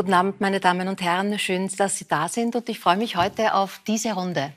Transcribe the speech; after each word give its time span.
Guten 0.00 0.14
Abend, 0.14 0.40
meine 0.40 0.60
Damen 0.60 0.88
und 0.88 1.02
Herren. 1.02 1.38
Schön, 1.38 1.68
dass 1.76 1.98
Sie 1.98 2.08
da 2.08 2.26
sind 2.28 2.56
und 2.56 2.70
ich 2.70 2.80
freue 2.80 2.96
mich 2.96 3.16
heute 3.16 3.52
auf 3.52 3.82
diese 3.86 4.14
Runde. 4.14 4.50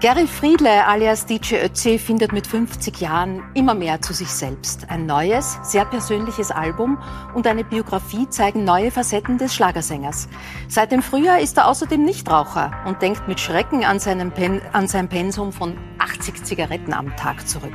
Gary 0.00 0.26
Friedle 0.26 0.84
alias 0.84 1.24
DJ 1.24 1.54
Ötzi 1.64 2.00
findet 2.00 2.32
mit 2.32 2.48
50 2.48 3.00
Jahren 3.00 3.44
immer 3.54 3.76
mehr 3.76 4.02
zu 4.02 4.12
sich 4.12 4.26
selbst. 4.26 4.90
Ein 4.90 5.06
neues, 5.06 5.56
sehr 5.62 5.84
persönliches 5.84 6.50
Album 6.50 6.98
und 7.32 7.46
eine 7.46 7.62
Biografie 7.62 8.28
zeigen 8.28 8.64
neue 8.64 8.90
Facetten 8.90 9.38
des 9.38 9.54
Schlagersängers. 9.54 10.28
Seit 10.68 10.90
dem 10.90 11.00
Frühjahr 11.00 11.38
ist 11.38 11.58
er 11.58 11.68
außerdem 11.68 12.04
Nichtraucher 12.04 12.72
und 12.86 13.02
denkt 13.02 13.28
mit 13.28 13.38
Schrecken 13.38 13.84
an, 13.84 14.00
an 14.72 14.88
sein 14.88 15.08
Pensum 15.08 15.52
von 15.52 15.78
80 16.00 16.42
Zigaretten 16.42 16.92
am 16.92 17.14
Tag 17.14 17.46
zurück. 17.46 17.72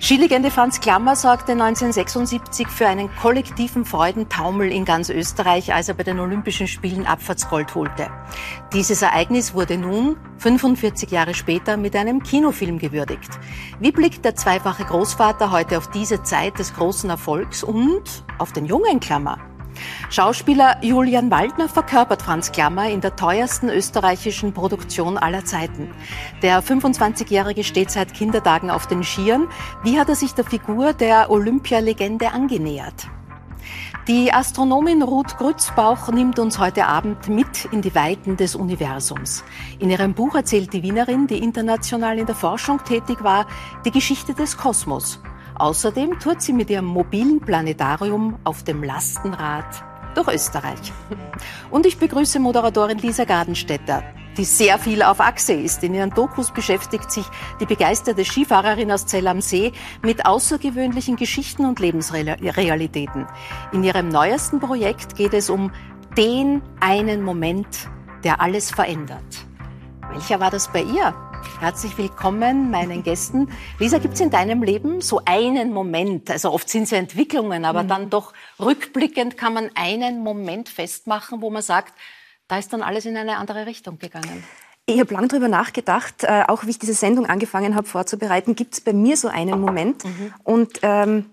Skilegende 0.00 0.52
Franz 0.52 0.78
Klammer 0.80 1.16
sorgte 1.16 1.52
1976 1.52 2.68
für 2.68 2.86
einen 2.86 3.10
kollektiven 3.16 3.84
Freudentaumel 3.84 4.70
in 4.70 4.84
ganz 4.84 5.10
Österreich, 5.10 5.74
als 5.74 5.88
er 5.88 5.94
bei 5.94 6.04
den 6.04 6.20
Olympischen 6.20 6.68
Spielen 6.68 7.04
Abfahrtsgold 7.04 7.74
holte. 7.74 8.06
Dieses 8.72 9.02
Ereignis 9.02 9.54
wurde 9.54 9.76
nun, 9.76 10.16
45 10.38 11.10
Jahre 11.10 11.34
später, 11.34 11.76
mit 11.76 11.96
einem 11.96 12.22
Kinofilm 12.22 12.78
gewürdigt. 12.78 13.28
Wie 13.80 13.90
blickt 13.90 14.24
der 14.24 14.36
zweifache 14.36 14.84
Großvater 14.84 15.50
heute 15.50 15.76
auf 15.76 15.90
diese 15.90 16.22
Zeit 16.22 16.60
des 16.60 16.74
großen 16.74 17.10
Erfolgs 17.10 17.64
und 17.64 18.24
auf 18.38 18.52
den 18.52 18.66
jungen 18.66 19.00
Klammer? 19.00 19.38
Schauspieler 20.10 20.76
Julian 20.82 21.30
Waldner 21.30 21.68
verkörpert 21.68 22.22
Franz 22.22 22.52
Klammer 22.52 22.88
in 22.88 23.00
der 23.00 23.16
teuersten 23.16 23.68
österreichischen 23.68 24.52
Produktion 24.52 25.18
aller 25.18 25.44
Zeiten. 25.44 25.90
Der 26.42 26.62
25-Jährige 26.62 27.64
steht 27.64 27.90
seit 27.90 28.14
Kindertagen 28.14 28.70
auf 28.70 28.86
den 28.86 29.04
Skiern. 29.04 29.48
Wie 29.82 29.98
hat 29.98 30.08
er 30.08 30.16
sich 30.16 30.34
der 30.34 30.44
Figur 30.44 30.92
der 30.92 31.30
Olympialegende 31.30 32.32
angenähert? 32.32 33.08
Die 34.08 34.32
Astronomin 34.32 35.02
Ruth 35.02 35.36
Grützbauch 35.36 36.08
nimmt 36.08 36.38
uns 36.38 36.58
heute 36.58 36.86
Abend 36.86 37.28
mit 37.28 37.66
in 37.66 37.82
die 37.82 37.94
Weiten 37.94 38.38
des 38.38 38.54
Universums. 38.54 39.44
In 39.78 39.90
ihrem 39.90 40.14
Buch 40.14 40.34
erzählt 40.34 40.72
die 40.72 40.82
Wienerin, 40.82 41.26
die 41.26 41.42
international 41.42 42.18
in 42.18 42.24
der 42.24 42.34
Forschung 42.34 42.82
tätig 42.84 43.22
war, 43.22 43.46
die 43.84 43.90
Geschichte 43.90 44.32
des 44.32 44.56
Kosmos. 44.56 45.20
Außerdem 45.58 46.20
tourt 46.20 46.40
sie 46.40 46.52
mit 46.52 46.70
ihrem 46.70 46.84
mobilen 46.84 47.40
Planetarium 47.40 48.38
auf 48.44 48.62
dem 48.62 48.84
Lastenrad 48.84 49.66
durch 50.14 50.28
Österreich. 50.28 50.92
Und 51.70 51.84
ich 51.84 51.98
begrüße 51.98 52.38
Moderatorin 52.38 52.98
Lisa 52.98 53.24
Gardenstetter, 53.24 54.04
die 54.36 54.44
sehr 54.44 54.78
viel 54.78 55.02
auf 55.02 55.20
Achse 55.20 55.54
ist. 55.54 55.82
In 55.82 55.94
ihren 55.94 56.10
Dokus 56.10 56.52
beschäftigt 56.52 57.10
sich 57.10 57.26
die 57.60 57.66
begeisterte 57.66 58.24
Skifahrerin 58.24 58.92
aus 58.92 59.06
Zell 59.06 59.26
am 59.26 59.40
See 59.40 59.72
mit 60.02 60.26
außergewöhnlichen 60.26 61.16
Geschichten 61.16 61.64
und 61.64 61.80
Lebensrealitäten. 61.80 63.26
In 63.72 63.82
ihrem 63.82 64.08
neuesten 64.08 64.60
Projekt 64.60 65.16
geht 65.16 65.34
es 65.34 65.50
um 65.50 65.72
den 66.16 66.62
einen 66.80 67.22
Moment, 67.22 67.88
der 68.22 68.40
alles 68.40 68.70
verändert. 68.70 69.46
Welcher 70.12 70.40
war 70.40 70.50
das 70.50 70.68
bei 70.72 70.82
ihr? 70.82 71.14
Herzlich 71.60 71.98
willkommen 71.98 72.70
meinen 72.70 73.02
Gästen. 73.02 73.50
Lisa, 73.78 73.98
gibt 73.98 74.14
es 74.14 74.20
in 74.20 74.30
deinem 74.30 74.62
Leben 74.62 75.00
so 75.00 75.20
einen 75.24 75.72
Moment, 75.72 76.30
also 76.30 76.52
oft 76.52 76.68
sind 76.68 76.84
es 76.84 76.90
ja 76.90 76.98
Entwicklungen, 76.98 77.64
aber 77.64 77.82
mhm. 77.82 77.88
dann 77.88 78.10
doch 78.10 78.32
rückblickend 78.60 79.36
kann 79.36 79.54
man 79.54 79.70
einen 79.74 80.22
Moment 80.22 80.68
festmachen, 80.68 81.40
wo 81.42 81.50
man 81.50 81.62
sagt, 81.62 81.94
da 82.46 82.58
ist 82.58 82.72
dann 82.72 82.82
alles 82.82 83.06
in 83.06 83.16
eine 83.16 83.36
andere 83.36 83.66
Richtung 83.66 83.98
gegangen. 83.98 84.44
Ich 84.86 84.98
habe 85.00 85.12
lange 85.12 85.28
darüber 85.28 85.48
nachgedacht, 85.48 86.24
äh, 86.24 86.44
auch 86.48 86.64
wie 86.64 86.70
ich 86.70 86.78
diese 86.78 86.94
Sendung 86.94 87.26
angefangen 87.26 87.74
habe 87.74 87.86
vorzubereiten, 87.86 88.54
gibt 88.54 88.74
es 88.74 88.80
bei 88.80 88.92
mir 88.92 89.16
so 89.16 89.28
einen 89.28 89.60
Moment. 89.60 90.04
Mhm. 90.04 90.34
Und 90.44 90.78
ähm, 90.82 91.26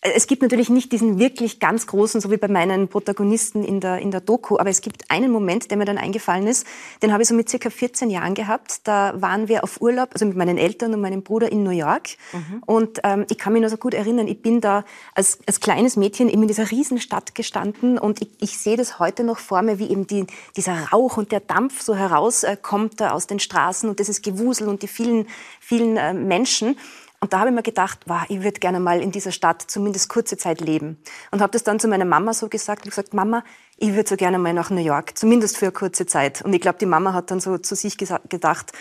es 0.00 0.28
gibt 0.28 0.42
natürlich 0.42 0.70
nicht 0.70 0.92
diesen 0.92 1.18
wirklich 1.18 1.58
ganz 1.58 1.88
großen, 1.88 2.20
so 2.20 2.30
wie 2.30 2.36
bei 2.36 2.46
meinen 2.46 2.86
Protagonisten 2.86 3.64
in 3.64 3.80
der, 3.80 3.98
in 3.98 4.12
der 4.12 4.20
Doku, 4.20 4.56
aber 4.56 4.70
es 4.70 4.80
gibt 4.80 5.10
einen 5.10 5.32
Moment, 5.32 5.70
der 5.70 5.76
mir 5.76 5.86
dann 5.86 5.98
eingefallen 5.98 6.46
ist, 6.46 6.66
den 7.02 7.12
habe 7.12 7.22
ich 7.22 7.28
so 7.28 7.34
mit 7.34 7.48
circa 7.48 7.68
14 7.68 8.08
Jahren 8.08 8.34
gehabt. 8.34 8.86
Da 8.86 9.14
waren 9.20 9.48
wir 9.48 9.64
auf 9.64 9.80
Urlaub, 9.80 10.10
also 10.12 10.24
mit 10.24 10.36
meinen 10.36 10.56
Eltern 10.56 10.94
und 10.94 11.00
meinem 11.00 11.22
Bruder 11.22 11.50
in 11.50 11.64
New 11.64 11.70
York. 11.70 12.10
Mhm. 12.32 12.62
Und 12.64 13.00
ähm, 13.02 13.26
ich 13.28 13.38
kann 13.38 13.52
mich 13.52 13.62
noch 13.62 13.70
so 13.70 13.76
gut 13.76 13.92
erinnern, 13.92 14.28
ich 14.28 14.40
bin 14.40 14.60
da 14.60 14.84
als, 15.14 15.40
als 15.46 15.58
kleines 15.58 15.96
Mädchen 15.96 16.28
eben 16.28 16.42
in 16.42 16.48
dieser 16.48 16.70
Riesenstadt 16.70 17.34
gestanden 17.34 17.98
und 17.98 18.22
ich, 18.22 18.30
ich 18.40 18.58
sehe 18.58 18.76
das 18.76 19.00
heute 19.00 19.24
noch 19.24 19.38
vor 19.38 19.62
mir, 19.62 19.80
wie 19.80 19.90
eben 19.90 20.06
die, 20.06 20.26
dieser 20.56 20.90
Rauch 20.92 21.16
und 21.16 21.32
der 21.32 21.40
Dampf 21.40 21.82
so 21.82 21.96
herauskommt 21.96 23.00
äh, 23.00 23.04
aus 23.04 23.26
den 23.26 23.40
Straßen 23.40 23.88
und 23.88 23.98
dieses 23.98 24.22
Gewusel 24.22 24.68
und 24.68 24.82
die 24.82 24.88
vielen, 24.88 25.26
vielen 25.60 25.96
äh, 25.96 26.14
Menschen. 26.14 26.76
Und 27.20 27.32
da 27.32 27.40
habe 27.40 27.50
ich 27.50 27.54
mir 27.54 27.62
gedacht, 27.62 28.00
wow, 28.06 28.22
ich 28.28 28.42
würde 28.42 28.60
gerne 28.60 28.78
mal 28.78 29.02
in 29.02 29.10
dieser 29.10 29.32
Stadt 29.32 29.62
zumindest 29.66 30.08
kurze 30.08 30.36
Zeit 30.36 30.60
leben. 30.60 30.98
Und 31.32 31.40
habe 31.40 31.50
das 31.50 31.64
dann 31.64 31.80
zu 31.80 31.88
meiner 31.88 32.04
Mama 32.04 32.32
so 32.32 32.48
gesagt. 32.48 32.84
Ich 32.84 32.90
gesagt, 32.90 33.12
Mama, 33.12 33.42
ich 33.76 33.94
würde 33.94 34.08
so 34.08 34.16
gerne 34.16 34.38
mal 34.38 34.52
nach 34.52 34.70
New 34.70 34.80
York, 34.80 35.18
zumindest 35.18 35.56
für 35.56 35.66
eine 35.66 35.72
kurze 35.72 36.06
Zeit. 36.06 36.42
Und 36.42 36.52
ich 36.52 36.60
glaube, 36.60 36.78
die 36.78 36.86
Mama 36.86 37.14
hat 37.14 37.32
dann 37.32 37.40
so 37.40 37.58
zu 37.58 37.74
sich 37.74 37.98
gedacht, 37.98 38.72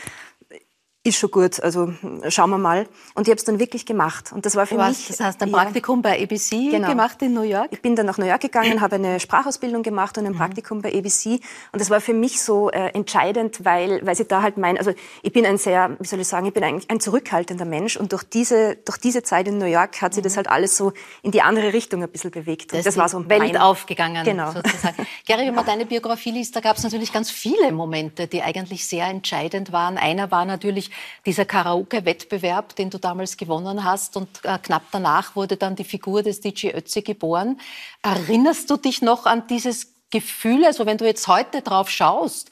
ist 1.07 1.17
schon 1.17 1.31
gut, 1.31 1.61
also 1.61 1.93
schauen 2.29 2.49
wir 2.49 2.57
mal. 2.57 2.87
Und 3.15 3.27
ich 3.27 3.31
habe 3.31 3.37
es 3.37 3.45
dann 3.45 3.59
wirklich 3.59 3.85
gemacht. 3.85 4.31
Und 4.31 4.45
das 4.45 4.55
war 4.55 4.67
für 4.67 4.75
du 4.75 4.83
mich. 4.83 5.07
Das 5.07 5.19
heißt, 5.19 5.41
ein 5.41 5.51
Praktikum 5.51 6.01
ja, 6.03 6.11
bei 6.11 6.23
ABC 6.23 6.69
genau. 6.71 6.89
gemacht 6.89 7.21
in 7.21 7.33
New 7.33 7.41
York? 7.41 7.69
Ich 7.71 7.81
bin 7.81 7.95
dann 7.95 8.05
nach 8.05 8.17
New 8.17 8.25
York 8.25 8.41
gegangen, 8.41 8.81
habe 8.81 8.95
eine 8.95 9.19
Sprachausbildung 9.19 9.83
gemacht 9.83 10.17
und 10.17 10.25
ein 10.25 10.33
mhm. 10.33 10.37
Praktikum 10.37 10.81
bei 10.81 10.93
ABC. 10.93 11.39
Und 11.71 11.79
das 11.79 11.89
war 11.89 12.01
für 12.01 12.13
mich 12.13 12.41
so 12.41 12.69
äh, 12.69 12.89
entscheidend, 12.89 13.63
weil, 13.65 14.05
weil 14.05 14.15
sie 14.15 14.25
da 14.25 14.41
halt 14.41 14.57
mein, 14.57 14.77
also 14.77 14.93
ich 15.23 15.31
bin 15.31 15.45
ein 15.45 15.57
sehr, 15.57 15.95
wie 15.99 16.07
soll 16.07 16.19
ich 16.19 16.27
sagen, 16.27 16.45
ich 16.45 16.53
bin 16.53 16.63
eigentlich 16.63 16.89
ein 16.89 16.99
zurückhaltender 16.99 17.65
Mensch. 17.65 17.97
Und 17.97 18.11
durch 18.11 18.23
diese, 18.23 18.75
durch 18.75 18.97
diese 18.97 19.23
Zeit 19.23 19.47
in 19.47 19.57
New 19.57 19.65
York 19.65 20.01
hat 20.01 20.13
sie 20.13 20.21
mhm. 20.21 20.25
das 20.25 20.37
halt 20.37 20.49
alles 20.49 20.77
so 20.77 20.93
in 21.21 21.31
die 21.31 21.41
andere 21.41 21.73
Richtung 21.73 22.03
ein 22.03 22.09
bisschen 22.09 22.31
bewegt. 22.31 22.73
Das, 22.73 22.83
das 22.83 22.97
war 22.97 23.09
so 23.09 23.27
Welt 23.29 23.39
mein, 23.39 23.57
aufgegangen, 23.57 24.23
genau. 24.23 24.51
sozusagen. 24.51 25.07
Gary, 25.27 25.47
wenn 25.47 25.55
man 25.55 25.65
deine 25.65 25.85
Biografie 25.85 26.31
liest, 26.31 26.55
da 26.55 26.59
gab 26.59 26.77
es 26.77 26.83
natürlich 26.83 27.13
ganz 27.13 27.31
viele 27.31 27.71
Momente, 27.71 28.27
die 28.27 28.41
eigentlich 28.41 28.87
sehr 28.87 29.07
entscheidend 29.07 29.71
waren. 29.71 29.97
Einer 29.97 30.31
war 30.31 30.45
natürlich 30.45 30.91
dieser 31.25 31.45
Karaoke-Wettbewerb, 31.45 32.75
den 32.75 32.89
du 32.89 32.97
damals 32.97 33.37
gewonnen 33.37 33.83
hast 33.83 34.17
und 34.17 34.27
äh, 34.43 34.57
knapp 34.57 34.83
danach 34.91 35.35
wurde 35.35 35.57
dann 35.57 35.75
die 35.75 35.83
Figur 35.83 36.23
des 36.23 36.41
DJ 36.41 36.69
Ötzi 36.69 37.01
geboren. 37.01 37.59
Erinnerst 38.01 38.69
du 38.69 38.77
dich 38.77 39.01
noch 39.01 39.25
an 39.25 39.47
dieses 39.47 39.93
Gefühl, 40.11 40.65
also 40.65 40.85
wenn 40.85 40.97
du 40.97 41.05
jetzt 41.05 41.27
heute 41.27 41.61
drauf 41.61 41.89
schaust, 41.89 42.49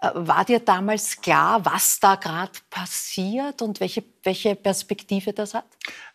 äh, 0.00 0.10
war 0.14 0.44
dir 0.44 0.60
damals 0.60 1.20
klar, 1.20 1.64
was 1.64 2.00
da 2.00 2.14
gerade 2.14 2.52
passiert 2.70 3.62
und 3.62 3.80
welche, 3.80 4.04
welche 4.22 4.54
Perspektive 4.54 5.32
das 5.32 5.54
hat? 5.54 5.64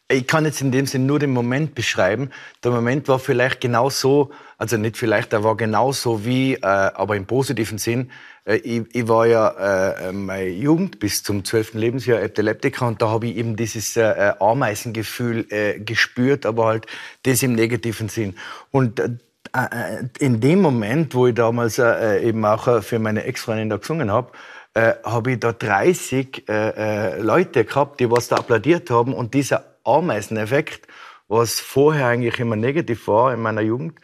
Ich 0.09 0.27
kann 0.27 0.45
jetzt 0.45 0.61
in 0.61 0.71
dem 0.71 0.85
Sinne 0.85 1.05
nur 1.05 1.19
den 1.19 1.31
Moment 1.31 1.75
beschreiben. 1.75 2.29
Der 2.63 2.71
Moment 2.71 3.07
war 3.07 3.19
vielleicht 3.19 3.61
genau 3.61 3.89
so, 3.89 4.31
also 4.57 4.77
nicht 4.77 4.97
vielleicht, 4.97 5.33
er 5.33 5.43
war 5.43 5.57
genau 5.57 5.91
so 5.91 6.25
wie, 6.25 6.55
äh, 6.55 6.61
aber 6.61 7.15
im 7.15 7.25
positiven 7.25 7.77
Sinn, 7.77 8.11
ich, 8.45 8.83
ich, 8.93 9.07
war 9.07 9.25
ja 9.25 10.09
äh, 10.09 10.11
meine 10.11 10.49
Jugend 10.49 10.99
bis 10.99 11.23
zum 11.23 11.45
12. 11.45 11.75
Lebensjahr 11.75 12.21
Epileptiker 12.21 12.87
und 12.87 13.01
da 13.01 13.09
habe 13.09 13.27
ich 13.27 13.37
eben 13.37 13.55
dieses 13.55 13.95
äh, 13.95 14.01
äh, 14.01 14.33
Ameisengefühl 14.39 15.45
äh, 15.49 15.79
gespürt, 15.79 16.45
aber 16.45 16.65
halt 16.65 16.87
das 17.23 17.41
im 17.43 17.53
negativen 17.53 18.09
Sinn. 18.09 18.35
Und 18.71 18.99
äh, 18.99 19.09
äh 19.53 20.03
in 20.19 20.41
dem 20.41 20.61
Moment, 20.61 21.15
wo 21.15 21.27
ich 21.27 21.35
damals 21.35 21.79
äh, 21.79 22.21
eben 22.21 22.43
auch 22.43 22.83
für 22.83 22.99
meine 22.99 23.23
Ex-Freundin 23.23 23.69
da 23.69 23.77
gesungen 23.77 24.11
habe, 24.11 24.31
äh, 24.73 24.93
habe 25.03 25.33
ich 25.33 25.39
da 25.39 25.53
30 25.53 26.49
äh, 26.49 27.21
Leute 27.21 27.63
gehabt, 27.63 27.99
die 27.99 28.11
was 28.11 28.27
da 28.27 28.37
applaudiert 28.37 28.89
haben 28.89 29.13
und 29.13 29.33
dieser 29.33 29.63
Ameiseneffekt, 29.85 30.87
was 31.27 31.59
vorher 31.59 32.07
eigentlich 32.07 32.39
immer 32.39 32.55
negativ 32.57 33.07
war 33.07 33.33
in 33.33 33.41
meiner 33.41 33.61
Jugend, 33.61 33.99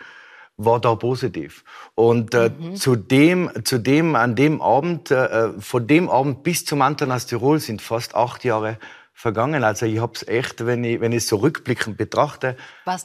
war 0.59 0.79
da 0.79 0.93
positiv. 0.95 1.63
Und 1.95 2.33
äh, 2.33 2.51
mhm. 2.51 2.75
zu 2.75 2.95
dem, 2.97 3.49
zu 3.63 3.79
dem, 3.79 4.15
an 4.15 4.35
dem 4.35 4.61
Abend, 4.61 5.09
äh, 5.09 5.53
von 5.59 5.87
dem 5.87 6.09
Abend 6.09 6.43
bis 6.43 6.65
zum 6.65 6.81
Antanas 6.81 7.25
Tirol 7.25 7.59
sind 7.59 7.81
fast 7.81 8.13
acht 8.13 8.43
Jahre 8.43 8.77
vergangen. 9.13 9.63
Also 9.63 9.85
ich 9.85 9.99
habe 9.99 10.13
es 10.15 10.27
echt, 10.27 10.65
wenn 10.65 10.83
ich 10.83 10.99
wenn 10.99 11.13
ich 11.13 11.25
so 11.25 11.37
rückblickend 11.37 11.97
betrachte, 11.97 12.57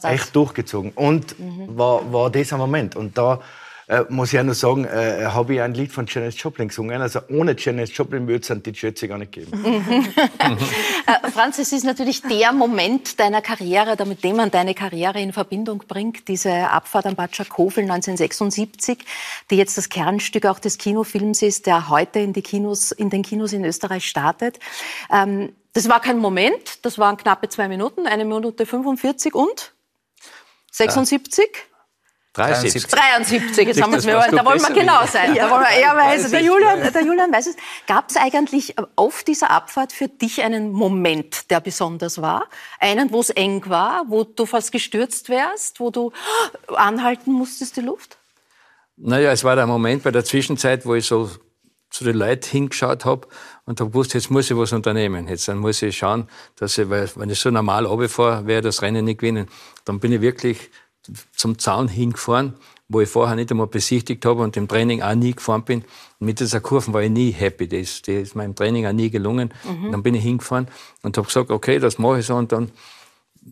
echt 0.03 0.35
durchgezogen. 0.35 0.91
Und 0.91 1.39
mhm. 1.39 1.77
war 1.77 2.11
war 2.11 2.29
dieser 2.29 2.57
Moment. 2.57 2.95
Und 2.95 3.17
da 3.17 3.39
äh, 3.87 4.03
muss 4.09 4.33
ich 4.33 4.39
auch 4.39 4.43
noch 4.43 4.53
sagen, 4.53 4.85
äh, 4.85 5.25
habe 5.25 5.55
ich 5.55 5.61
ein 5.61 5.73
Lied 5.73 5.91
von 5.91 6.05
Janis 6.07 6.41
Joplin 6.41 6.69
gesungen. 6.69 7.01
Also 7.01 7.19
ohne 7.29 7.55
Janis 7.57 7.95
Joplin 7.95 8.27
würde 8.27 8.41
es 8.41 8.49
an 8.49 8.63
die 8.63 8.73
Schätze 8.73 9.07
gar 9.07 9.17
nicht 9.17 9.31
geben. 9.31 9.51
äh, 11.07 11.29
Franz, 11.31 11.59
es 11.59 11.71
ist 11.71 11.83
natürlich 11.83 12.23
der 12.23 12.51
Moment 12.51 13.19
deiner 13.19 13.41
Karriere, 13.41 14.03
mit 14.05 14.23
dem 14.23 14.37
man 14.37 14.49
deine 14.49 14.73
Karriere 14.73 15.21
in 15.21 15.33
Verbindung 15.33 15.83
bringt, 15.87 16.27
diese 16.27 16.51
Abfahrt 16.69 17.05
am 17.05 17.15
Bad 17.15 17.35
Schakofel 17.35 17.83
1976, 17.83 18.99
die 19.51 19.55
jetzt 19.55 19.77
das 19.77 19.89
Kernstück 19.89 20.47
auch 20.47 20.59
des 20.59 20.79
Kinofilms 20.79 21.43
ist, 21.43 21.67
der 21.67 21.89
heute 21.89 22.19
in, 22.19 22.33
die 22.33 22.41
Kinos, 22.41 22.91
in 22.91 23.11
den 23.11 23.21
Kinos 23.21 23.53
in 23.53 23.63
Österreich 23.65 24.07
startet. 24.07 24.59
Ähm, 25.11 25.53
das 25.73 25.89
war 25.89 25.99
kein 25.99 26.17
Moment, 26.17 26.85
das 26.85 26.97
waren 26.97 27.17
knappe 27.17 27.49
zwei 27.49 27.67
Minuten, 27.67 28.07
eine 28.07 28.25
Minute 28.25 28.65
45 28.65 29.35
und 29.35 29.73
76. 30.71 31.45
73. 32.35 32.87
73, 32.87 33.67
jetzt 33.67 33.81
haben 33.81 33.91
wir 33.91 33.99
es 33.99 34.05
mir, 34.05 34.13
da 34.13 34.45
wollen 34.45 34.59
wir 34.59 34.73
genau 34.73 35.05
sein. 35.05 35.33
Ja. 35.33 35.45
Da 35.45 35.51
wollen 35.51 35.63
wir 35.63 35.77
eher 35.77 35.95
weiß. 35.95 36.31
Der 36.31 36.41
Julian, 36.41 36.91
der 36.93 37.03
Julian 37.03 37.31
weiß 37.31 37.47
es. 37.47 37.55
Gab 37.87 38.09
es 38.09 38.17
eigentlich 38.17 38.75
auf 38.97 39.23
dieser 39.23 39.51
Abfahrt 39.51 39.93
für 39.93 40.09
dich 40.09 40.43
einen 40.43 40.73
Moment, 40.73 41.49
der 41.49 41.61
besonders 41.61 42.21
war? 42.21 42.47
Einen, 42.79 43.13
wo 43.13 43.21
es 43.21 43.29
eng 43.29 43.63
war, 43.67 44.03
wo 44.09 44.25
du 44.25 44.45
fast 44.45 44.73
gestürzt 44.73 45.29
wärst, 45.29 45.79
wo 45.79 45.91
du 45.91 46.11
anhalten 46.67 47.31
musstest, 47.31 47.77
die 47.77 47.81
Luft? 47.81 48.17
Naja, 48.97 49.31
es 49.31 49.45
war 49.45 49.55
der 49.55 49.67
Moment 49.67 50.03
bei 50.03 50.11
der 50.11 50.25
Zwischenzeit, 50.25 50.85
wo 50.85 50.93
ich 50.95 51.05
so 51.05 51.29
zu 51.89 52.03
den 52.03 52.17
Leuten 52.17 52.49
hingeschaut 52.49 53.05
habe 53.05 53.27
und 53.65 53.79
habe 53.79 53.91
gewusst, 53.91 54.13
jetzt 54.13 54.29
muss 54.29 54.51
ich 54.51 54.57
was 54.57 54.73
unternehmen. 54.73 55.29
Jetzt 55.29 55.47
dann 55.47 55.59
muss 55.59 55.81
ich 55.81 55.97
schauen, 55.97 56.27
dass 56.57 56.77
ich, 56.77 56.89
weil 56.89 57.09
wenn 57.15 57.29
ich 57.29 57.39
so 57.39 57.49
normal 57.49 57.85
runterfahre, 57.85 58.45
werde 58.45 58.67
ich 58.67 58.75
das 58.75 58.81
Rennen 58.81 59.05
nicht 59.05 59.21
gewinnen. 59.21 59.47
Dann 59.85 60.01
bin 60.01 60.11
ich 60.11 60.19
wirklich 60.19 60.69
zum 61.35 61.57
Zaun 61.59 61.87
hingefahren, 61.87 62.53
wo 62.87 63.01
ich 63.01 63.09
vorher 63.09 63.35
nicht 63.35 63.51
einmal 63.51 63.67
besichtigt 63.67 64.25
habe 64.25 64.43
und 64.43 64.57
im 64.57 64.67
Training 64.67 65.01
auch 65.01 65.15
nie 65.15 65.33
gefahren 65.33 65.63
bin. 65.63 65.83
Mit 66.19 66.39
dieser 66.39 66.59
Kurve 66.59 66.93
war 66.93 67.01
ich 67.01 67.09
nie 67.09 67.31
happy. 67.31 67.67
Das, 67.67 68.01
das 68.01 68.15
ist 68.15 68.35
mir 68.35 68.45
im 68.45 68.55
Training 68.55 68.85
auch 68.85 68.93
nie 68.93 69.09
gelungen. 69.09 69.53
Mhm. 69.63 69.91
dann 69.91 70.03
bin 70.03 70.15
ich 70.15 70.23
hingefahren 70.23 70.67
und 71.01 71.17
habe 71.17 71.27
gesagt, 71.27 71.49
okay, 71.49 71.79
das 71.79 71.97
mache 71.97 72.19
ich 72.19 72.25
so. 72.25 72.35
Und 72.35 72.51
dann 72.51 72.71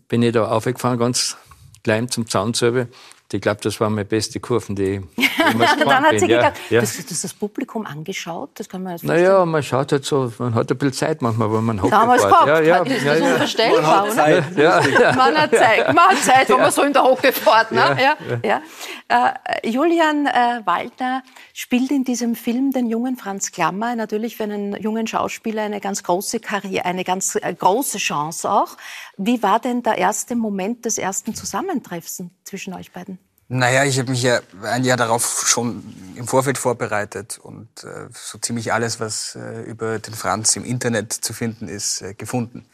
bin 0.08 0.22
ich 0.22 0.32
da 0.32 0.48
aufgefahren, 0.48 0.98
ganz 0.98 1.36
klein 1.82 2.08
zum 2.08 2.28
Zaun 2.28 2.54
selber 2.54 2.86
ich 3.32 3.40
glaube, 3.40 3.60
das 3.62 3.80
waren 3.80 3.94
meine 3.94 4.04
beste 4.04 4.38
Kurven, 4.38 4.76
die, 4.76 5.00
die 5.16 5.28
Dann 5.84 6.04
hat 6.04 6.20
sie 6.20 6.26
ja, 6.26 6.36
gedacht, 6.36 6.52
ja. 6.70 6.80
Das, 6.80 6.96
das, 6.96 7.22
das 7.22 7.34
Publikum 7.34 7.86
angeschaut, 7.86 8.50
das 8.54 8.68
kann 8.68 8.82
man 8.82 8.92
jetzt 8.92 9.04
Naja, 9.04 9.44
man 9.44 9.62
schaut 9.62 9.92
halt 9.92 10.04
so, 10.04 10.32
man 10.38 10.54
hat 10.54 10.70
ein 10.70 10.78
bisschen 10.78 10.92
Zeit 10.92 11.22
manchmal, 11.22 11.52
wenn 11.52 11.64
man 11.64 11.82
Hockey 11.82 11.90
Damals 11.90 12.24
fährt. 12.24 12.46
Ja, 12.46 12.60
ja, 12.60 12.82
ist 12.82 13.06
das 13.06 13.18
ja, 13.18 13.32
unvorstellbar, 13.32 13.82
man 13.82 14.06
hat 14.06 14.12
Zeit. 14.12 14.44
Ja, 14.56 14.80
ja. 14.80 15.12
Man 15.12 15.36
hat 15.36 15.50
Zeit, 15.50 15.86
man 15.94 16.04
hat 16.04 16.18
Zeit, 16.18 16.48
wenn 16.48 16.60
man 16.60 16.70
so 16.70 16.82
in 16.82 16.92
der 16.92 17.02
Hocke 17.02 17.32
fährt. 17.32 17.72
Ne? 17.72 17.96
Ja, 18.00 18.38
ja. 18.42 18.62
Äh, 19.08 19.68
Julian 19.68 20.26
äh, 20.26 20.60
Waldner 20.64 21.22
spielt 21.52 21.90
in 21.90 22.04
diesem 22.04 22.34
Film 22.34 22.72
den 22.72 22.88
jungen 22.88 23.16
Franz 23.16 23.52
Klammer, 23.52 23.96
natürlich 23.96 24.36
für 24.36 24.44
einen 24.44 24.80
jungen 24.80 25.06
Schauspieler 25.06 25.62
eine 25.62 25.80
ganz 25.80 26.02
große 26.02 26.40
Karriere, 26.40 26.84
eine 26.84 27.04
ganz 27.04 27.36
äh, 27.36 27.54
große 27.54 27.98
Chance 27.98 28.50
auch. 28.50 28.76
Wie 29.16 29.42
war 29.42 29.60
denn 29.60 29.82
der 29.82 29.98
erste 29.98 30.34
Moment 30.34 30.84
des 30.84 30.98
ersten 30.98 31.34
Zusammentreffs 31.34 32.22
zwischen 32.44 32.74
euch 32.74 32.92
beiden? 32.92 33.18
Naja, 33.48 33.84
ich 33.84 33.98
habe 33.98 34.10
mich 34.10 34.22
ja 34.22 34.40
ein 34.62 34.84
Jahr 34.84 34.96
darauf 34.96 35.46
schon 35.46 35.82
im 36.16 36.26
Vorfeld 36.26 36.56
vorbereitet 36.56 37.38
und 37.38 37.84
äh, 37.84 38.08
so 38.12 38.38
ziemlich 38.38 38.72
alles, 38.72 39.00
was 39.00 39.36
äh, 39.36 39.62
über 39.62 39.98
den 39.98 40.14
Franz 40.14 40.56
im 40.56 40.64
Internet 40.64 41.12
zu 41.12 41.34
finden 41.34 41.68
ist, 41.68 42.00
äh, 42.00 42.14
gefunden. 42.14 42.66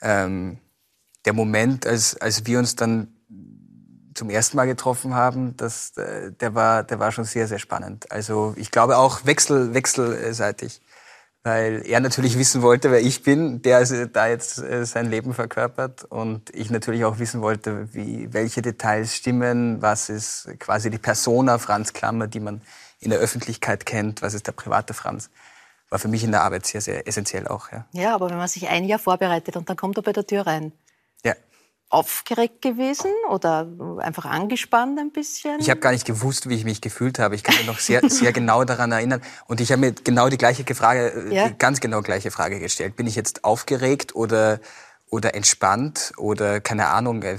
Ähm, 0.00 0.58
der 1.26 1.34
Moment, 1.34 1.86
als, 1.86 2.16
als 2.16 2.46
wir 2.46 2.58
uns 2.58 2.74
dann 2.74 3.14
zum 4.14 4.30
ersten 4.30 4.56
Mal 4.56 4.66
getroffen 4.66 5.14
haben, 5.14 5.56
das, 5.56 5.96
äh, 5.96 6.32
der, 6.32 6.54
war, 6.54 6.84
der 6.84 6.98
war 6.98 7.12
schon 7.12 7.24
sehr, 7.24 7.46
sehr 7.46 7.58
spannend. 7.58 8.10
Also 8.10 8.54
ich 8.56 8.70
glaube 8.70 8.96
auch 8.96 9.26
wechsel, 9.26 9.74
wechselseitig 9.74 10.80
weil 11.44 11.82
er 11.86 12.00
natürlich 12.00 12.38
wissen 12.38 12.62
wollte, 12.62 12.90
wer 12.90 13.00
ich 13.00 13.22
bin, 13.22 13.62
der 13.62 13.78
also 13.78 14.06
da 14.06 14.28
jetzt 14.28 14.58
äh, 14.58 14.86
sein 14.86 15.10
Leben 15.10 15.34
verkörpert 15.34 16.04
und 16.04 16.54
ich 16.54 16.70
natürlich 16.70 17.04
auch 17.04 17.18
wissen 17.18 17.42
wollte, 17.42 17.92
wie, 17.92 18.32
welche 18.32 18.62
Details 18.62 19.16
stimmen, 19.16 19.82
was 19.82 20.08
ist 20.08 20.48
quasi 20.60 20.90
die 20.90 20.98
Persona 20.98 21.58
Franz 21.58 21.92
Klammer, 21.92 22.28
die 22.28 22.40
man 22.40 22.62
in 23.00 23.10
der 23.10 23.18
Öffentlichkeit 23.18 23.84
kennt, 23.86 24.22
was 24.22 24.34
ist 24.34 24.46
der 24.46 24.52
private 24.52 24.94
Franz. 24.94 25.30
War 25.90 25.98
für 25.98 26.08
mich 26.08 26.22
in 26.22 26.30
der 26.30 26.42
Arbeit 26.42 26.64
sehr, 26.64 26.80
sehr 26.80 27.06
essentiell 27.06 27.48
auch. 27.48 27.70
Ja, 27.72 27.86
ja 27.92 28.14
aber 28.14 28.30
wenn 28.30 28.38
man 28.38 28.48
sich 28.48 28.68
ein 28.68 28.84
Jahr 28.84 29.00
vorbereitet 29.00 29.56
und 29.56 29.68
dann 29.68 29.76
kommt 29.76 29.96
er 29.98 30.02
bei 30.02 30.12
der 30.12 30.26
Tür 30.26 30.46
rein. 30.46 30.72
Ja, 31.92 31.98
aufgeregt 31.98 32.62
gewesen 32.62 33.12
oder 33.30 33.66
einfach 33.98 34.24
angespannt 34.24 34.98
ein 34.98 35.12
bisschen? 35.12 35.60
Ich 35.60 35.70
habe 35.70 35.80
gar 35.80 35.92
nicht 35.92 36.06
gewusst, 36.06 36.48
wie 36.48 36.54
ich 36.54 36.64
mich 36.64 36.80
gefühlt 36.80 37.18
habe. 37.18 37.34
Ich 37.34 37.42
kann 37.42 37.54
mich 37.56 37.66
noch 37.66 37.78
sehr, 37.78 38.00
sehr 38.08 38.32
genau 38.32 38.64
daran 38.64 38.92
erinnern. 38.92 39.20
Und 39.46 39.60
ich 39.60 39.70
habe 39.72 39.80
mir 39.80 39.92
genau 39.92 40.28
die 40.28 40.38
gleiche 40.38 40.64
Frage, 40.74 41.28
ja? 41.30 41.48
die 41.48 41.58
ganz 41.58 41.80
genau 41.80 42.02
gleiche 42.02 42.30
Frage 42.30 42.60
gestellt. 42.60 42.96
Bin 42.96 43.06
ich 43.06 43.16
jetzt 43.16 43.44
aufgeregt 43.44 44.14
oder 44.14 44.60
oder 45.12 45.34
entspannt 45.34 46.12
oder 46.16 46.60
keine 46.60 46.88
Ahnung. 46.88 47.22
Äh, 47.22 47.36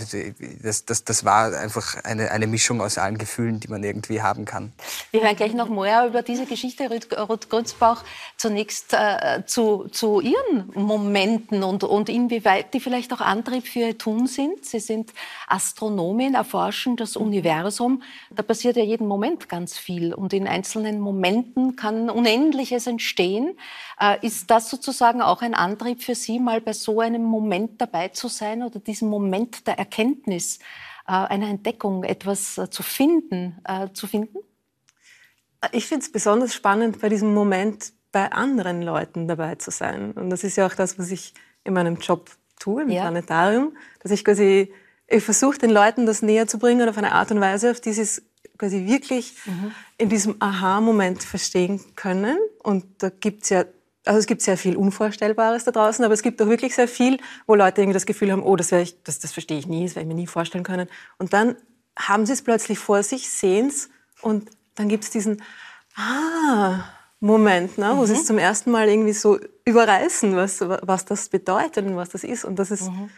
das, 0.62 0.86
das, 0.86 1.04
das 1.04 1.26
war 1.26 1.58
einfach 1.58 2.04
eine, 2.04 2.30
eine 2.30 2.46
Mischung 2.46 2.80
aus 2.82 3.00
allen 3.00 3.18
Gefühlen, 3.18 3.60
die 3.60 3.68
man 3.68 3.84
irgendwie 3.84 4.22
haben 4.22 4.46
kann. 4.46 4.72
Wir 5.10 5.24
hören 5.24 5.36
gleich 5.36 5.56
noch 5.56 5.70
mehr 5.70 6.06
über 6.06 6.22
diese 6.22 6.46
Geschichte, 6.46 6.88
Ruth 6.88 7.50
Grünzbauch, 7.50 8.04
zunächst 8.38 8.94
äh, 8.94 9.44
zu, 9.48 9.88
zu 9.92 10.22
Ihren 10.22 10.72
Momenten 10.76 11.64
und, 11.64 11.84
und 11.84 12.10
inwieweit 12.10 12.76
die 12.76 12.80
vielleicht 12.80 13.12
auch 13.12 13.22
Antrieb 13.22 13.68
für 13.68 13.80
Ihr 13.80 13.98
Tun 13.98 14.28
sind. 14.28 14.64
Sie 14.64 14.80
sind 14.80 15.12
Astronomin, 15.48 16.36
erforschen 16.36 16.96
das 16.96 17.18
Universum. 17.18 18.04
Da 18.30 18.44
passiert 18.44 18.78
ja 18.78 18.84
jeden 18.84 19.08
Moment 19.08 19.50
ganz 19.50 19.80
viel 19.80 20.14
und 20.14 20.32
in 20.32 20.48
einzelnen 20.48 21.00
Momenten 21.00 21.76
kann 21.76 22.12
Unendliches 22.12 22.86
entstehen. 22.86 23.58
Äh, 24.00 24.24
ist 24.24 24.52
das 24.52 24.70
sozusagen 24.70 25.24
auch 25.24 25.42
ein 25.42 25.56
Antrieb 25.56 26.04
für 26.04 26.14
Sie, 26.14 26.40
mal 26.40 26.62
bei 26.62 26.74
so 26.74 27.00
einem 27.00 27.24
Moment 27.24 27.63
dabei 27.78 28.10
zu 28.10 28.28
sein 28.28 28.64
oder 28.64 28.80
diesem 28.80 29.10
Moment 29.10 29.68
der 29.68 29.78
Erkenntnis, 29.78 30.60
äh, 31.08 31.12
einer 31.12 31.48
Entdeckung, 31.48 32.04
etwas 32.04 32.58
äh, 32.58 32.70
zu 32.70 32.84
finden, 32.84 33.62
zu 33.94 34.08
finden? 34.08 34.38
Ich 35.72 35.86
finde 35.86 36.04
es 36.04 36.12
besonders 36.12 36.54
spannend, 36.54 37.00
bei 37.00 37.10
diesem 37.10 37.34
Moment 37.34 37.94
bei 38.12 38.32
anderen 38.32 38.82
Leuten 38.82 39.28
dabei 39.28 39.56
zu 39.56 39.72
sein. 39.72 40.12
Und 40.12 40.30
das 40.30 40.44
ist 40.44 40.56
ja 40.56 40.68
auch 40.68 40.76
das, 40.76 41.00
was 41.00 41.12
ich 41.12 41.34
in 41.64 41.74
meinem 41.74 41.98
Job 41.98 42.30
tue, 42.60 42.84
im 42.84 42.90
ja. 42.90 43.02
Planetarium, 43.02 43.76
dass 44.02 44.12
ich 44.12 44.24
quasi, 44.24 44.72
ich 45.08 45.24
versuche 45.24 45.58
den 45.58 45.72
Leuten 45.72 46.06
das 46.06 46.22
näher 46.22 46.48
zu 46.48 46.60
bringen 46.60 46.88
auf 46.88 46.98
eine 46.98 47.12
Art 47.14 47.32
und 47.32 47.42
Weise, 47.42 47.72
auf 47.72 47.82
die 47.82 47.94
sie 47.94 48.02
es 48.02 48.22
quasi 48.58 48.86
wirklich 48.86 49.36
mhm. 49.46 49.72
in 49.98 50.10
diesem 50.10 50.36
Aha-Moment 50.40 51.24
verstehen 51.24 51.82
können. 51.96 52.38
Und 52.62 52.86
da 53.00 53.10
gibt 53.10 53.44
es 53.44 53.50
ja 53.50 53.66
also 54.06 54.20
es 54.20 54.26
gibt 54.26 54.42
sehr 54.42 54.58
viel 54.58 54.76
Unvorstellbares 54.76 55.64
da 55.64 55.72
draußen, 55.72 56.04
aber 56.04 56.14
es 56.14 56.22
gibt 56.22 56.42
auch 56.42 56.48
wirklich 56.48 56.76
sehr 56.76 56.88
viel, 56.88 57.20
wo 57.48 57.56
Leute 57.56 57.82
irgendwie 57.82 57.94
das 57.94 58.06
Gefühl 58.06 58.32
haben, 58.32 58.44
oh, 58.44 58.56
das, 58.56 58.72
ich, 58.72 59.02
das, 59.04 59.20
das 59.20 59.32
verstehe 59.32 59.58
ich 59.58 59.68
nie, 59.68 59.86
das 59.86 59.96
werde 59.96 60.08
ich 60.08 60.14
mir 60.14 60.20
nie 60.22 60.28
vorstellen 60.28 60.64
können. 60.64 60.90
Und 61.18 61.34
dann 61.34 61.56
haben 61.98 62.26
sie 62.26 62.34
es 62.34 62.42
plötzlich 62.42 62.80
vor 62.80 63.04
sich, 63.04 63.30
sehen 63.30 63.68
es 63.68 63.90
und 64.22 64.50
dann 64.76 64.90
gibt 64.90 65.04
es 65.04 65.10
diesen 65.10 65.42
ah, 65.96 66.84
Moment, 67.20 67.78
ne, 67.78 67.94
wo 67.96 68.02
mhm. 68.02 68.06
sie 68.08 68.14
es 68.14 68.26
zum 68.26 68.38
ersten 68.38 68.72
Mal 68.72 68.90
irgendwie 68.90 69.14
so 69.14 69.40
überreißen, 69.66 70.36
was, 70.36 70.60
was 70.62 71.06
das 71.06 71.30
bedeutet 71.30 71.86
und 71.86 71.96
was 71.96 72.10
das 72.10 72.24
ist. 72.24 72.44
Und 72.44 72.58
das 72.58 72.72
ist 72.72 72.90
mhm. 72.90 73.10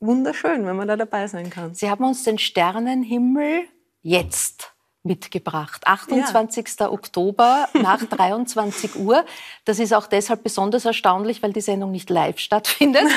wunderschön, 0.00 0.66
wenn 0.66 0.76
man 0.76 0.88
da 0.88 0.96
dabei 0.96 1.26
sein 1.28 1.48
kann. 1.48 1.74
Sie 1.74 1.88
haben 1.88 2.04
uns 2.04 2.24
den 2.24 2.38
Sternenhimmel 2.38 3.62
jetzt 4.02 4.75
mitgebracht. 5.06 5.86
28. 5.86 6.66
Ja. 6.78 6.90
Oktober 6.90 7.68
nach 7.74 8.04
23 8.08 8.96
Uhr. 8.96 9.24
Das 9.64 9.78
ist 9.78 9.94
auch 9.94 10.06
deshalb 10.06 10.42
besonders 10.42 10.84
erstaunlich, 10.84 11.42
weil 11.42 11.52
die 11.52 11.60
Sendung 11.60 11.90
nicht 11.90 12.10
live 12.10 12.38
stattfindet. 12.38 13.04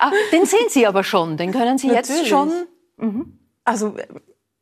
Ah, 0.00 0.12
den 0.30 0.46
sehen 0.46 0.68
Sie 0.68 0.86
aber 0.86 1.02
schon, 1.02 1.36
den 1.36 1.50
können 1.50 1.76
Sie 1.76 1.88
natürlich. 1.88 2.20
jetzt 2.20 2.28
schon. 2.28 2.52
Mhm. 2.98 3.38
Also 3.64 3.96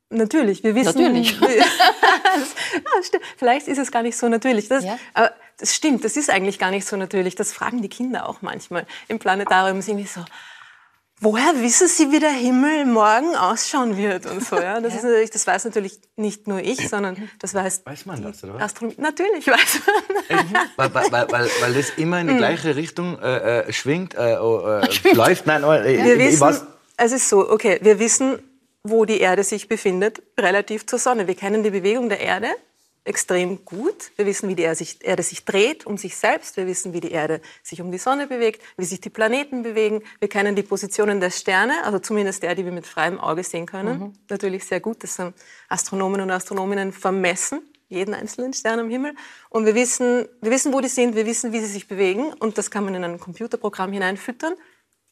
natürlich, 0.08 0.62
wir 0.64 0.74
wissen. 0.74 0.98
Natürlich. 0.98 1.38
Vielleicht 3.36 3.68
ist 3.68 3.78
es 3.78 3.90
gar 3.90 4.02
nicht 4.02 4.16
so 4.16 4.28
natürlich. 4.28 4.68
Das, 4.68 4.84
ja. 4.84 4.98
aber 5.14 5.32
das 5.58 5.74
stimmt, 5.74 6.04
das 6.04 6.16
ist 6.16 6.30
eigentlich 6.30 6.58
gar 6.58 6.70
nicht 6.70 6.86
so 6.86 6.96
natürlich. 6.96 7.34
Das 7.34 7.52
fragen 7.52 7.82
die 7.82 7.88
Kinder 7.88 8.28
auch 8.28 8.42
manchmal 8.42 8.86
im 9.08 9.18
Planetarium. 9.18 9.82
Sind 9.82 10.08
so, 10.08 10.24
woher 11.20 11.60
wissen 11.60 11.88
Sie, 11.88 12.12
wie 12.12 12.20
der 12.20 12.30
Himmel 12.30 12.84
morgen 12.84 13.34
ausschauen 13.36 13.96
wird 13.96 14.26
und 14.26 14.44
so. 14.44 14.56
Ja? 14.56 14.80
Das, 14.80 14.94
ist 14.96 15.02
natürlich, 15.02 15.30
das 15.30 15.46
weiß 15.46 15.64
natürlich 15.64 16.00
nicht 16.16 16.46
nur 16.46 16.60
ich, 16.60 16.88
sondern 16.88 17.28
das 17.38 17.54
weiß 17.54 17.82
Weiß 17.84 18.06
man 18.06 18.22
das, 18.22 18.42
oder 18.44 18.54
was? 18.54 18.62
Astronomie. 18.62 18.96
Natürlich 18.98 19.46
weiß 19.46 19.80
man 19.86 20.16
das. 20.28 20.94
weil, 20.94 21.10
weil, 21.12 21.32
weil, 21.32 21.50
weil 21.60 21.74
das 21.74 21.90
immer 21.96 22.20
in 22.20 22.28
die 22.28 22.32
hm. 22.34 22.38
gleiche 22.38 22.76
Richtung 22.76 23.18
äh, 23.18 23.60
äh, 23.60 23.72
schwingt, 23.72 24.14
äh, 24.14 24.36
oh, 24.40 24.66
äh, 24.66 25.12
läuft. 25.14 25.46
Nein, 25.46 25.62
äh, 25.62 26.04
wir 26.04 26.18
wissen, 26.18 26.40
was? 26.40 26.64
es 26.96 27.12
ist 27.12 27.28
so, 27.28 27.50
okay, 27.50 27.78
wir 27.82 27.98
wissen, 27.98 28.38
wo 28.82 29.04
die 29.04 29.20
Erde 29.20 29.42
sich 29.42 29.68
befindet, 29.68 30.22
relativ 30.38 30.86
zur 30.86 30.98
Sonne. 30.98 31.26
Wir 31.26 31.34
kennen 31.34 31.62
die 31.62 31.70
Bewegung 31.70 32.08
der 32.08 32.20
Erde 32.20 32.48
extrem 33.06 33.64
gut. 33.64 34.10
Wir 34.16 34.26
wissen, 34.26 34.48
wie 34.48 34.54
die 34.54 34.64
Erde 34.64 34.76
sich, 34.76 35.04
Erde 35.04 35.22
sich 35.22 35.44
dreht 35.44 35.86
um 35.86 35.96
sich 35.96 36.16
selbst. 36.16 36.56
Wir 36.56 36.66
wissen, 36.66 36.92
wie 36.92 37.00
die 37.00 37.12
Erde 37.12 37.40
sich 37.62 37.80
um 37.80 37.92
die 37.92 37.98
Sonne 37.98 38.26
bewegt, 38.26 38.62
wie 38.76 38.84
sich 38.84 39.00
die 39.00 39.10
Planeten 39.10 39.62
bewegen. 39.62 40.02
Wir 40.18 40.28
kennen 40.28 40.56
die 40.56 40.62
Positionen 40.62 41.20
der 41.20 41.30
Sterne, 41.30 41.84
also 41.84 41.98
zumindest 41.98 42.42
der, 42.42 42.54
die 42.54 42.64
wir 42.64 42.72
mit 42.72 42.86
freiem 42.86 43.18
Auge 43.20 43.44
sehen 43.44 43.66
können. 43.66 43.98
Mhm. 43.98 44.12
Natürlich 44.28 44.64
sehr 44.64 44.80
gut. 44.80 45.02
Das 45.02 45.18
haben 45.18 45.34
Astronomen 45.68 46.20
und 46.20 46.30
Astronominnen 46.30 46.92
vermessen 46.92 47.62
jeden 47.88 48.14
einzelnen 48.14 48.52
Stern 48.52 48.80
am 48.80 48.90
Himmel. 48.90 49.14
Und 49.48 49.64
wir 49.64 49.76
wissen, 49.76 50.26
wir 50.40 50.50
wissen, 50.50 50.72
wo 50.72 50.80
die 50.80 50.88
sind, 50.88 51.14
wir 51.14 51.24
wissen, 51.24 51.52
wie 51.52 51.60
sie 51.60 51.66
sich 51.66 51.86
bewegen. 51.86 52.32
Und 52.32 52.58
das 52.58 52.70
kann 52.70 52.84
man 52.84 52.96
in 52.96 53.04
ein 53.04 53.20
Computerprogramm 53.20 53.92
hineinfüttern 53.92 54.54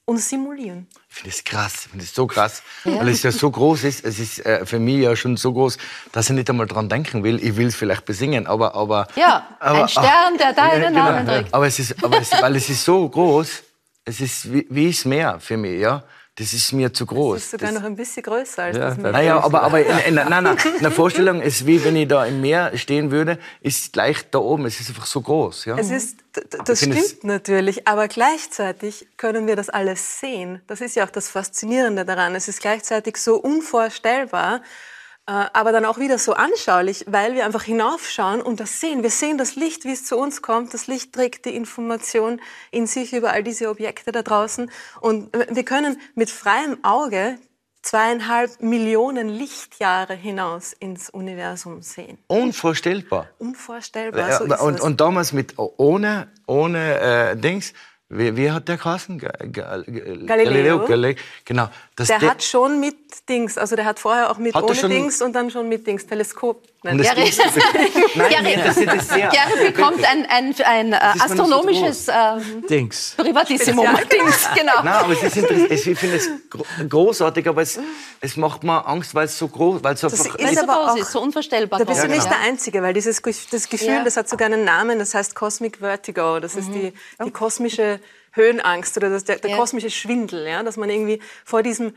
und 0.06 0.18
simulieren. 0.18 0.86
Ich 1.08 1.14
finde 1.16 1.30
es 1.30 1.44
krass, 1.44 1.74
ich 1.84 1.90
finde 1.90 2.04
es 2.04 2.14
so 2.14 2.26
krass, 2.26 2.62
ja. 2.84 2.98
weil 2.98 3.08
es 3.08 3.22
ja 3.22 3.32
so 3.32 3.50
groß 3.50 3.84
ist. 3.84 4.04
Es 4.04 4.18
ist 4.18 4.44
äh, 4.44 4.66
für 4.66 4.78
mich 4.78 4.98
ja 4.98 5.16
schon 5.16 5.36
so 5.36 5.52
groß, 5.52 5.78
dass 6.12 6.28
ich 6.28 6.36
nicht 6.36 6.50
einmal 6.50 6.66
dran 6.66 6.88
denken 6.88 7.24
will. 7.24 7.42
Ich 7.42 7.56
will 7.56 7.68
es 7.68 7.74
vielleicht 7.76 8.04
besingen, 8.04 8.46
aber 8.46 8.74
aber 8.74 9.08
ja, 9.16 9.46
aber, 9.60 9.82
ein 9.82 9.88
Stern, 9.88 10.36
der 10.38 10.52
deinen 10.52 10.94
ja, 10.94 11.12
Namen 11.12 11.26
trägt. 11.26 11.54
Aber 11.54 11.66
es 11.66 11.78
ist, 11.78 12.04
aber 12.04 12.20
es, 12.20 12.30
weil 12.32 12.56
es 12.56 12.68
ist 12.68 12.84
so 12.84 13.08
groß, 13.08 13.62
es 14.04 14.20
ist 14.20 14.52
wie, 14.52 14.66
wie 14.68 14.90
das 14.90 15.04
Meer 15.04 15.40
für 15.40 15.56
mich, 15.56 15.80
ja. 15.80 16.04
Das 16.36 16.52
ist 16.52 16.72
mir 16.72 16.92
zu 16.92 17.06
groß. 17.06 17.34
Das 17.36 17.44
ist 17.44 17.50
sogar 17.52 17.70
das, 17.72 17.78
noch 17.80 17.86
ein 17.86 17.94
bisschen 17.94 18.22
größer 18.24 18.62
als 18.64 18.76
Ja, 18.76 18.88
das 18.88 18.98
Meer. 18.98 19.12
naja, 19.12 19.40
aber, 19.40 19.62
aber 19.62 19.84
in, 19.86 19.98
in, 20.08 20.14
nein, 20.14 20.42
nein, 20.42 20.56
in 20.76 20.82
der 20.82 20.90
Vorstellung 20.90 21.40
ist 21.40 21.64
wie 21.64 21.84
wenn 21.84 21.94
ich 21.94 22.08
da 22.08 22.26
im 22.26 22.40
Meer 22.40 22.76
stehen 22.76 23.12
würde, 23.12 23.38
ist 23.60 23.92
gleich 23.92 24.28
da 24.30 24.38
oben. 24.40 24.66
Es 24.66 24.80
ist 24.80 24.88
einfach 24.88 25.06
so 25.06 25.20
groß. 25.20 25.66
Ja? 25.66 25.78
Es 25.78 25.90
ist, 25.90 26.18
das 26.66 26.80
finde 26.80 26.98
es- 26.98 27.10
stimmt 27.10 27.24
natürlich, 27.24 27.86
aber 27.86 28.08
gleichzeitig 28.08 29.06
können 29.16 29.46
wir 29.46 29.54
das 29.54 29.68
alles 29.70 30.18
sehen. 30.18 30.60
Das 30.66 30.80
ist 30.80 30.96
ja 30.96 31.04
auch 31.06 31.10
das 31.10 31.28
Faszinierende 31.28 32.04
daran. 32.04 32.34
Es 32.34 32.48
ist 32.48 32.60
gleichzeitig 32.60 33.16
so 33.16 33.36
unvorstellbar, 33.36 34.60
aber 35.26 35.72
dann 35.72 35.84
auch 35.86 35.98
wieder 35.98 36.18
so 36.18 36.34
anschaulich, 36.34 37.04
weil 37.08 37.34
wir 37.34 37.44
einfach 37.46 37.62
hinaufschauen 37.62 38.42
und 38.42 38.60
das 38.60 38.80
sehen. 38.80 39.02
Wir 39.02 39.10
sehen 39.10 39.38
das 39.38 39.56
Licht, 39.56 39.84
wie 39.84 39.92
es 39.92 40.04
zu 40.04 40.16
uns 40.18 40.42
kommt. 40.42 40.74
Das 40.74 40.86
Licht 40.86 41.14
trägt 41.14 41.46
die 41.46 41.56
Information 41.56 42.40
in 42.70 42.86
sich 42.86 43.12
über 43.14 43.32
all 43.32 43.42
diese 43.42 43.68
Objekte 43.70 44.12
da 44.12 44.22
draußen. 44.22 44.70
Und 45.00 45.30
wir 45.50 45.64
können 45.64 45.98
mit 46.14 46.30
freiem 46.30 46.76
Auge 46.84 47.38
zweieinhalb 47.82 48.62
Millionen 48.62 49.28
Lichtjahre 49.28 50.14
hinaus 50.14 50.72
ins 50.72 51.10
Universum 51.10 51.82
sehen. 51.82 52.18
Unvorstellbar. 52.28 53.28
Unvorstellbar, 53.38 54.28
Ja, 54.28 54.38
so 54.38 54.44
ist 54.44 54.60
und, 54.60 54.80
und 54.80 55.00
damals 55.00 55.32
mit 55.32 55.54
ohne, 55.58 56.28
ohne 56.46 57.00
äh, 57.00 57.36
Dings. 57.36 57.72
Wie, 58.10 58.36
wie 58.36 58.50
hat 58.50 58.68
der 58.68 58.76
geheißen? 58.76 59.18
Ga- 59.18 59.32
Ga- 59.50 59.82
Galileo. 60.26 60.86
Galileo. 60.86 61.16
Genau. 61.44 61.68
Das 61.96 62.08
Der 62.08 62.20
hat 62.22 62.42
schon 62.42 62.80
mit 62.80 62.96
Dings, 63.28 63.56
also 63.56 63.76
der 63.76 63.84
hat 63.84 64.00
vorher 64.00 64.28
auch 64.30 64.36
mit 64.38 64.56
ohne 64.56 64.74
Dings 64.74 65.22
und 65.22 65.32
dann 65.32 65.48
schon 65.48 65.68
mit 65.68 65.86
Dings, 65.86 66.04
Teleskop. 66.04 66.60
und 66.82 66.98
das 66.98 67.06
Gary- 67.06 67.30
Nein, 68.16 68.30
Gary- 68.30 68.56
das 68.56 68.74
das 68.74 69.64
bekommt 69.72 70.04
ein, 70.04 70.26
ein, 70.28 70.54
ein 70.64 70.92
äh, 70.92 70.98
noch 70.98 71.14
so 71.14 71.24
astronomisches 71.24 72.08
äh, 72.08 72.12
Dings. 72.68 73.14
Privatissimum. 73.16 73.86
Dings, 74.12 74.48
genau. 74.56 74.72
Nein, 74.82 74.88
aber 74.88 75.12
es 75.12 75.22
ist 75.22 75.36
interessant. 75.36 75.70
Es- 75.70 75.86
Ich 75.86 75.96
finde 75.98 76.16
es 76.16 76.28
gro- 76.50 76.66
großartig, 76.88 77.46
aber 77.46 77.62
es, 77.62 77.78
es 78.20 78.36
macht 78.36 78.64
mir 78.64 78.84
Angst, 78.88 79.14
weil 79.14 79.26
es 79.26 79.38
so 79.38 79.46
groß, 79.46 79.84
weil 79.84 79.94
es 79.94 80.02
einfach. 80.02 80.34
ist 80.36 80.58
aber 80.58 80.74
groß 80.74 80.90
auch- 80.90 80.96
ist, 80.96 81.12
so 81.12 81.20
unvorstellbar 81.22 81.78
Da 81.78 81.84
bist 81.84 82.02
du 82.02 82.08
nicht 82.08 82.24
genau. 82.24 82.30
der 82.34 82.40
Einzige, 82.40 82.82
weil 82.82 82.92
dieses 82.92 83.22
das 83.22 83.68
Gefühl, 83.68 83.88
Ja. 83.88 84.02
das 84.04 84.16
hat 84.16 84.28
sogar 84.28 84.46
einen 84.46 84.64
Namen, 84.64 84.98
das 84.98 85.14
heißt 85.14 85.36
Cosmic 85.36 85.76
Vertigo. 85.78 86.40
Das 86.40 86.56
ist 86.56 86.70
die, 86.74 86.92
die 87.24 87.30
kosmische 87.30 88.00
Höhenangst 88.34 88.96
oder 88.96 89.10
das, 89.10 89.24
der, 89.24 89.38
der 89.38 89.50
Ja. 89.50 89.56
kosmische 89.56 89.90
Schwindel, 89.90 90.46
ja, 90.46 90.62
dass 90.62 90.76
man 90.76 90.90
irgendwie 90.90 91.20
vor 91.44 91.62
diesem 91.62 91.94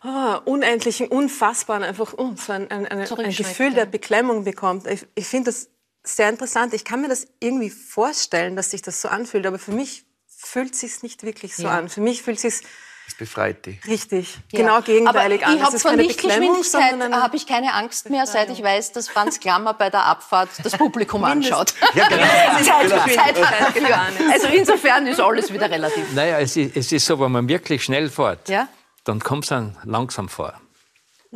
ah, 0.00 0.36
unendlichen, 0.44 1.08
unfassbaren 1.08 1.82
einfach 1.82 2.14
oh, 2.16 2.32
so 2.36 2.52
ein, 2.52 2.70
ein, 2.70 2.86
ein, 2.86 3.00
ein 3.00 3.32
Gefühl 3.32 3.72
der 3.74 3.86
Beklemmung 3.86 4.44
bekommt. 4.44 4.86
Ich, 4.86 5.06
ich 5.14 5.26
finde 5.26 5.50
das 5.50 5.68
sehr 6.04 6.28
interessant. 6.28 6.74
Ich 6.74 6.84
kann 6.84 7.00
mir 7.00 7.08
das 7.08 7.26
irgendwie 7.40 7.70
vorstellen, 7.70 8.56
dass 8.56 8.70
sich 8.70 8.82
das 8.82 9.00
so 9.00 9.08
anfühlt, 9.08 9.46
aber 9.46 9.58
für 9.58 9.72
mich 9.72 10.04
fühlt 10.26 10.74
sich 10.74 11.02
nicht 11.02 11.22
wirklich 11.22 11.54
so 11.56 11.64
Ja. 11.64 11.78
an. 11.78 11.88
Für 11.88 12.00
mich 12.00 12.22
fühlt 12.22 12.40
sich 12.40 12.62
Es 13.12 13.18
befreit 13.18 13.66
dich. 13.66 13.78
richtig, 13.86 14.38
Ja. 14.52 14.60
genau 14.60 14.80
gegenteilig 14.80 15.44
Aber 15.46 15.54
ich 15.54 15.60
Es 15.60 15.66
habe 15.66 15.76
ist 15.76 15.82
vor 15.82 15.90
keine 15.92 16.04
Beklemmung, 16.04 16.56
Lichtgeschwindigkeit 16.56 17.12
habe 17.22 17.36
ich 17.36 17.46
keine 17.46 17.74
Angst 17.74 18.08
mehr, 18.10 18.26
seit 18.26 18.50
ich 18.50 18.62
weiß, 18.62 18.92
dass 18.92 19.08
Franz 19.08 19.38
Klammer 19.40 19.74
bei 19.74 19.90
der 19.90 20.04
Abfahrt 20.06 20.48
das 20.62 20.76
Publikum 20.76 21.22
anschaut. 21.24 21.74
Ja, 21.94 22.08
genau. 22.08 22.22
Zeit, 22.22 22.90
Zeit 23.14 23.44
hat 23.44 23.60
dafür. 23.60 23.98
Also 24.32 24.46
insofern 24.48 25.06
ist 25.06 25.20
alles 25.20 25.52
wieder 25.52 25.70
relativ. 25.70 26.12
Naja, 26.14 26.38
es 26.38 26.56
ist, 26.56 26.76
es 26.76 26.92
ist 26.92 27.06
so, 27.06 27.20
wenn 27.20 27.32
man 27.32 27.48
wirklich 27.48 27.84
schnell 27.84 28.08
fährt, 28.10 28.48
Ja? 28.48 28.68
dann 29.04 29.20
kommt 29.20 29.44
es 29.44 29.48
dann 29.50 29.76
langsam 29.84 30.28
vor. 30.28 30.54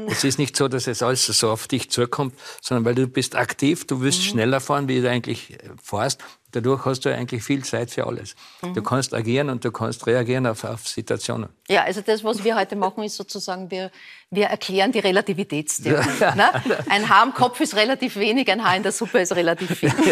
Es 0.09 0.25
ist 0.25 0.39
nicht 0.39 0.55
so, 0.57 0.69
dass 0.69 0.87
es 0.89 1.03
alles 1.03 1.25
so 1.25 1.51
auf 1.51 1.69
dich 1.69 1.91
zukommt, 1.91 2.35
sondern 2.61 2.85
weil 2.85 2.95
du 2.95 3.07
bist 3.07 3.35
aktiv, 3.35 3.87
du 3.87 4.03
willst 4.03 4.23
schneller 4.25 4.61
fahren, 4.61 4.89
wie 4.89 5.01
du 5.01 5.09
eigentlich 5.11 5.55
äh, 5.55 5.59
fährst. 5.83 6.23
Dadurch 6.53 6.85
hast 6.85 7.05
du 7.05 7.15
eigentlich 7.15 7.43
viel 7.43 7.65
Zeit 7.65 7.91
für 7.91 8.07
alles. 8.07 8.37
Du 8.63 8.81
kannst 8.83 9.13
agieren 9.13 9.51
und 9.51 9.65
du 9.65 9.73
kannst 9.73 10.07
reagieren 10.07 10.47
auf, 10.47 10.65
auf 10.65 10.87
Situationen. 10.87 11.49
Ja, 11.69 11.83
also 11.83 12.01
das, 12.01 12.23
was 12.23 12.45
wir 12.45 12.57
heute 12.57 12.77
machen, 12.77 13.03
ist 13.03 13.17
sozusagen, 13.17 13.71
wir, 13.71 13.91
wir 14.31 14.47
erklären 14.47 14.93
die 14.93 15.01
Relativitätstheorie. 15.01 16.07
Ne? 16.37 16.51
Ein 16.89 17.09
Haar 17.09 17.25
im 17.25 17.35
Kopf 17.35 17.61
ist 17.61 17.77
relativ 17.77 18.17
wenig, 18.17 18.51
ein 18.51 18.63
Haar 18.63 18.77
in 18.77 18.83
der 18.83 18.93
Suppe 18.93 19.21
ist 19.21 19.35
relativ 19.35 19.79
viel. 19.79 19.93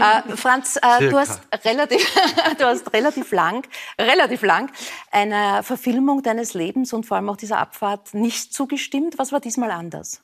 Äh, 0.00 0.36
Franz, 0.36 0.76
äh, 0.76 1.08
du, 1.08 1.18
hast 1.18 1.42
relativ, 1.64 2.00
du 2.58 2.64
hast 2.64 2.92
relativ 2.92 3.32
lang, 3.32 3.66
relativ 4.00 4.42
lang 4.42 4.70
einer 5.10 5.62
Verfilmung 5.62 6.22
deines 6.22 6.54
Lebens 6.54 6.92
und 6.92 7.04
vor 7.04 7.16
allem 7.16 7.28
auch 7.28 7.36
dieser 7.36 7.58
Abfahrt 7.58 8.14
nicht 8.14 8.54
zugestimmt. 8.54 9.18
Was 9.18 9.32
war 9.32 9.40
diesmal 9.40 9.70
anders? 9.70 10.22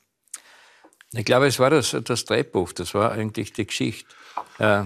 Ich 1.13 1.25
glaube, 1.25 1.47
es 1.47 1.59
war 1.59 1.69
das, 1.69 1.95
das 2.03 2.25
Drehbuch, 2.25 2.73
das 2.73 2.93
war 2.93 3.11
eigentlich 3.11 3.53
die 3.53 3.67
Geschichte. 3.67 4.07
Äh, 4.59 4.83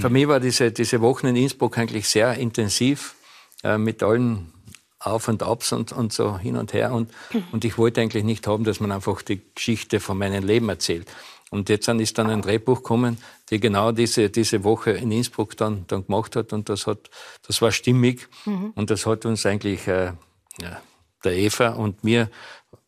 für 0.00 0.10
mich 0.10 0.28
war 0.28 0.40
diese, 0.40 0.72
diese 0.72 1.00
Wochen 1.00 1.28
in 1.28 1.36
Innsbruck 1.36 1.78
eigentlich 1.78 2.08
sehr 2.08 2.34
intensiv 2.34 3.14
äh, 3.62 3.78
mit 3.78 4.02
allen 4.02 4.52
Auf 4.98 5.28
und 5.28 5.42
Abs 5.42 5.72
und, 5.72 5.92
und 5.92 6.12
so 6.12 6.38
hin 6.38 6.56
und 6.56 6.72
her. 6.72 6.92
Und, 6.92 7.10
und 7.52 7.64
ich 7.64 7.78
wollte 7.78 8.00
eigentlich 8.00 8.24
nicht 8.24 8.46
haben, 8.46 8.64
dass 8.64 8.80
man 8.80 8.92
einfach 8.92 9.22
die 9.22 9.40
Geschichte 9.54 10.00
von 10.00 10.18
meinem 10.18 10.44
Leben 10.44 10.68
erzählt. 10.68 11.08
Und 11.50 11.68
jetzt 11.68 11.86
dann 11.86 12.00
ist 12.00 12.16
dann 12.16 12.30
ein 12.30 12.40
Drehbuch 12.40 12.78
gekommen, 12.78 13.18
die 13.50 13.60
genau 13.60 13.92
diese, 13.92 14.30
diese 14.30 14.64
Woche 14.64 14.92
in 14.92 15.12
Innsbruck 15.12 15.54
dann, 15.56 15.84
dann 15.86 16.06
gemacht 16.06 16.34
hat. 16.34 16.54
Und 16.54 16.70
das, 16.70 16.86
hat, 16.86 17.10
das 17.46 17.60
war 17.60 17.72
stimmig. 17.72 18.28
Und 18.74 18.90
das 18.90 19.04
hat 19.04 19.26
uns 19.26 19.44
eigentlich, 19.44 19.86
äh, 19.86 20.12
ja, 20.60 20.82
der 21.24 21.32
Eva 21.36 21.70
und 21.70 22.04
mir, 22.04 22.30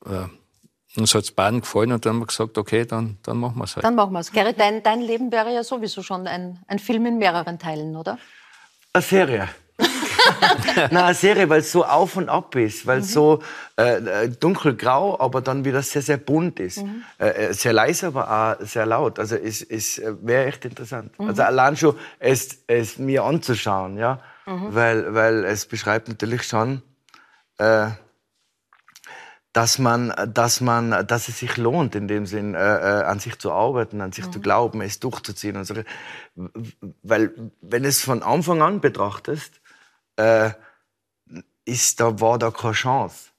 äh, 0.07 0.29
uns 0.97 1.15
hat's 1.15 1.31
beiden 1.33 1.61
gefallen 1.61 1.93
und 1.93 2.05
dann 2.05 2.15
haben 2.15 2.21
wir 2.21 2.27
gesagt, 2.27 2.57
okay, 2.57 2.85
dann, 2.85 3.19
dann 3.23 3.39
machen 3.39 3.59
wir's 3.59 3.77
halt. 3.77 3.85
Dann 3.85 3.95
machen 3.95 4.13
wir 4.13 4.21
es. 4.21 4.33
Gerrit, 4.33 4.59
dein, 4.59 4.83
dein 4.83 5.01
Leben 5.01 5.33
wäre 5.33 5.53
ja 5.53 5.65
sowieso 5.65 6.03
schon 6.03 6.27
ein, 6.27 6.61
ein 6.69 6.79
Film 6.79 7.07
in 7.07 7.19
mehreren 7.19 7.59
Teilen, 7.59 7.97
oder? 7.97 8.19
Eine 8.93 9.03
Serie. 9.03 9.49
Nein, 10.77 10.97
eine 10.97 11.15
Serie, 11.15 11.49
weil 11.49 11.61
es 11.61 11.73
so 11.73 11.85
auf 11.85 12.17
und 12.17 12.29
ab 12.29 12.55
ist, 12.55 12.87
weil 12.87 13.01
es 13.01 13.13
so 13.13 13.43
äh, 13.77 13.97
äh, 13.97 14.29
dunkelgrau, 14.29 15.19
aber 15.19 15.41
dann 15.41 15.65
wieder 15.65 15.83
sehr, 15.83 16.03
sehr 16.03 16.17
bunt 16.17 16.61
ist. 16.61 16.85
Äh, 17.19 17.27
äh, 17.27 17.53
sehr 17.53 17.73
leise, 17.73 18.07
aber 18.07 18.31
auch 18.61 18.65
sehr 18.65 18.87
laut. 18.87 19.19
Also 19.19 19.35
es, 19.35 19.63
es 19.63 19.99
äh, 19.99 20.15
wäre 20.23 20.47
echt 20.47 20.65
interessant. 20.65 21.13
Also 21.19 21.43
allein 21.43 21.77
schon 21.77 21.97
es, 22.21 22.59
es 22.69 22.99
mir 22.99 23.25
anzuschauen, 23.25 23.99
ja, 23.99 24.21
weil, 24.47 25.15
weil 25.15 25.45
es 25.45 25.67
beschreibt 25.67 26.09
natürlich 26.09 26.45
schon, 26.45 26.83
äh, 27.59 27.89
dass 29.55 29.79
man, 29.79 30.13
dass 30.35 30.61
man, 30.61 31.07
dass 31.07 31.29
es 31.29 31.39
sich 31.39 31.57
lohnt, 31.57 31.95
in 31.95 32.09
dem 32.09 32.27
Sinn, 32.27 32.55
äh, 32.55 32.59
äh, 32.59 33.05
an 33.05 33.21
sich 33.21 33.39
zu 33.39 33.53
arbeiten, 33.53 34.01
an 34.01 34.11
sich 34.11 34.29
zu 34.33 34.41
glauben, 34.41 34.81
es 34.81 34.99
durchzuziehen 34.99 35.57
und 35.57 35.65
so. 35.65 35.75
Weil, 37.05 37.53
wenn 37.61 37.85
es 37.85 38.03
von 38.03 38.25
Anfang 38.25 38.63
an 38.63 38.81
betrachtest, 38.81 39.61
äh, 40.17 40.51
ist 41.65 42.01
da, 42.01 42.21
war 42.21 42.39
da 42.41 42.51
keine 42.51 42.73
Chance. 42.73 43.31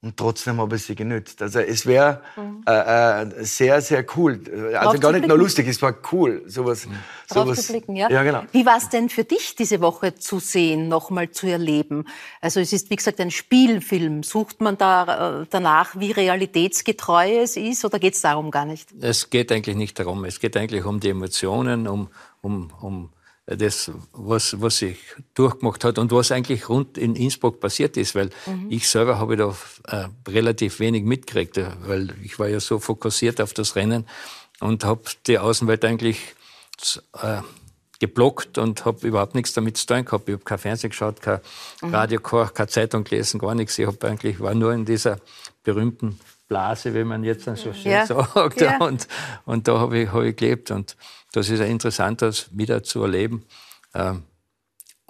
Und 0.00 0.16
trotzdem 0.16 0.60
habe 0.60 0.76
ich 0.76 0.84
sie 0.84 0.94
genützt. 0.94 1.42
Also 1.42 1.58
es 1.58 1.84
wäre 1.84 2.22
äh, 2.68 3.22
äh, 3.22 3.44
sehr, 3.44 3.80
sehr 3.80 4.06
cool. 4.16 4.40
Also 4.76 4.92
Drauf 4.92 5.00
gar 5.00 5.12
nicht 5.12 5.26
nur 5.26 5.36
lustig, 5.36 5.66
es 5.66 5.82
war 5.82 5.92
cool. 6.12 6.44
Sowas, 6.46 6.86
Drauf 7.28 7.46
sowas, 7.46 7.66
zu 7.66 7.72
blicken, 7.72 7.96
ja. 7.96 8.08
Ja, 8.08 8.22
genau. 8.22 8.44
Wie 8.52 8.64
war 8.64 8.76
es 8.76 8.90
denn 8.90 9.08
für 9.08 9.24
dich, 9.24 9.56
diese 9.56 9.80
Woche 9.80 10.14
zu 10.14 10.38
sehen, 10.38 10.86
nochmal 10.86 11.32
zu 11.32 11.48
erleben? 11.48 12.04
Also 12.40 12.60
es 12.60 12.72
ist, 12.72 12.90
wie 12.90 12.96
gesagt, 12.96 13.20
ein 13.20 13.32
Spielfilm. 13.32 14.22
Sucht 14.22 14.60
man 14.60 14.78
da 14.78 15.40
äh, 15.40 15.46
danach, 15.50 15.98
wie 15.98 16.12
realitätsgetreu 16.12 17.40
es 17.42 17.56
ist, 17.56 17.84
oder 17.84 17.98
geht 17.98 18.14
es 18.14 18.20
darum 18.20 18.52
gar 18.52 18.66
nicht? 18.66 18.90
Es 19.00 19.30
geht 19.30 19.50
eigentlich 19.50 19.74
nicht 19.74 19.98
darum. 19.98 20.24
Es 20.24 20.38
geht 20.38 20.56
eigentlich 20.56 20.84
um 20.84 21.00
die 21.00 21.08
Emotionen, 21.08 21.88
um, 21.88 22.08
um, 22.40 22.72
um 22.80 23.10
das, 23.56 23.90
was, 24.12 24.60
was 24.60 24.76
sich 24.78 24.98
durchgemacht 25.34 25.82
hat 25.84 25.98
und 25.98 26.12
was 26.12 26.30
eigentlich 26.32 26.68
rund 26.68 26.98
in 26.98 27.16
Innsbruck 27.16 27.60
passiert 27.60 27.96
ist, 27.96 28.14
weil 28.14 28.28
ich 28.68 28.88
selber 28.88 29.18
habe 29.18 29.36
da 29.36 29.54
äh, 29.86 30.08
relativ 30.30 30.80
wenig 30.80 31.04
mitgekriegt, 31.04 31.56
äh, 31.56 31.70
weil 31.86 32.14
ich 32.22 32.38
war 32.38 32.48
ja 32.48 32.60
so 32.60 32.78
fokussiert 32.78 33.40
auf 33.40 33.54
das 33.54 33.74
Rennen 33.74 34.06
und 34.60 34.84
habe 34.84 35.02
die 35.26 35.38
Außenwelt 35.38 35.84
eigentlich 35.84 36.20
äh, 37.22 37.40
geblockt 38.00 38.58
und 38.58 38.84
habe 38.84 39.06
überhaupt 39.06 39.34
nichts 39.34 39.54
damit 39.54 39.76
zu 39.76 39.86
tun 39.86 40.04
gehabt. 40.04 40.28
Ich 40.28 40.34
habe 40.34 40.44
kein 40.44 40.58
Fernsehen 40.58 40.90
geschaut, 40.90 41.20
kein 41.22 41.40
Radio 41.82 42.20
gehört, 42.20 42.54
keine 42.54 42.68
Zeitung 42.68 43.04
gelesen, 43.04 43.40
gar 43.40 43.54
nichts. 43.54 43.78
Ich 43.78 43.86
hab 43.86 44.02
eigentlich 44.04 44.40
war 44.40 44.54
nur 44.54 44.72
in 44.72 44.84
dieser 44.84 45.18
berühmten 45.64 46.20
Blase, 46.48 46.94
wie 46.94 47.04
man 47.04 47.24
jetzt 47.24 47.46
dann 47.46 47.56
so 47.56 47.72
schön 47.72 47.92
Ja. 47.92 48.06
sagt. 48.06 48.60
Ja. 48.60 48.78
Und, 48.78 49.08
und 49.44 49.68
da 49.68 49.78
habe 49.78 49.98
ich, 49.98 50.12
hab 50.12 50.22
ich 50.22 50.36
gelebt. 50.36 50.70
Und 50.70 50.96
das 51.32 51.48
ist 51.48 51.60
ja 51.60 51.66
interessant, 51.66 52.22
das 52.22 52.48
wieder 52.52 52.82
zu 52.82 53.02
erleben. 53.02 53.44
Ähm, 53.94 54.22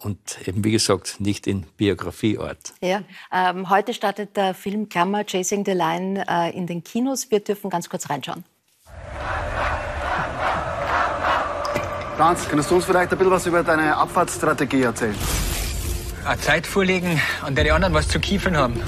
Und 0.00 0.46
eben, 0.46 0.62
wie 0.62 0.70
gesagt, 0.70 1.18
nicht 1.18 1.48
in 1.48 1.64
Biografieort. 1.76 2.72
Ja. 2.80 3.02
Ähm, 3.32 3.68
heute 3.68 3.92
startet 3.92 4.37
der 4.37 4.54
Film 4.54 4.88
Klammer 4.88 5.25
Chasing 5.25 5.64
the 5.64 5.72
Line 5.72 6.25
äh, 6.28 6.56
in 6.56 6.68
den 6.68 6.84
Kinos. 6.84 7.32
Wir 7.32 7.40
dürfen 7.40 7.68
ganz 7.68 7.88
kurz 7.90 8.08
reinschauen. 8.08 8.44
Franz, 12.16 12.48
kannst 12.48 12.70
du 12.70 12.76
uns 12.76 12.84
vielleicht 12.84 13.10
ein 13.10 13.18
bisschen 13.18 13.32
was 13.32 13.46
über 13.46 13.64
deine 13.64 13.96
Abfahrtsstrategie 13.96 14.82
erzählen? 14.82 15.16
Eine 16.25 16.40
Zeit 16.40 16.66
vorlegen, 16.66 17.20
an 17.42 17.56
der 17.56 17.64
die 17.64 17.72
anderen 17.72 17.94
was 17.94 18.06
zu 18.06 18.20
kiefern 18.20 18.56
haben. 18.56 18.80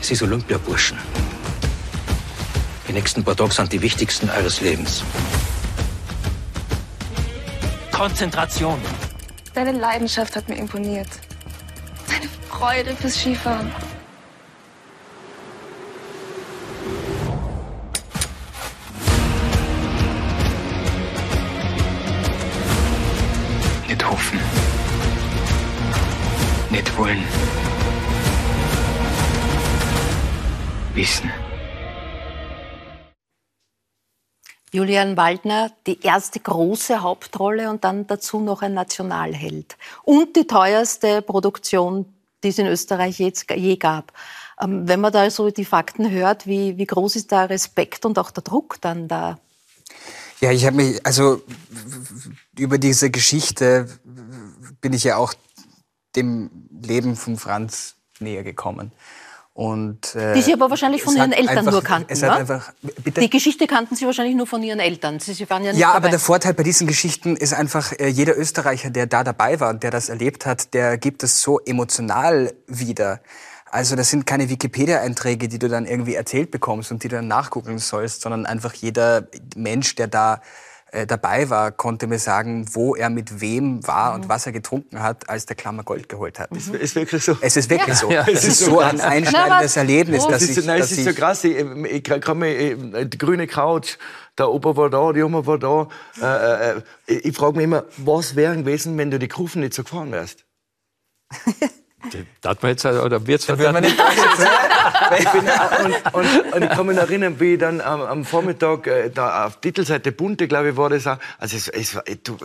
Es 0.00 0.10
ist 0.10 0.22
Olympiaburschen. 0.22 0.98
Die 2.86 2.92
nächsten 2.92 3.24
paar 3.24 3.36
Tage 3.36 3.52
sind 3.52 3.72
die 3.72 3.80
wichtigsten 3.80 4.28
eures 4.28 4.60
Lebens. 4.60 5.02
Konzentration. 7.96 8.78
Deine 9.54 9.72
Leidenschaft 9.72 10.36
hat 10.36 10.50
mir 10.50 10.56
imponiert. 10.56 11.08
Deine 12.06 12.28
Freude 12.50 12.94
fürs 12.94 13.18
Skifahren. 13.18 13.72
Nicht 23.88 24.06
hoffen. 24.06 24.40
Nicht 26.68 26.98
wollen. 26.98 27.24
Wissen. 30.92 31.45
Julian 34.76 35.16
Waldner, 35.16 35.72
die 35.86 36.02
erste 36.02 36.38
große 36.38 37.00
Hauptrolle 37.00 37.70
und 37.70 37.82
dann 37.82 38.06
dazu 38.06 38.40
noch 38.40 38.60
ein 38.60 38.74
Nationalheld. 38.74 39.78
Und 40.02 40.36
die 40.36 40.46
teuerste 40.46 41.22
Produktion, 41.22 42.04
die 42.44 42.48
es 42.48 42.58
in 42.58 42.66
Österreich 42.66 43.18
jetzt 43.18 43.50
je 43.50 43.76
gab. 43.76 44.12
Ähm, 44.60 44.86
wenn 44.86 45.00
man 45.00 45.14
da 45.14 45.30
so 45.30 45.50
die 45.50 45.64
Fakten 45.64 46.10
hört, 46.10 46.46
wie, 46.46 46.76
wie 46.76 46.84
groß 46.84 47.16
ist 47.16 47.30
der 47.30 47.48
Respekt 47.48 48.04
und 48.04 48.18
auch 48.18 48.30
der 48.30 48.42
Druck 48.42 48.78
dann 48.82 49.08
da? 49.08 49.38
Ja, 50.40 50.52
ich 50.52 50.66
habe 50.66 50.76
mich, 50.76 51.06
also 51.06 51.40
über 52.58 52.76
diese 52.76 53.10
Geschichte 53.10 53.88
bin 54.82 54.92
ich 54.92 55.04
ja 55.04 55.16
auch 55.16 55.32
dem 56.16 56.50
Leben 56.82 57.16
von 57.16 57.38
Franz 57.38 57.94
näher 58.20 58.44
gekommen. 58.44 58.92
Und, 59.56 60.14
äh, 60.14 60.34
die 60.34 60.42
Sie 60.42 60.52
aber 60.52 60.68
wahrscheinlich 60.68 61.02
von 61.02 61.16
Ihren 61.16 61.32
Eltern 61.32 61.56
einfach- 61.56 61.72
nur 61.72 61.82
kannten, 61.82 62.12
es 62.12 62.22
hat 62.22 62.28
ne? 62.32 62.36
einfach, 62.36 62.72
bitte? 63.02 63.22
Die 63.22 63.30
Geschichte 63.30 63.66
kannten 63.66 63.96
Sie 63.96 64.04
wahrscheinlich 64.04 64.36
nur 64.36 64.46
von 64.46 64.62
Ihren 64.62 64.80
Eltern. 64.80 65.18
Sie, 65.18 65.32
Sie 65.32 65.48
waren 65.48 65.64
ja 65.64 65.72
nicht 65.72 65.80
Ja, 65.80 65.92
aber 65.92 66.00
dabei. 66.00 66.10
der 66.10 66.18
Vorteil 66.18 66.52
bei 66.52 66.62
diesen 66.62 66.86
Geschichten 66.86 67.36
ist 67.36 67.54
einfach, 67.54 67.92
äh, 67.92 68.08
jeder 68.08 68.36
Österreicher, 68.36 68.90
der 68.90 69.06
da 69.06 69.24
dabei 69.24 69.58
war 69.58 69.70
und 69.70 69.82
der 69.82 69.90
das 69.90 70.10
erlebt 70.10 70.44
hat, 70.44 70.74
der 70.74 70.98
gibt 70.98 71.22
es 71.22 71.40
so 71.40 71.58
emotional 71.60 72.52
wieder. 72.66 73.20
Also 73.70 73.96
das 73.96 74.10
sind 74.10 74.26
keine 74.26 74.50
Wikipedia-Einträge, 74.50 75.48
die 75.48 75.58
du 75.58 75.68
dann 75.70 75.86
irgendwie 75.86 76.16
erzählt 76.16 76.50
bekommst 76.50 76.90
und 76.92 77.02
die 77.02 77.08
du 77.08 77.16
dann 77.16 77.28
nachgucken 77.28 77.78
sollst, 77.78 78.20
sondern 78.20 78.44
einfach 78.44 78.74
jeder 78.74 79.26
Mensch, 79.56 79.94
der 79.94 80.08
da 80.08 80.42
äh, 80.92 81.06
dabei 81.06 81.50
war, 81.50 81.72
konnte 81.72 82.06
mir 82.06 82.18
sagen, 82.18 82.66
wo 82.72 82.94
er 82.94 83.10
mit 83.10 83.40
wem 83.40 83.86
war 83.86 84.14
und 84.14 84.28
was 84.28 84.46
er 84.46 84.52
getrunken 84.52 85.02
hat, 85.02 85.28
als 85.28 85.46
der 85.46 85.56
Klammer 85.56 85.82
Gold 85.82 86.08
geholt 86.08 86.38
hat. 86.38 86.50
Ist, 86.52 86.68
ist 86.68 86.94
wirklich 86.94 87.24
so. 87.24 87.36
Es 87.40 87.56
ist 87.56 87.68
wirklich 87.70 87.96
so. 87.96 88.10
Ja, 88.10 88.24
es 88.26 88.44
ist 88.44 88.60
so 88.60 88.78
ein 88.78 89.00
einschneidendes 89.00 89.72
was? 89.72 89.76
Erlebnis, 89.76 90.22
dass 90.24 90.40
Das 90.40 90.42
ist, 90.42 90.58
ich, 90.58 90.66
nein, 90.66 90.78
dass 90.78 90.90
es 90.90 90.98
ist 90.98 91.04
so 91.04 91.10
ich 91.10 91.16
krass. 91.16 91.44
Ich, 91.44 91.56
ich 91.56 92.02
kann 92.02 92.38
mir, 92.38 92.48
äh, 92.48 93.06
die 93.06 93.18
grüne 93.18 93.46
Couch, 93.46 93.96
der 94.38 94.50
Opa 94.50 94.76
war 94.76 94.90
da, 94.90 95.12
die 95.12 95.22
Oma 95.22 95.44
war 95.46 95.58
da. 95.58 95.88
Äh, 96.20 96.78
äh, 96.78 96.82
ich 97.06 97.24
ich 97.26 97.36
frage 97.36 97.56
mich 97.56 97.64
immer, 97.64 97.84
was 97.98 98.36
wäre 98.36 98.56
gewesen, 98.56 98.96
wenn 98.96 99.10
du 99.10 99.18
die 99.18 99.28
Kufen 99.28 99.60
nicht 99.60 99.74
so 99.74 99.82
gefahren 99.82 100.12
wärst? 100.12 100.46
Das 102.40 102.62
man 102.62 102.70
jetzt, 102.70 102.84
oder 102.84 103.26
wird's 103.26 103.48
Will 103.48 103.72
man 103.72 103.82
nicht 103.82 103.96
Ich 105.18 105.28
bin, 105.30 105.44
und, 105.84 106.14
und, 106.14 106.52
und 106.54 106.62
ich 106.62 106.70
kann 106.70 106.86
mich 106.86 106.96
erinnern, 106.96 107.38
wie 107.38 107.54
ich 107.54 107.58
dann 107.58 107.80
am, 107.80 108.02
am 108.02 108.24
Vormittag 108.24 108.86
äh, 108.86 109.10
da 109.10 109.46
auf 109.46 109.60
Titelseite 109.60 110.12
Bunte, 110.12 110.48
glaube 110.48 110.70
ich, 110.70 110.76
war 110.76 110.90
das 110.90 111.06
auch. 111.06 111.18
Also 111.38 111.56
es, 111.56 111.68
es, 111.68 111.98
du, 112.22 112.36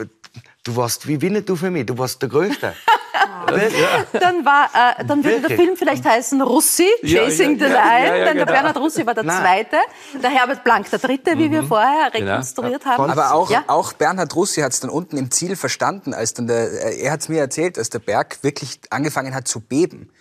du 0.63 0.75
warst 0.75 1.07
wie 1.07 1.21
Winnetou 1.21 1.55
für 1.55 1.71
mich, 1.71 1.85
du 1.85 1.97
warst 1.97 2.21
der 2.21 2.29
Größte. 2.29 2.73
Wirklich? 3.47 3.83
Dann, 4.13 4.45
war, 4.45 4.69
äh, 4.73 5.05
dann 5.05 5.23
würde 5.23 5.47
der? 5.47 5.57
Film 5.57 5.75
vielleicht 5.77 6.05
heißen 6.05 6.41
Russi, 6.41 6.87
Ja, 7.01 7.23
Chasing 7.25 7.57
ja, 7.59 7.67
the 7.67 7.73
ja, 7.73 7.79
Lion, 7.81 8.05
ja, 8.07 8.15
ja, 8.15 8.25
denn 8.25 8.37
der 8.37 8.45
genau. 8.45 8.51
Bernhard 8.51 8.77
Russi 8.77 9.05
war 9.05 9.13
der 9.13 9.23
Nein. 9.23 9.41
Zweite, 9.41 9.77
der 10.21 10.29
Herbert 10.29 10.63
Blank 10.63 10.89
der 10.89 10.99
Dritte, 10.99 11.37
wie 11.37 11.51
wir 11.51 11.63
vorher 11.63 12.13
rekonstruiert 12.13 12.85
haben. 12.85 13.09
Aber 13.09 13.33
auch, 13.33 13.49
Ja. 13.49 13.63
auch 13.67 13.93
Bernhard 13.93 14.35
Russi 14.35 14.61
hat 14.61 14.73
es 14.73 14.79
dann 14.79 14.89
unten 14.89 15.17
im 15.17 15.31
Ziel 15.31 15.55
verstanden, 15.55 16.13
als 16.13 16.33
dann 16.33 16.47
der, 16.47 16.71
äh, 16.85 17.01
er 17.01 17.11
hat 17.11 17.21
es 17.21 17.29
mir 17.29 17.39
erzählt, 17.39 17.77
als 17.77 17.89
der 17.89 17.99
Berg 17.99 18.39
wirklich 18.43 18.79
angefangen 18.89 19.33
hat 19.35 19.47
zu 19.47 19.59
beben. 19.59 20.11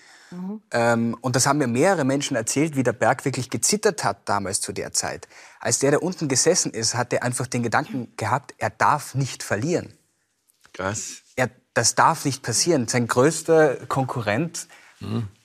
Ähm, 0.71 1.17
und 1.23 1.35
das 1.35 1.47
haben 1.49 1.59
mir 1.59 1.67
mehrere 1.67 2.05
Menschen 2.05 2.37
erzählt, 2.37 2.77
wie 2.77 2.85
der 2.85 2.93
Berg 2.93 3.25
wirklich 3.25 3.51
gezittert 3.51 4.05
hat 4.05 4.29
damals 4.29 4.61
zu 4.61 4.73
der 4.73 4.93
Zeit. 4.93 5.27
Als 5.59 5.81
der 5.81 5.91
da 5.91 5.99
unten 5.99 6.29
gesessen 6.29 6.73
ist, 6.73 6.95
hat 6.95 7.13
er 7.13 7.25
einfach 7.25 7.49
den 7.49 7.65
Gedanken 7.65 8.13
gehabt, 8.17 8.55
er 8.59 8.71
darf 8.71 9.17
nicht 9.17 9.43
verlieren. 9.43 9.93
Krass. 10.73 11.20
Das 11.75 11.95
darf 11.95 12.25
nicht 12.25 12.43
passieren. 12.43 12.89
Sein 12.89 13.07
größter 13.07 13.87
Konkurrent, 13.87 14.67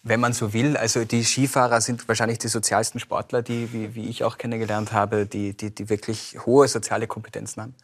wenn 0.03 0.19
man 0.19 0.33
so 0.33 0.53
will, 0.53 0.75
also 0.75 1.05
die 1.05 1.23
Skifahrer 1.23 1.79
sind 1.81 2.07
wahrscheinlich 2.07 2.39
die 2.39 2.47
sozialsten 2.47 2.99
Sportler, 2.99 3.41
die, 3.41 3.71
wie, 3.71 3.95
wie 3.95 4.09
ich 4.09 4.23
auch 4.23 4.37
kennengelernt 4.37 4.91
habe, 4.91 5.25
die, 5.25 5.55
die, 5.55 5.73
die 5.73 5.89
wirklich 5.89 6.37
hohe 6.45 6.67
soziale 6.67 7.07
Kompetenzen 7.07 7.61
haben. 7.61 7.75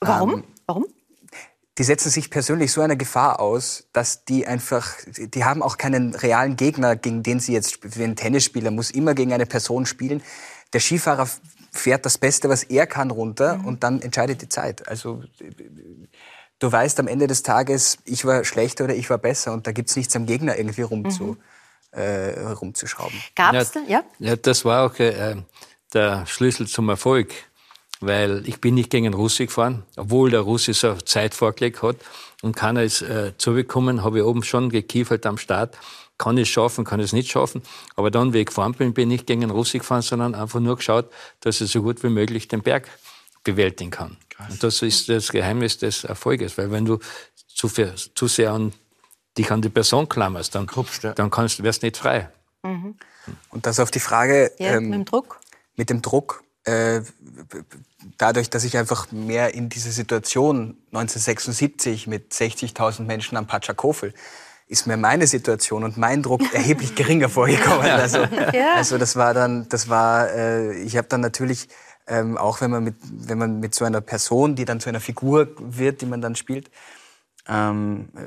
Warum? 0.00 0.34
Ähm, 0.34 0.44
Warum? 0.66 0.86
die 1.80 1.84
setzen 1.84 2.10
sich 2.10 2.28
persönlich 2.28 2.72
so 2.72 2.82
einer 2.82 2.94
Gefahr 2.96 3.40
aus, 3.40 3.88
dass 3.94 4.26
die 4.26 4.46
einfach, 4.46 4.96
die 5.16 5.44
haben 5.44 5.62
auch 5.62 5.78
keinen 5.78 6.14
realen 6.14 6.56
Gegner, 6.56 6.94
gegen 6.94 7.22
den 7.22 7.40
sie 7.40 7.54
jetzt, 7.54 7.78
ein 7.96 8.16
Tennisspieler 8.16 8.70
muss 8.70 8.90
immer 8.90 9.14
gegen 9.14 9.32
eine 9.32 9.46
Person 9.46 9.86
spielen. 9.86 10.22
Der 10.74 10.80
Skifahrer 10.80 11.26
fährt 11.72 12.04
das 12.04 12.18
Beste, 12.18 12.50
was 12.50 12.64
er 12.64 12.86
kann, 12.86 13.10
runter 13.10 13.62
und 13.64 13.82
dann 13.82 14.02
entscheidet 14.02 14.42
die 14.42 14.48
Zeit. 14.50 14.88
Also 14.88 15.22
du 16.60 16.70
weißt 16.70 17.00
am 17.00 17.08
Ende 17.08 17.26
des 17.26 17.42
Tages, 17.42 17.98
ich 18.04 18.24
war 18.24 18.44
schlechter 18.44 18.84
oder 18.84 18.94
ich 18.94 19.10
war 19.10 19.18
besser 19.18 19.52
und 19.52 19.66
da 19.66 19.72
gibt's 19.72 19.96
nichts 19.96 20.14
am 20.14 20.26
Gegner 20.26 20.56
irgendwie 20.56 20.82
rumzu, 20.82 21.36
äh, 21.90 22.40
rumzuschrauben. 22.40 23.20
Gab 23.34 23.54
Ja, 23.54 23.60
es 23.60 23.72
denn? 23.72 23.88
Ja? 23.88 24.04
ja, 24.20 24.36
das 24.36 24.64
war 24.64 24.86
auch 24.86 24.98
äh, 25.00 25.36
der 25.92 26.26
Schlüssel 26.26 26.68
zum 26.68 26.88
Erfolg. 26.88 27.32
Weil 28.02 28.48
ich 28.48 28.62
bin 28.62 28.76
nicht 28.76 28.88
gegen 28.88 29.04
den 29.04 29.12
Russi 29.12 29.44
gefahren, 29.44 29.82
obwohl 29.94 30.30
der 30.30 30.40
Russi 30.40 30.72
so 30.72 30.94
Zeit 30.94 31.34
vorgelegt 31.34 31.82
hat. 31.82 31.96
Und 32.40 32.56
keiner 32.56 32.82
ist 32.82 33.02
äh, 33.02 33.36
zugekommen, 33.36 34.02
habe 34.02 34.20
ich 34.20 34.24
oben 34.24 34.42
schon 34.42 34.70
gekiefert 34.70 35.26
am 35.26 35.36
Start. 35.36 35.76
Kann 36.16 36.38
ich 36.38 36.44
es 36.44 36.48
schaffen, 36.48 36.86
kann 36.86 37.00
ich 37.00 37.06
es 37.06 37.12
nicht 37.12 37.30
schaffen. 37.30 37.60
Aber 37.96 38.10
dann, 38.10 38.32
wie 38.32 38.38
ich 38.38 38.46
gefahren 38.46 38.72
bin, 38.72 38.94
bin 38.94 39.10
ich 39.10 39.18
nicht 39.18 39.26
gegen 39.26 39.42
den 39.42 39.50
Russi 39.50 39.80
gefahren, 39.80 40.00
sondern 40.00 40.34
einfach 40.34 40.60
nur 40.60 40.76
geschaut, 40.76 41.10
dass 41.40 41.60
ich 41.60 41.70
so 41.70 41.82
gut 41.82 42.02
wie 42.02 42.08
möglich 42.08 42.48
den 42.48 42.62
Berg 42.62 42.88
bewältigen 43.44 43.90
kann. 43.90 44.16
Und 44.48 44.62
das 44.62 44.82
ist 44.82 45.08
das 45.08 45.30
Geheimnis 45.30 45.78
des 45.78 46.04
Erfolges. 46.04 46.56
Weil 46.58 46.70
wenn 46.70 46.84
du 46.84 46.98
zu, 47.46 47.68
viel, 47.68 47.94
zu 48.14 48.26
sehr 48.28 48.52
an 48.52 48.72
dich 49.36 49.50
an 49.50 49.62
die 49.62 49.68
Person 49.68 50.08
klammerst, 50.08 50.54
dann, 50.54 50.66
Kruppst, 50.66 51.02
ja. 51.02 51.12
dann 51.14 51.30
kannst, 51.30 51.62
wirst 51.62 51.82
du 51.82 51.86
nicht 51.86 51.96
frei. 51.96 52.28
Und 52.62 53.66
das 53.66 53.80
auf 53.80 53.90
die 53.90 54.00
Frage, 54.00 54.50
Ja, 54.58 54.76
ähm, 54.76 54.84
mit 54.90 54.94
dem 54.94 55.04
Druck? 55.04 55.40
mit 55.76 55.88
dem 55.90 56.02
Druck, 56.02 56.42
äh, 56.64 57.00
dadurch, 58.18 58.50
dass 58.50 58.64
ich 58.64 58.76
einfach 58.76 59.10
mehr 59.12 59.54
in 59.54 59.68
diese 59.68 59.90
Situation 59.92 60.76
1976 60.92 62.06
mit 62.06 62.32
60.000 62.32 63.02
Menschen 63.02 63.36
am 63.36 63.46
Patschakofel, 63.46 64.12
ist 64.66 64.86
mir 64.86 64.96
meine 64.96 65.26
Situation 65.26 65.84
und 65.84 65.96
mein 65.96 66.22
Druck 66.22 66.42
erheblich 66.54 66.94
geringer 66.94 67.28
vorgekommen. 67.28 67.86
Also, 67.90 68.18
Ja. 68.52 68.74
also 68.76 68.98
das 68.98 69.16
war 69.16 69.34
dann, 69.34 69.68
das 69.68 69.88
war, 69.88 70.30
äh, 70.32 70.74
ich 70.82 70.96
habe 70.96 71.08
dann 71.08 71.20
natürlich 71.20 71.68
ähm, 72.10 72.36
auch 72.36 72.60
wenn 72.60 72.70
man 72.70 72.84
mit, 72.84 72.96
wenn 73.00 73.38
man 73.38 73.60
mit 73.60 73.74
so 73.74 73.84
einer 73.84 74.00
Person, 74.00 74.56
die 74.56 74.64
dann 74.64 74.80
zu 74.80 74.88
einer 74.88 75.00
Figur 75.00 75.48
wird, 75.58 76.02
die 76.02 76.06
man 76.06 76.20
dann 76.20 76.34
spielt, 76.34 76.70
ähm, 77.48 78.08
äh, 78.16 78.20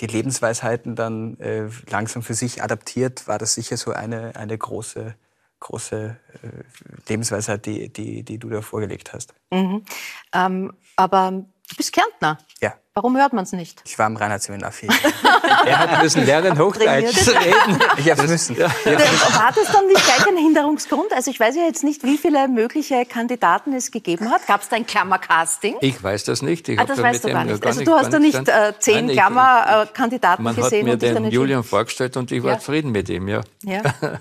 die 0.00 0.06
Lebensweisheiten 0.06 0.94
dann 0.94 1.38
äh, 1.40 1.68
langsam 1.90 2.22
für 2.22 2.34
sich 2.34 2.62
adaptiert, 2.62 3.26
war 3.26 3.38
das 3.38 3.54
sicher 3.54 3.76
so 3.76 3.92
eine, 3.92 4.36
eine 4.36 4.56
große, 4.56 5.16
große 5.60 6.16
äh, 6.42 7.08
Lebensweisheit, 7.08 7.66
die, 7.66 7.92
die, 7.92 8.22
die 8.22 8.38
du 8.38 8.48
da 8.48 8.62
vorgelegt 8.62 9.12
hast. 9.12 9.34
Mhm. 9.50 9.84
Ähm, 10.32 10.72
aber 10.96 11.44
du 11.74 11.76
bist 11.78 11.92
Kärntner. 11.92 12.38
Ja, 12.60 12.74
Warum 12.94 13.16
hört 13.16 13.32
man 13.32 13.42
es 13.44 13.52
nicht? 13.52 13.82
ich 13.84 13.98
war 13.98 14.06
im 14.06 14.16
Reinhardt-Seminar 14.16 14.70
vier 14.72 14.88
Er 15.66 15.78
hat 15.78 16.02
müssen 16.02 16.24
lernen, 16.24 16.58
Hochdeutsch 16.58 17.12
zu 17.24 17.30
reden. 17.32 17.80
Ich 17.96 18.10
habe 18.10 18.22
müssen. 18.28 18.56
Ja. 18.56 18.66
War 18.68 19.52
das 19.54 19.72
dann 19.72 19.86
nicht 19.86 20.04
gleich 20.04 20.26
ein 20.28 20.36
Hinderungsgrund? 20.36 21.12
Also 21.12 21.30
ich 21.30 21.40
weiß 21.40 21.56
ja 21.56 21.62
jetzt 21.64 21.82
nicht, 21.84 22.02
wie 22.04 22.18
viele 22.18 22.46
mögliche 22.48 23.04
Kandidaten 23.06 23.72
es 23.72 23.90
gegeben 23.90 24.30
hat. 24.30 24.46
Gab 24.46 24.62
es 24.62 24.68
da 24.68 24.76
ein 24.76 24.86
Klammercasting? 24.86 25.76
Ich 25.80 26.02
weiß 26.02 26.24
das 26.24 26.42
nicht. 26.42 26.68
Ich 26.68 26.78
Ah, 26.78 26.82
hab 26.82 26.88
das 26.88 26.98
da 26.98 27.02
weißt 27.02 27.24
mit 27.24 27.32
du 27.32 27.34
gar 27.34 27.44
dem 27.44 27.50
nicht. 27.52 27.62
gar 27.62 27.68
Also 27.72 27.84
du 27.84 27.92
hast 27.94 28.12
da 28.12 28.18
nicht 28.18 28.48
äh, 28.48 28.72
zehn 28.78 29.08
Klammerkandidaten 29.08 30.44
Man 30.44 30.56
hat 30.56 30.62
gesehen 30.64 30.84
mir 30.86 30.92
und 30.94 31.02
den. 31.02 31.24
Julian 31.30 31.64
vorgestellt 31.64 32.16
und 32.16 32.30
ich 32.32 32.42
war 32.42 32.52
Ja. 32.52 32.58
zufrieden 32.58 32.92
mit 32.92 33.08
ihm, 33.08 33.28
ja. 33.28 33.40
Ja. 33.64 33.82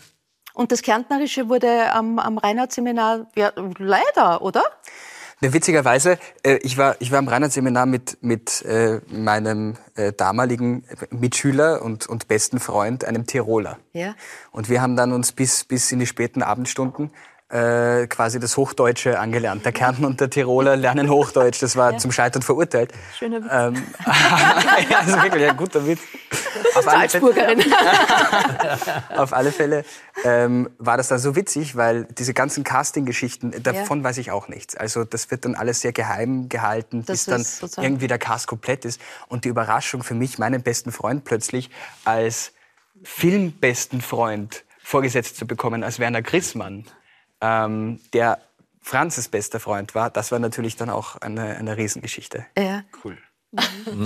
Und 0.56 0.72
das 0.72 0.84
Kärntnerische 0.84 1.50
wurde 1.50 1.92
am, 1.94 2.20
am 2.20 2.38
Reinhard-Seminar 2.38 3.26
ja, 3.36 3.52
leider, 3.80 4.44
oder? 4.44 4.62
Ne, 5.44 5.52
witzigerweise, 5.52 6.18
äh, 6.44 6.56
ich, 6.62 6.78
war, 6.78 6.96
ich 7.00 7.12
war 7.12 7.20
im 7.20 7.28
Reinhardt-Seminar 7.28 7.86
mit, 7.86 8.18
mit 8.22 8.62
äh, 8.62 9.02
meinem 9.10 9.76
äh, 9.96 10.14
damaligen 10.14 10.86
Mitschüler 11.10 11.82
und, 11.82 12.08
und 12.08 12.30
besten 12.30 12.62
Freund, 12.62 13.04
einem 13.04 13.26
Tiroler. 13.26 13.78
Ja. 13.92 14.16
Und 14.52 14.70
wir 14.70 14.82
haben 14.82 14.96
dann 14.96 15.12
uns 15.12 15.34
bis, 15.34 15.66
bis 15.66 15.92
in 15.92 16.00
die 16.00 16.08
späten 16.08 16.44
Abendstunden 16.44 17.12
äh, 17.54 18.08
quasi 18.08 18.40
das 18.40 18.58
Hochdeutsche 18.58 19.20
angelernt. 19.20 19.64
Der 19.64 19.72
Kärnten 19.72 20.06
und 20.06 20.20
der 20.20 20.30
Tiroler 20.30 20.76
lernen 20.76 21.08
Hochdeutsch. 21.10 21.62
Das 21.62 21.76
war 21.76 21.98
zum 22.00 22.12
Scheitern 22.12 22.42
verurteilt. 22.42 22.92
Schöner 23.18 23.44
Witz. 23.44 23.52
Ähm, 23.52 23.84
ja, 24.90 25.00
also 25.00 25.22
wirklich 25.22 25.48
ein 25.48 25.56
guter 25.58 25.86
Witz. 25.86 26.00
Auf 26.76 26.88
alle 26.88 27.08
Fälle, 27.10 27.66
auf 29.16 29.34
alle 29.34 29.52
Fälle 29.52 29.86
ähm, 30.24 30.70
war 30.80 30.98
das 30.98 31.08
dann 31.10 31.20
so 31.20 31.36
witzig, 31.36 31.76
weil 31.76 32.06
diese 32.06 32.34
ganzen 32.34 32.64
Casting-Geschichten, 32.64 33.54
davon 33.62 34.04
weiß 34.04 34.18
ich 34.18 34.32
auch 34.32 34.48
nichts. 34.48 34.76
Also 34.76 35.04
das 35.04 35.30
wird 35.30 35.46
dann 35.46 35.54
alles 35.54 35.82
sehr 35.82 35.92
geheim 35.94 36.50
gehalten, 36.50 37.04
Das 37.06 37.20
bis 37.20 37.26
dann 37.26 37.44
sozusagen- 37.44 37.86
irgendwie 37.86 38.08
der 38.08 38.18
Cast 38.18 38.48
komplett 38.48 38.86
ist. 38.86 39.00
Und 39.28 39.46
die 39.46 39.50
Überraschung 39.50 40.02
für 40.02 40.16
mich, 40.16 40.40
meinen 40.40 40.64
besten 40.64 40.92
Freund 40.92 41.24
plötzlich 41.26 41.70
als 42.06 42.54
filmbesten 43.04 44.02
Freund 44.02 44.64
vorgesetzt 44.82 45.38
zu 45.38 45.46
bekommen 45.46 45.84
als 45.84 46.00
Werner 46.00 46.22
Grissmann, 46.22 46.86
ähm, 47.44 48.00
der 48.14 48.40
Franzes 48.82 49.28
bester 49.28 49.60
Freund 49.60 49.94
war, 49.96 50.10
das 50.10 50.32
war 50.32 50.40
natürlich 50.40 50.76
dann 50.76 50.90
auch 50.90 51.18
eine, 51.18 51.58
eine 51.58 51.78
Riesengeschichte. 51.78 52.46
Ja. 52.58 52.84
Cool. 53.04 53.18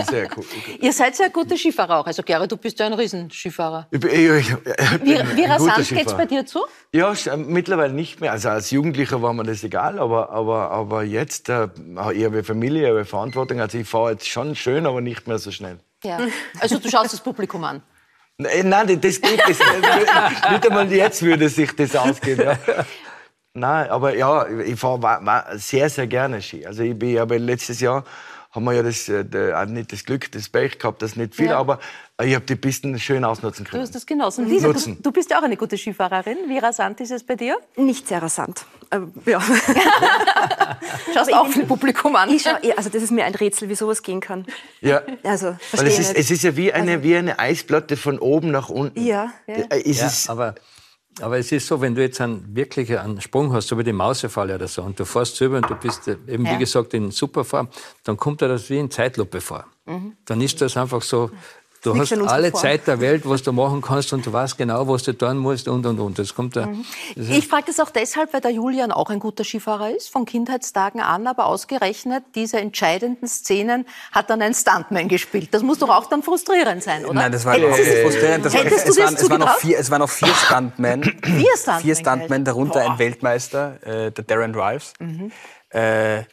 Sehr 0.10 0.28
cool. 0.36 0.44
Ihr 0.82 0.92
seid 0.92 1.16
sehr 1.16 1.30
gute 1.30 1.58
Skifahrer 1.58 2.00
auch. 2.00 2.06
Also 2.06 2.22
Gerrit, 2.22 2.52
du 2.52 2.58
bist 2.58 2.80
ja 2.80 2.86
ein 2.86 2.94
Riesenskifahrer. 2.94 3.88
Ich 3.92 4.00
bin, 4.00 4.10
ich, 4.10 4.20
ich, 4.20 4.56
Wie, 5.04 5.38
wie 5.38 5.46
rasant 5.46 5.78
geht's 5.78 5.88
Skifahrer. 5.88 6.18
bei 6.18 6.26
dir 6.26 6.46
zu? 6.46 6.60
Ja, 6.94 7.14
äh, 7.14 7.38
mittlerweile 7.38 7.94
nicht 7.94 8.20
mehr. 8.20 8.34
Also 8.34 8.50
als 8.50 8.72
Jugendlicher 8.72 9.22
war 9.22 9.32
mir 9.32 9.44
das 9.44 9.64
egal, 9.64 10.00
aber, 10.00 10.32
aber, 10.32 10.72
aber 10.72 11.04
jetzt, 11.04 11.48
äh, 11.48 11.70
ich 12.14 12.26
habe 12.26 12.44
Familie, 12.44 12.84
ich 12.84 12.90
habe 12.90 13.06
Verantwortung. 13.06 13.62
Also 13.62 13.78
ich 13.78 13.88
fahre 13.88 14.12
jetzt 14.12 14.28
schon 14.28 14.54
schön, 14.56 14.86
aber 14.86 15.00
nicht 15.00 15.28
mehr 15.28 15.40
so 15.40 15.52
schnell. 15.52 15.80
Ja. 16.04 16.20
Also 16.60 16.78
du 16.80 16.90
schaust 16.90 17.14
das 17.14 17.22
Publikum 17.22 17.64
an. 17.64 17.82
Nein, 18.38 18.70
nein, 18.70 19.02
das 19.02 19.22
geht 19.22 19.40
das, 19.48 19.60
nicht 20.52 20.68
einmal 20.68 20.92
jetzt 20.92 21.22
würde 21.24 21.48
sich 21.48 21.74
das 21.74 21.96
ausgehen. 21.96 22.40
Ja. 22.40 22.58
Nein, 23.54 23.90
aber 23.90 24.16
ja, 24.16 24.48
ich 24.48 24.80
fahre 24.80 25.44
sehr, 25.58 25.90
sehr 25.90 26.08
gerne 26.08 26.42
Ski. 26.42 26.66
Also 26.66 26.84
ich 26.84 26.98
bin 26.98 27.18
aber 27.18 27.40
letztes 27.40 27.80
Jahr 27.80 28.04
haben 28.52 28.64
wir 28.64 28.74
ja 28.74 28.82
das, 28.84 29.08
äh, 29.10 29.26
auch 29.54 29.66
nicht 29.66 29.92
das 29.92 30.04
Glück, 30.06 30.32
das 30.32 30.50
Pech 30.50 30.80
gehabt, 30.80 31.02
dass 31.02 31.16
nicht 31.16 31.36
viel, 31.36 31.48
Ja. 31.48 31.60
aber 31.60 31.80
äh, 32.20 32.26
ich 32.28 32.34
habe 32.36 32.46
die 32.46 32.56
Pisten 32.56 32.98
schön 33.00 33.24
ausnutzen 33.24 33.66
Du 33.66 33.72
können. 33.72 33.84
hast 33.84 33.94
das 33.94 34.06
genossen. 34.06 34.48
Lisa, 34.48 34.72
du, 34.72 34.96
du 35.00 35.12
bist 35.12 35.30
ja 35.30 35.38
auch 35.40 35.44
eine 35.44 35.58
gute 35.58 35.78
Skifahrerin. 35.78 36.38
Wie 36.48 36.58
rasant 36.58 37.00
ist 37.02 37.12
es 37.12 37.24
bei 37.24 37.36
dir? 37.36 37.58
Nicht 37.76 38.08
sehr 38.08 38.22
rasant. 38.22 38.66
Äh, 38.90 39.00
ja. 39.30 39.40
Schaust 41.14 41.34
auch 41.34 41.48
viel 41.48 41.66
Publikum 41.66 42.16
an. 42.16 42.30
Ich 42.30 42.44
schau, 42.44 42.52
ja, 42.62 42.76
also 42.76 42.90
das 42.90 43.04
ist 43.04 43.12
mir 43.12 43.26
ein 43.26 43.36
Rätsel, 43.36 43.70
wie 43.70 43.76
sowas 43.76 44.02
gehen 44.02 44.22
kann. 44.22 44.46
Ja. 44.82 45.02
Also, 45.24 45.48
Weil 45.48 45.58
verstehe 45.60 45.90
es 45.90 46.00
ist, 46.00 46.16
es 46.18 46.32
ist 46.32 46.44
ja 46.44 46.56
wie 46.56 46.72
eine, 46.74 47.04
wie 47.04 47.16
eine 47.16 47.40
Eisplatte 47.40 47.98
von 47.98 48.18
oben 48.20 48.52
nach 48.52 48.70
unten. 48.70 49.00
Ja. 49.04 49.32
Äh, 49.46 49.66
Es 49.86 50.00
Ja, 50.00 50.08
ist, 50.08 50.30
aber, 50.30 50.56
aber 51.22 51.38
es 51.38 51.52
ist 51.52 51.68
so, 51.68 51.80
wenn 51.82 51.96
du 51.96 52.02
jetzt 52.02 52.20
einen, 52.22 52.56
wirklich 52.56 52.98
einen 52.98 53.22
Sprung 53.22 53.54
hast, 53.54 53.68
so 53.68 53.78
wie 53.78 53.84
die 53.84 53.94
Mausefalle 53.94 54.56
oder 54.56 54.68
so, 54.68 54.82
und 54.84 55.00
du 55.00 55.06
fährst 55.06 55.40
drüber 55.40 55.58
und 55.58 55.70
du 55.70 55.76
bist 55.76 56.08
äh, 56.08 56.18
eben, 56.28 56.46
Ja. 56.46 56.54
wie 56.54 56.58
gesagt, 56.60 56.94
in 56.94 57.12
Superform, 57.12 57.68
dann 58.04 58.18
kommt 58.18 58.42
dir 58.42 58.48
das 58.48 58.70
wie 58.70 58.78
in 58.78 58.90
Zeitlupe 58.92 59.42
vor. 59.42 59.66
Dann 60.26 60.42
ist 60.42 60.60
das 60.62 60.76
einfach 60.76 61.02
so, 61.02 61.32
du 61.94 62.00
hast 62.00 62.12
alle 62.32 62.52
Form. 62.52 62.62
Zeit 62.62 62.88
der 62.88 63.00
Welt, 63.02 63.24
was 63.28 63.44
du 63.44 63.52
machen 63.52 63.82
kannst 63.82 64.14
und 64.14 64.26
du 64.26 64.32
weißt 64.34 64.58
genau, 64.58 64.88
was 64.88 65.04
du 65.04 65.14
tun 65.14 65.38
musst 65.38 65.68
und, 65.68 65.86
und, 65.86 66.00
und. 66.00 66.18
Das 66.20 66.34
kommt 66.36 66.56
da. 66.56 66.68
das 67.16 67.26
ist- 67.28 67.32
Ich 67.38 67.48
frage 67.48 67.66
das 67.68 67.80
auch 67.80 67.90
deshalb, 67.90 68.34
weil 68.34 68.42
der 68.42 68.52
Julian 68.52 68.92
auch 68.92 69.10
ein 69.10 69.20
guter 69.20 69.44
Skifahrer 69.44 69.96
ist, 69.96 70.10
von 70.10 70.26
Kindheitstagen 70.26 71.02
an, 71.02 71.28
aber 71.28 71.46
ausgerechnet 71.46 72.24
diese 72.36 72.60
entscheidenden 72.60 73.28
Szenen 73.28 73.86
hat 74.12 74.30
dann 74.30 74.42
ein 74.42 74.54
Stuntman 74.54 75.08
gespielt. 75.08 75.50
Das 75.54 75.64
muss 75.64 75.80
doch 75.80 75.90
auch 75.90 76.06
dann 76.08 76.24
frustrierend 76.24 76.84
sein, 76.84 77.06
oder? 77.06 77.14
Nein, 77.14 77.32
das 77.32 77.46
war 77.46 77.58
du 77.58 77.68
es- 77.68 78.02
frustrierend. 78.02 78.46
Das 78.46 78.54
war, 78.54 78.66
es, 78.66 78.84
dir 78.84 79.04
waren, 79.04 79.16
es, 79.16 79.30
waren 79.30 79.40
noch 79.40 79.56
vier, 79.58 79.80
es 79.80 79.92
waren 79.92 80.00
noch 80.00 80.10
vier 80.10 80.34
Stuntmen. 80.34 81.04
Vier 81.24 81.46
Stuntmen 81.58 81.82
Vier 81.82 81.96
Stuntmen, 81.96 82.44
darunter 82.46 82.82
Boah. 82.82 82.92
ein 82.92 83.00
Weltmeister, 83.00 83.78
äh, 83.86 84.12
der 84.12 84.24
Darren 84.24 84.56
Rives. 84.56 84.94
Äh, 85.70 86.24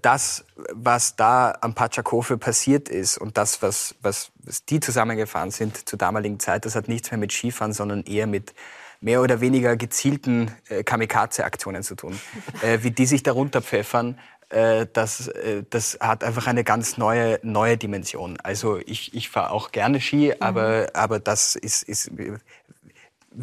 das, 0.00 0.44
was 0.72 1.16
da 1.16 1.54
am 1.60 1.74
Pachakofe 1.74 2.38
passiert 2.38 2.88
ist 2.88 3.18
und 3.18 3.36
das, 3.36 3.60
was, 3.60 3.94
was, 4.00 4.30
was 4.38 4.64
die 4.64 4.80
zusammengefahren 4.80 5.50
sind 5.50 5.86
zur 5.88 5.98
damaligen 5.98 6.40
Zeit, 6.40 6.64
das 6.64 6.74
hat 6.74 6.88
nichts 6.88 7.10
mehr 7.10 7.18
mit 7.18 7.32
Skifahren, 7.32 7.72
sondern 7.72 8.04
eher 8.04 8.26
mit 8.26 8.54
mehr 9.00 9.20
oder 9.20 9.40
weniger 9.40 9.76
gezielten 9.76 10.50
äh, 10.70 10.82
Kamikaze-Aktionen 10.82 11.82
zu 11.82 11.94
tun. 11.94 12.18
äh, 12.62 12.78
wie 12.82 12.90
die 12.90 13.04
sich 13.04 13.22
darunter 13.22 13.60
pfeffern, 13.60 14.18
äh, 14.48 14.86
das, 14.90 15.28
äh, 15.28 15.62
das 15.68 15.98
hat 16.00 16.24
einfach 16.24 16.46
eine 16.46 16.64
ganz 16.64 16.96
neue, 16.96 17.38
neue 17.42 17.76
Dimension. 17.76 18.38
Also 18.42 18.78
ich, 18.78 19.14
ich 19.14 19.28
fahre 19.28 19.50
auch 19.50 19.72
gerne 19.72 20.00
Ski, 20.00 20.34
aber, 20.40 20.88
aber 20.94 21.20
das 21.20 21.54
ist, 21.54 21.82
ist 21.82 22.10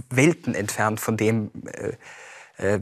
Welten 0.10 0.56
entfernt 0.56 1.00
von 1.00 1.16
dem, 1.16 1.52
äh, 2.62 2.80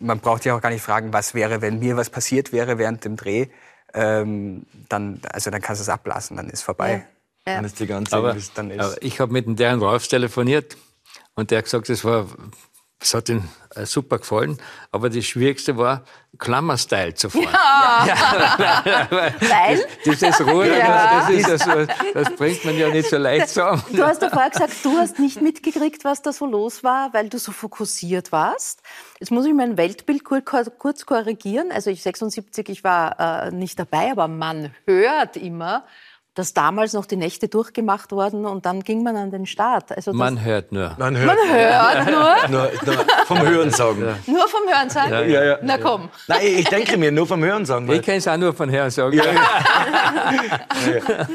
man 0.00 0.20
braucht 0.20 0.44
ja 0.44 0.54
auch 0.56 0.60
gar 0.60 0.70
nicht 0.70 0.82
fragen, 0.82 1.12
was 1.12 1.34
wäre, 1.34 1.60
wenn 1.62 1.78
mir 1.78 1.96
was 1.96 2.10
passiert 2.10 2.52
wäre 2.52 2.78
während 2.78 3.04
dem 3.04 3.16
Dreh. 3.16 3.46
Ähm, 3.94 4.66
dann, 4.88 5.20
also 5.32 5.50
dann 5.50 5.62
kannst 5.62 5.80
du 5.80 5.82
es 5.84 5.88
ablassen, 5.88 6.36
dann 6.36 6.50
ist 6.50 6.62
vorbei. 6.62 7.06
dann 7.56 7.64
ist 7.64 7.80
die 7.80 7.86
ganze 7.86 8.14
Aber, 8.14 8.36
dann 8.54 8.70
ist- 8.70 8.80
aber 8.80 9.02
ich 9.02 9.20
habe 9.20 9.32
mit 9.32 9.46
dem 9.46 9.56
Darren 9.56 9.80
Rolfs 9.80 10.08
telefoniert 10.08 10.76
und 11.34 11.50
der 11.50 11.58
hat 11.58 11.64
gesagt, 11.64 11.88
das 11.88 12.04
war, 12.04 12.26
es 13.00 13.14
hat 13.14 13.28
ihm 13.28 13.44
äh, 13.76 13.86
super 13.86 14.18
gefallen, 14.18 14.58
aber 14.90 15.08
das 15.10 15.24
Schwierigste 15.24 15.76
war, 15.76 16.02
Klammerstyle 16.38 17.14
zu 17.14 17.30
fahren. 17.30 17.46
Weil 19.00 19.84
Dieses 20.04 20.40
Ruhe, 20.44 20.76
Ja. 20.78 21.20
das, 21.20 21.30
ist 21.30 21.48
ja 21.48 21.58
so, 21.58 21.86
das 22.14 22.30
bringt 22.36 22.64
man 22.64 22.76
ja 22.76 22.88
nicht 22.88 23.08
so 23.08 23.16
leicht 23.16 23.48
zusammen. 23.50 23.82
du 23.92 24.04
hast 24.04 24.22
ja 24.22 24.30
vorher 24.30 24.50
gesagt, 24.50 24.72
du 24.84 24.96
hast 24.98 25.18
nicht 25.18 25.40
mitgekriegt, 25.42 26.04
was 26.04 26.22
da 26.22 26.32
so 26.32 26.46
los 26.46 26.82
war, 26.84 27.12
weil 27.14 27.28
du 27.28 27.38
so 27.38 27.52
fokussiert 27.52 28.32
warst. 28.32 28.82
Jetzt 29.20 29.30
muss 29.30 29.46
ich 29.46 29.54
mein 29.54 29.76
Weltbild 29.76 30.24
kur- 30.24 30.42
kurz 30.42 31.06
korrigieren. 31.06 31.70
Also 31.72 31.90
ich 31.90 32.02
76, 32.02 32.68
ich 32.68 32.84
war 32.84 33.46
äh, 33.46 33.50
nicht 33.50 33.78
dabei, 33.78 34.10
aber 34.12 34.28
man 34.28 34.72
hört 34.86 35.36
immer, 35.36 35.84
dass 36.38 36.54
damals 36.54 36.92
noch 36.92 37.06
die 37.06 37.16
Nächte 37.16 37.48
durchgemacht 37.48 38.12
wurden 38.12 38.46
und 38.46 38.64
dann 38.64 38.82
ging 38.84 39.02
man 39.02 39.16
an 39.16 39.30
den 39.30 39.46
Start. 39.46 39.90
Also 39.92 40.12
Man 40.12 40.42
hört 40.44 40.70
nur. 40.72 40.94
man 40.98 41.16
hört, 41.16 41.36
man 41.36 41.48
hört 41.48 42.50
nur, 42.50 42.62
nur, 42.62 42.70
nur 42.94 43.04
vom 43.26 43.40
Hören 43.42 43.70
sagen. 43.70 44.00
nur 44.26 44.48
vom 44.48 44.60
Hören 44.68 44.90
sagen. 44.90 45.10
Ja, 45.30 45.44
ja. 45.44 45.58
Na 45.62 45.78
komm. 45.78 46.08
Nein, 46.28 46.40
ich 46.42 46.68
denke 46.68 46.96
mir 46.96 47.10
nur 47.10 47.26
vom 47.26 47.42
Hören 47.42 47.64
sagen. 47.66 47.88
weil- 47.88 47.96
Ich 47.96 48.02
kenne 48.02 48.18
es 48.18 48.28
auch 48.28 48.36
nur 48.36 48.54
von 48.54 48.68
Herrn 48.68 48.90
sagen. 48.90 49.20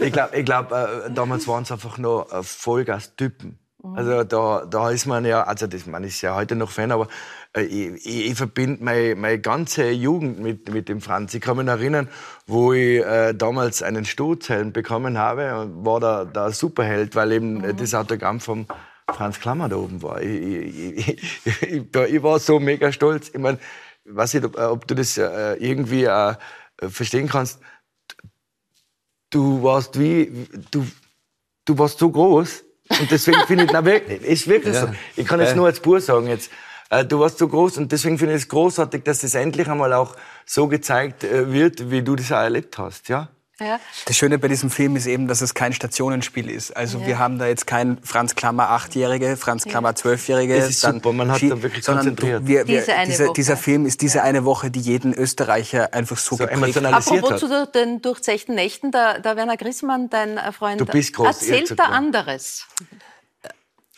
Ich 0.02 0.14
glaube, 0.14 0.38
ich 0.38 0.46
glaub, 0.46 0.72
äh, 0.72 0.86
damals 1.14 1.48
waren 1.48 1.64
es 1.64 1.72
einfach 1.72 1.98
nur 1.98 2.32
äh, 2.32 2.44
Vollgas-Typen. 2.44 3.58
Also 3.92 4.24
da, 4.24 4.66
da 4.66 4.90
ist 4.90 5.06
man 5.06 5.24
ja, 5.26 5.44
also 5.44 5.68
das, 5.68 5.86
man 5.86 6.04
ist 6.04 6.22
ja 6.22 6.34
heute 6.36 6.56
noch 6.56 6.72
Fan, 6.72 6.92
aber 6.92 7.08
äh, 7.56 7.62
ich, 7.64 8.06
ich, 8.32 8.36
verbinde 8.36 8.84
meine, 8.84 9.16
meine 9.16 9.40
ganze 9.40 9.92
Jugend 9.92 10.40
mit, 10.40 10.72
mit 10.74 10.90
dem 10.90 11.00
Franz. 11.02 11.34
Ich 11.36 11.42
kann 11.42 11.58
mich 11.58 11.68
erinnern, 11.68 12.10
wo 12.48 12.74
ich 12.74 13.04
äh, 13.04 13.34
damals 13.34 13.84
einen 13.84 14.06
Sturzhelm 14.06 14.74
bekommen 14.74 15.18
habe 15.20 15.60
und 15.60 15.86
war 15.86 16.00
da 16.00 16.26
der 16.26 16.52
Superheld, 16.52 17.16
weil 17.16 17.34
eben 17.34 17.64
äh, 17.64 17.74
das 17.76 17.94
Autogramm 17.94 18.40
vom 18.40 18.66
Franz 19.12 19.40
Klammer 19.40 19.70
da 19.70 19.76
oben 19.76 20.02
war. 20.02 20.22
Ich, 20.22 20.30
ich, 20.42 21.08
ich, 21.08 21.62
ich, 21.62 21.84
da- 21.92 22.06
ich 22.06 22.24
war 22.24 22.40
so 22.40 22.60
mega 22.60 22.92
stolz. 22.92 23.30
Ich 23.30 23.38
meine, 23.40 23.60
weiß 24.06 24.34
nicht, 24.34 24.46
ob, 24.46 24.58
ob 24.58 24.88
du 24.88 24.96
das 24.96 25.18
äh, 25.20 25.54
irgendwie 25.56 26.06
äh, 26.06 26.34
verstehen 26.90 27.28
kannst 27.28 27.60
du 29.30 29.64
warst 29.64 30.00
wie, 30.00 30.48
du, 30.72 30.86
du 31.66 31.78
warst 31.78 32.00
so 32.00 32.12
groß. 32.12 32.64
Und 33.00 33.12
deswegen 33.12 33.40
finde 33.48 33.66
ich, 33.66 33.72
na 33.72 33.84
wirklich, 33.86 34.22
ist 34.22 34.48
wirklich 34.48 34.76
so. 34.76 34.88
Ich 35.16 35.28
kann 35.28 35.40
jetzt 35.40 35.50
Ja. 35.52 35.56
nur 35.56 35.66
als 35.68 35.80
Bur 35.80 36.00
sagen 36.02 36.28
jetzt. 36.28 36.52
Äh, 36.90 37.06
Du 37.06 37.20
warst 37.20 37.38
so 37.38 37.48
groß 37.48 37.78
und 37.78 37.92
deswegen 37.92 38.18
finde 38.18 38.36
ich 38.36 38.42
es 38.44 38.48
großartig, 38.50 39.04
dass 39.04 39.24
es 39.24 39.36
endlich 39.36 39.68
einmal 39.70 39.94
auch 39.94 40.16
so 40.46 40.68
gezeigt 40.68 41.24
äh, 41.24 41.52
wird, 41.52 41.90
wie 41.92 42.02
du 42.04 42.16
das 42.16 42.32
auch 42.32 42.38
erlebt 42.38 42.78
hast, 42.78 43.10
ja? 43.10 43.30
Ja. 43.64 43.80
Das 44.06 44.16
Schöne 44.18 44.38
bei 44.40 44.48
diesem 44.48 44.70
Film 44.70 44.96
ist 44.96 45.06
eben, 45.06 45.28
dass 45.28 45.42
es 45.42 45.54
kein 45.54 45.74
Stationenspiel 45.74 46.50
ist. 46.50 46.76
Also 46.76 47.06
wir 47.06 47.18
haben 47.20 47.40
da 47.40 47.48
jetzt 47.48 47.66
kein 47.68 47.98
Franz 48.04 48.36
Klammer 48.36 48.70
Achtjährige, 48.70 49.38
Franz 49.38 49.64
Klammer 49.66 49.96
Zwölfjährige. 49.96 50.58
Das 50.58 50.70
ist 50.70 50.82
super, 50.82 51.14
man 51.14 51.32
hat 51.32 51.42
da 51.42 51.62
wirklich 51.62 51.84
sondern 51.84 52.08
konzentriert. 52.08 52.48
Wir, 52.48 52.68
wir, 52.68 52.80
Diese 52.80 52.94
eine 52.96 53.10
dieser, 53.12 53.26
Woche. 53.28 53.34
dieser 53.34 53.58
Film 53.58 53.86
ist 53.86 54.02
diese 54.02 54.24
eine 54.24 54.46
Woche, 54.46 54.70
die 54.72 54.82
jeden 54.82 55.14
Österreicher 55.14 55.94
einfach 55.94 56.18
so, 56.18 56.36
So 56.36 56.38
geprägt 56.38 56.58
hat. 56.58 56.64
emotionalisiert 56.64 57.24
Apropos 57.24 57.42
hat. 57.44 57.66
zu 57.66 57.72
den 57.74 58.02
durchzechten 58.02 58.56
Nächten, 58.56 58.92
der, 58.92 59.20
der 59.20 59.36
Werner 59.36 59.58
Grissmann, 59.58 60.10
dein 60.10 60.38
äh, 60.38 60.52
Freund, 60.52 60.82
Du 60.82 60.86
bist 60.86 61.14
groß, 61.14 61.28
erzählt 61.28 61.80
da 61.80 61.86
anderes. 61.86 62.68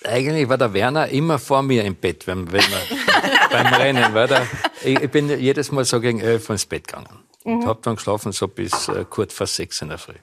Eigentlich 0.03 0.47
war 0.49 0.57
der 0.57 0.73
Werner 0.73 1.07
immer 1.07 1.39
vor 1.39 1.63
mir 1.63 1.83
im 1.83 1.95
Bett, 1.95 2.27
wenn, 2.27 2.51
wenn 2.51 2.61
wir 2.61 2.97
beim 3.49 3.73
Rennen 3.73 4.13
war. 4.13 4.27
Der, 4.27 4.45
ich, 4.83 4.99
ich 4.99 5.09
bin 5.09 5.29
jedes 5.39 5.71
Mal 5.71 5.83
so 5.85 5.99
gegen 5.99 6.19
elf 6.19 6.49
ins 6.49 6.65
Bett 6.65 6.87
gegangen. 6.87 7.23
Und 7.45 7.59
Mhm. 7.59 7.67
hab 7.67 7.81
dann 7.83 7.95
geschlafen 7.95 8.31
so 8.31 8.47
bis 8.47 8.89
äh, 8.89 9.05
kurz 9.09 9.33
vor 9.33 9.47
sechs 9.47 9.81
in 9.81 9.89
der 9.89 9.97
Früh. 9.97 10.13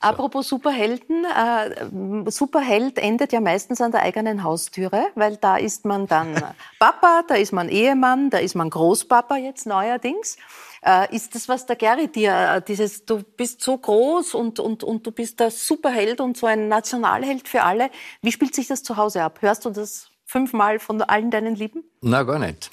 Apropos 0.00 0.48
Superhelden, 0.48 1.24
äh, 1.24 2.30
Superheld 2.30 2.98
endet 2.98 3.32
ja 3.32 3.40
meistens 3.40 3.80
an 3.80 3.90
der 3.90 4.02
eigenen 4.02 4.42
Haustüre, 4.42 5.06
weil 5.14 5.36
da 5.38 5.56
ist 5.56 5.84
man 5.86 6.06
dann 6.06 6.34
Papa, 6.78 7.22
da 7.26 7.36
ist 7.36 7.52
man 7.52 7.68
Ehemann, 7.70 8.28
da 8.28 8.38
ist 8.38 8.54
man 8.54 8.68
Großpapa 8.68 9.36
jetzt 9.36 9.66
neuerdings. 9.66 10.36
Äh, 10.84 11.14
ist 11.16 11.34
das, 11.34 11.48
was 11.48 11.64
der 11.64 11.76
Gary 11.76 12.08
dir, 12.08 12.32
äh, 12.56 12.62
dieses, 12.62 13.06
du 13.06 13.22
bist 13.22 13.62
so 13.62 13.78
groß 13.78 14.34
und, 14.34 14.60
und, 14.60 14.84
und 14.84 15.06
du 15.06 15.10
bist 15.12 15.40
der 15.40 15.50
Superheld 15.50 16.20
und 16.20 16.36
so 16.36 16.46
ein 16.46 16.68
Nationalheld 16.68 17.48
für 17.48 17.62
alle. 17.62 17.88
Wie 18.20 18.32
spielt 18.32 18.54
sich 18.54 18.66
das 18.66 18.82
zu 18.82 18.96
Hause 18.98 19.22
ab? 19.22 19.38
Hörst 19.40 19.64
du 19.64 19.70
das 19.70 20.10
fünfmal 20.24 20.78
von 20.78 21.02
allen 21.02 21.30
deinen 21.30 21.54
Lieben? 21.54 21.84
Na, 22.00 22.22
gar 22.22 22.38
nicht. 22.38 22.70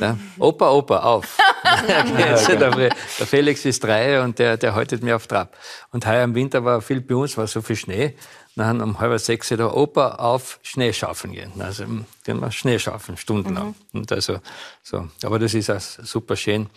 Ja. 0.00 0.16
Opa, 0.38 0.70
Opa, 0.70 0.98
auf. 1.00 1.36
Jetzt, 2.18 2.48
der, 2.48 2.70
der 2.70 2.92
Felix 3.26 3.64
ist 3.64 3.82
drei 3.82 4.22
und 4.22 4.38
der, 4.38 4.56
der 4.56 4.74
haltet 4.74 5.02
mir 5.02 5.16
auf 5.16 5.26
Trab. 5.26 5.56
Und 5.90 6.06
heuer 6.06 6.24
im 6.24 6.34
Winter 6.34 6.64
war 6.64 6.80
viel 6.80 7.00
bei 7.00 7.14
uns, 7.14 7.36
war 7.36 7.46
so 7.46 7.60
viel 7.60 7.76
Schnee. 7.76 8.14
Dann 8.56 8.80
um 8.80 9.00
halb 9.00 9.18
sechs 9.20 9.48
der 9.48 9.74
Opa 9.74 10.16
auf 10.16 10.58
Schneeschaufeln 10.62 11.32
gehen. 11.32 11.52
Also 11.60 11.84
gehen 12.24 12.40
wir 12.40 12.50
Schneeschaufeln, 12.50 13.16
stundenlang. 13.16 13.74
Und 13.92 14.12
also, 14.12 14.38
so. 14.82 15.08
Aber 15.22 15.38
das 15.38 15.54
ist 15.54 15.70
auch 15.70 15.80
super 15.80 16.36
schön, 16.36 16.68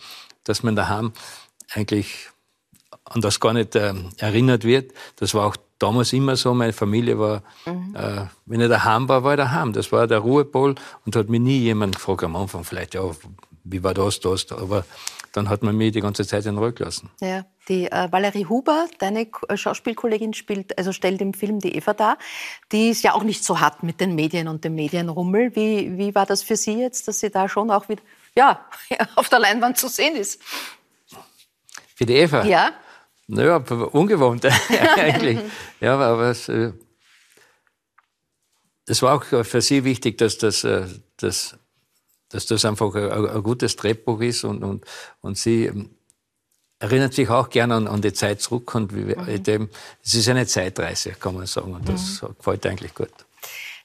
dass 0.44 0.62
man 0.62 0.76
daheim 0.76 1.12
eigentlich 1.74 2.30
an 3.04 3.20
das 3.20 3.38
gar 3.38 3.52
nicht 3.52 3.76
ähm, 3.76 4.10
erinnert 4.18 4.64
wird. 4.64 4.92
Das 5.16 5.34
war 5.34 5.46
auch 5.46 5.56
damals 5.78 6.12
immer 6.12 6.36
so. 6.36 6.54
Meine 6.54 6.72
Familie 6.72 7.18
war, 7.18 7.42
mhm. 7.66 7.94
äh, 7.94 8.26
wenn 8.46 8.60
ich 8.60 8.68
daheim 8.68 9.08
war, 9.08 9.24
war 9.24 9.34
ich 9.34 9.38
daheim. 9.38 9.72
Das 9.72 9.90
war 9.92 10.06
der 10.06 10.18
Ruhepol 10.18 10.74
und 11.04 11.16
hat 11.16 11.28
mich 11.28 11.40
nie 11.40 11.58
jemand 11.58 11.96
gefragt 11.96 12.24
am 12.24 12.36
Anfang 12.36 12.64
vielleicht, 12.64 12.94
ja, 12.94 13.02
wie 13.64 13.82
war 13.82 13.94
das, 13.94 14.20
das, 14.20 14.50
aber 14.52 14.84
dann 15.32 15.48
hat 15.48 15.62
man 15.64 15.76
mich 15.76 15.92
die 15.92 16.00
ganze 16.00 16.24
Zeit 16.24 16.46
in 16.46 16.56
Ruhe 16.58 16.72
gelassen. 16.72 17.10
Ja, 17.20 17.44
die 17.68 17.90
äh, 17.90 18.12
Valerie 18.12 18.46
Huber, 18.46 18.86
deine 18.98 19.26
äh, 19.48 19.56
Schauspielkollegin, 19.56 20.32
spielt, 20.32 20.78
also 20.78 20.92
stellt 20.92 21.20
im 21.20 21.34
Film 21.34 21.58
die 21.58 21.74
Eva 21.74 21.92
dar. 21.92 22.18
Die 22.70 22.90
ist 22.90 23.02
ja 23.02 23.14
auch 23.14 23.24
nicht 23.24 23.42
so 23.42 23.58
hart 23.58 23.82
mit 23.82 24.00
den 24.00 24.14
Medien 24.14 24.46
und 24.46 24.64
dem 24.64 24.76
Medienrummel. 24.76 25.56
Wie, 25.56 25.98
wie 25.98 26.14
war 26.14 26.24
das 26.24 26.44
für 26.44 26.56
Sie 26.56 26.78
jetzt, 26.78 27.08
dass 27.08 27.18
sie 27.18 27.30
da 27.30 27.48
schon 27.48 27.70
auch 27.72 27.88
wieder 27.88 28.02
ja, 28.36 28.64
auf 29.16 29.28
der 29.28 29.40
Leinwand 29.40 29.76
zu 29.76 29.88
sehen 29.88 30.14
ist? 30.14 30.40
Für 31.96 32.06
die 32.06 32.14
Eva? 32.14 32.44
Ja. 32.44 32.72
Naja, 33.26 33.56
ungewohnt 33.56 34.44
eigentlich. 34.96 35.38
ja, 35.80 35.96
aber 35.96 36.30
es, 36.30 36.48
äh, 36.48 36.72
es 38.86 39.00
war 39.02 39.14
auch 39.14 39.44
für 39.44 39.60
sie 39.62 39.84
wichtig, 39.84 40.18
dass 40.18 40.36
das, 40.38 40.64
äh, 40.64 40.86
dass, 41.16 41.56
dass 42.28 42.46
das 42.46 42.64
einfach 42.64 42.94
ein, 42.94 43.42
gutes 43.42 43.76
Drehbuch 43.76 44.20
ist 44.20 44.44
und, 44.44 44.62
und, 44.62 44.84
und 45.22 45.38
sie 45.38 45.66
ähm, 45.66 45.90
erinnert 46.78 47.14
sich 47.14 47.30
auch 47.30 47.48
gerne 47.48 47.76
an, 47.76 47.86
an 47.86 48.02
die 48.02 48.12
Zeit 48.12 48.42
zurück 48.42 48.74
und 48.74 48.94
wie, 48.94 49.14
mhm. 49.14 49.42
dem, 49.42 49.70
es 50.02 50.14
ist 50.14 50.28
eine 50.28 50.46
Zeitreise, 50.46 51.12
kann 51.12 51.34
man 51.34 51.46
sagen, 51.46 51.72
und 51.72 51.88
das 51.88 52.20
mhm. 52.20 52.36
gefällt 52.36 52.66
eigentlich 52.66 52.94
gut. 52.94 53.12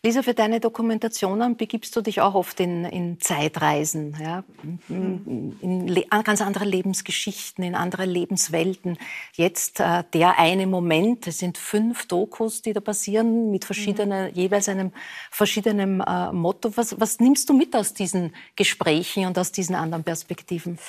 Lisa, 0.05 0.23
für 0.23 0.33
deine 0.33 0.61
Dokumentationen 0.61 1.57
begibst 1.57 1.93
du 1.93 1.99
dich 1.99 2.21
auch 2.21 2.33
oft 2.33 2.61
in, 2.61 2.85
in 2.85 3.19
Zeitreisen, 3.19 4.15
ja? 4.17 4.45
in, 4.87 5.57
in 5.59 6.03
ganz 6.23 6.39
andere 6.39 6.63
Lebensgeschichten, 6.63 7.65
in 7.65 7.75
andere 7.75 8.05
Lebenswelten. 8.05 8.97
Jetzt 9.33 9.81
äh, 9.81 10.05
der 10.13 10.39
eine 10.39 10.67
Moment, 10.67 11.27
es 11.27 11.39
sind 11.39 11.57
fünf 11.57 12.07
Dokus, 12.07 12.61
die 12.61 12.71
da 12.71 12.79
passieren, 12.79 13.51
mit 13.51 13.65
verschiedenen, 13.65 14.29
mhm. 14.29 14.35
jeweils 14.35 14.69
einem 14.69 14.93
verschiedenen 15.31 15.99
äh, 15.99 16.31
Motto. 16.31 16.77
Was, 16.77 16.97
was 16.97 17.19
nimmst 17.19 17.49
du 17.49 17.53
mit 17.53 17.75
aus 17.75 17.93
diesen 17.93 18.33
Gesprächen 18.55 19.25
und 19.25 19.37
aus 19.37 19.51
diesen 19.51 19.75
anderen 19.75 20.05
Perspektiven? 20.05 20.79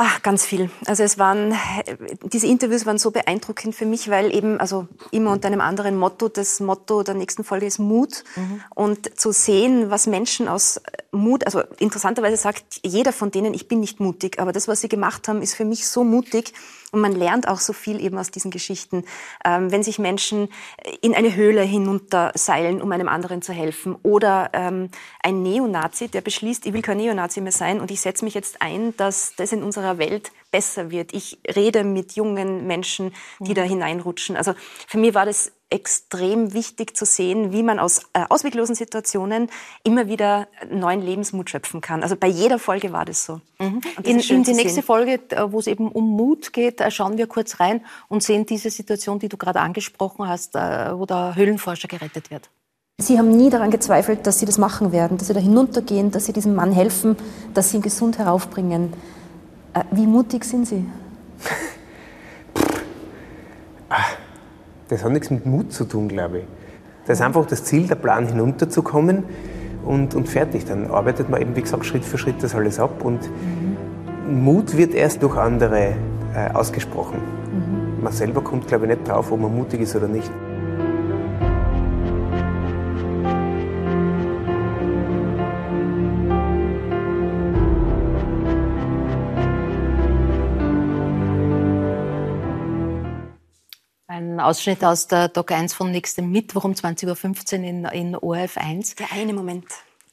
Ach, 0.00 0.22
ganz 0.22 0.46
viel. 0.46 0.70
Also 0.86 1.02
es 1.02 1.18
waren, 1.18 1.56
diese 2.22 2.46
Interviews 2.46 2.86
waren 2.86 2.98
so 2.98 3.10
beeindruckend 3.10 3.74
für 3.74 3.84
mich, 3.84 4.08
weil 4.08 4.32
eben, 4.32 4.60
also 4.60 4.86
immer 5.10 5.32
unter 5.32 5.48
einem 5.48 5.60
anderen 5.60 5.96
Motto, 5.96 6.28
das 6.28 6.60
Motto 6.60 7.02
der 7.02 7.14
nächsten 7.14 7.42
Folge 7.42 7.66
ist 7.66 7.80
Mut. 7.80 8.22
Mhm. 8.36 8.60
Und 8.76 9.18
zu 9.18 9.32
sehen, 9.32 9.90
was 9.90 10.06
Menschen 10.06 10.46
aus 10.46 10.80
Mut, 11.10 11.44
also 11.46 11.62
interessanterweise 11.80 12.36
sagt 12.36 12.78
jeder 12.84 13.12
von 13.12 13.32
denen, 13.32 13.54
ich 13.54 13.66
bin 13.66 13.80
nicht 13.80 13.98
mutig, 13.98 14.38
aber 14.38 14.52
das, 14.52 14.68
was 14.68 14.82
sie 14.82 14.88
gemacht 14.88 15.26
haben, 15.26 15.42
ist 15.42 15.54
für 15.54 15.64
mich 15.64 15.88
so 15.88 16.04
mutig, 16.04 16.52
und 16.90 17.00
man 17.00 17.12
lernt 17.12 17.48
auch 17.48 17.60
so 17.60 17.72
viel 17.72 18.00
eben 18.02 18.16
aus 18.16 18.30
diesen 18.30 18.50
Geschichten. 18.50 19.04
Ähm, 19.44 19.70
wenn 19.70 19.82
sich 19.82 19.98
Menschen 19.98 20.48
in 21.02 21.14
eine 21.14 21.34
Höhle 21.34 21.62
hinunterseilen, 21.62 22.80
um 22.80 22.90
einem 22.92 23.08
anderen 23.08 23.42
zu 23.42 23.52
helfen. 23.52 23.94
Oder 24.02 24.50
ähm, 24.54 24.90
ein 25.22 25.42
Neonazi, 25.42 26.08
der 26.08 26.22
beschließt, 26.22 26.66
ich 26.66 26.72
will 26.72 26.82
kein 26.82 26.96
Neonazi 26.96 27.40
mehr 27.40 27.52
sein 27.52 27.80
und 27.80 27.90
ich 27.90 28.00
setze 28.00 28.24
mich 28.24 28.34
jetzt 28.34 28.62
ein, 28.62 28.96
dass 28.96 29.34
das 29.36 29.52
in 29.52 29.62
unserer 29.62 29.98
Welt 29.98 30.32
besser 30.50 30.90
wird. 30.90 31.12
Ich 31.12 31.38
rede 31.54 31.84
mit 31.84 32.12
jungen 32.12 32.66
Menschen, 32.66 33.12
die 33.38 33.50
mhm. 33.50 33.54
da 33.54 33.62
hineinrutschen. 33.62 34.36
Also 34.36 34.54
für 34.86 34.98
mich 34.98 35.14
war 35.14 35.26
das 35.26 35.52
extrem 35.70 36.54
wichtig 36.54 36.96
zu 36.96 37.04
sehen, 37.04 37.52
wie 37.52 37.62
man 37.62 37.78
aus 37.78 38.02
äh, 38.14 38.24
ausweglosen 38.28 38.74
Situationen 38.74 39.50
immer 39.84 40.08
wieder 40.08 40.48
neuen 40.70 41.02
Lebensmut 41.02 41.50
schöpfen 41.50 41.80
kann. 41.80 42.02
Also 42.02 42.16
bei 42.16 42.26
jeder 42.26 42.58
Folge 42.58 42.92
war 42.92 43.04
das 43.04 43.24
so. 43.26 43.40
Mhm. 43.58 43.80
Das 43.96 44.06
in, 44.06 44.20
in 44.20 44.44
die 44.44 44.54
nächste 44.54 44.82
Folge, 44.82 45.20
äh, 45.30 45.52
wo 45.52 45.58
es 45.58 45.66
eben 45.66 45.90
um 45.90 46.08
Mut 46.08 46.54
geht, 46.54 46.80
äh, 46.80 46.90
schauen 46.90 47.18
wir 47.18 47.26
kurz 47.26 47.60
rein 47.60 47.84
und 48.08 48.22
sehen 48.22 48.46
diese 48.46 48.70
Situation, 48.70 49.18
die 49.18 49.28
du 49.28 49.36
gerade 49.36 49.60
angesprochen 49.60 50.26
hast, 50.26 50.56
äh, 50.56 50.98
wo 50.98 51.04
der 51.04 51.34
Höhlenforscher 51.36 51.88
gerettet 51.88 52.30
wird. 52.30 52.48
Sie 53.00 53.18
haben 53.18 53.30
nie 53.30 53.50
daran 53.50 53.70
gezweifelt, 53.70 54.26
dass 54.26 54.40
Sie 54.40 54.46
das 54.46 54.58
machen 54.58 54.90
werden, 54.90 55.18
dass 55.18 55.28
Sie 55.28 55.34
da 55.34 55.40
hinuntergehen, 55.40 56.10
dass 56.10 56.24
Sie 56.24 56.32
diesem 56.32 56.54
Mann 56.54 56.72
helfen, 56.72 57.16
dass 57.54 57.70
Sie 57.70 57.76
ihn 57.76 57.82
gesund 57.82 58.18
heraufbringen. 58.18 58.92
Wie 59.92 60.06
mutig 60.06 60.44
sind 60.44 60.66
Sie? 60.66 60.84
Das 64.88 65.04
hat 65.04 65.12
nichts 65.12 65.30
mit 65.30 65.46
Mut 65.46 65.72
zu 65.72 65.84
tun, 65.84 66.08
glaube 66.08 66.38
ich. 66.38 66.44
Das 67.06 67.18
ist 67.18 67.24
einfach 67.24 67.46
das 67.46 67.64
Ziel, 67.64 67.86
der 67.86 67.94
Plan 67.94 68.26
hinunterzukommen 68.26 69.24
und, 69.84 70.14
und 70.14 70.28
fertig. 70.28 70.64
Dann 70.66 70.90
arbeitet 70.90 71.30
man 71.30 71.40
eben, 71.40 71.56
wie 71.56 71.62
gesagt, 71.62 71.84
Schritt 71.86 72.04
für 72.04 72.18
Schritt 72.18 72.42
das 72.42 72.54
alles 72.54 72.78
ab 72.78 73.04
und 73.04 73.20
mhm. 73.22 74.42
Mut 74.44 74.76
wird 74.76 74.94
erst 74.94 75.22
durch 75.22 75.36
andere 75.36 75.94
äh, 76.34 76.50
ausgesprochen. 76.52 77.18
Mhm. 77.18 78.02
Man 78.02 78.12
selber 78.12 78.42
kommt, 78.42 78.66
glaube 78.68 78.86
ich, 78.86 78.90
nicht 78.90 79.08
drauf, 79.08 79.32
ob 79.32 79.40
man 79.40 79.54
mutig 79.54 79.80
ist 79.80 79.96
oder 79.96 80.08
nicht. 80.08 80.30
Ausschnitt 94.40 94.84
aus 94.84 95.06
der 95.06 95.28
Doc 95.28 95.52
1 95.52 95.74
von 95.74 95.90
nächstem 95.90 96.30
Mittwoch 96.30 96.64
um 96.64 96.72
20.15 96.72 97.58
Uhr 97.58 97.64
in, 97.64 97.84
in 97.84 98.16
ORF 98.16 98.56
1. 98.56 98.96
Der 98.96 99.12
eine 99.12 99.32
Moment. 99.32 99.66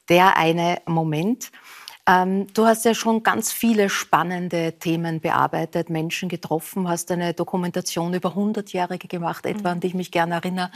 Der 0.08 0.36
eine 0.36 0.80
Moment. 0.86 1.50
Ähm, 2.08 2.46
du 2.54 2.66
hast 2.66 2.84
ja 2.84 2.94
schon 2.94 3.24
ganz 3.24 3.52
viele 3.52 3.90
spannende 3.90 4.74
Themen 4.78 5.20
bearbeitet, 5.20 5.90
Menschen 5.90 6.28
getroffen, 6.28 6.88
hast 6.88 7.10
eine 7.10 7.34
Dokumentation 7.34 8.14
über 8.14 8.30
100-Jährige 8.30 9.08
gemacht, 9.08 9.44
etwa, 9.44 9.60
mhm. 9.60 9.66
an 9.66 9.80
die 9.80 9.88
ich 9.88 9.94
mich 9.94 10.12
gerne 10.12 10.34
erinnere, 10.34 10.70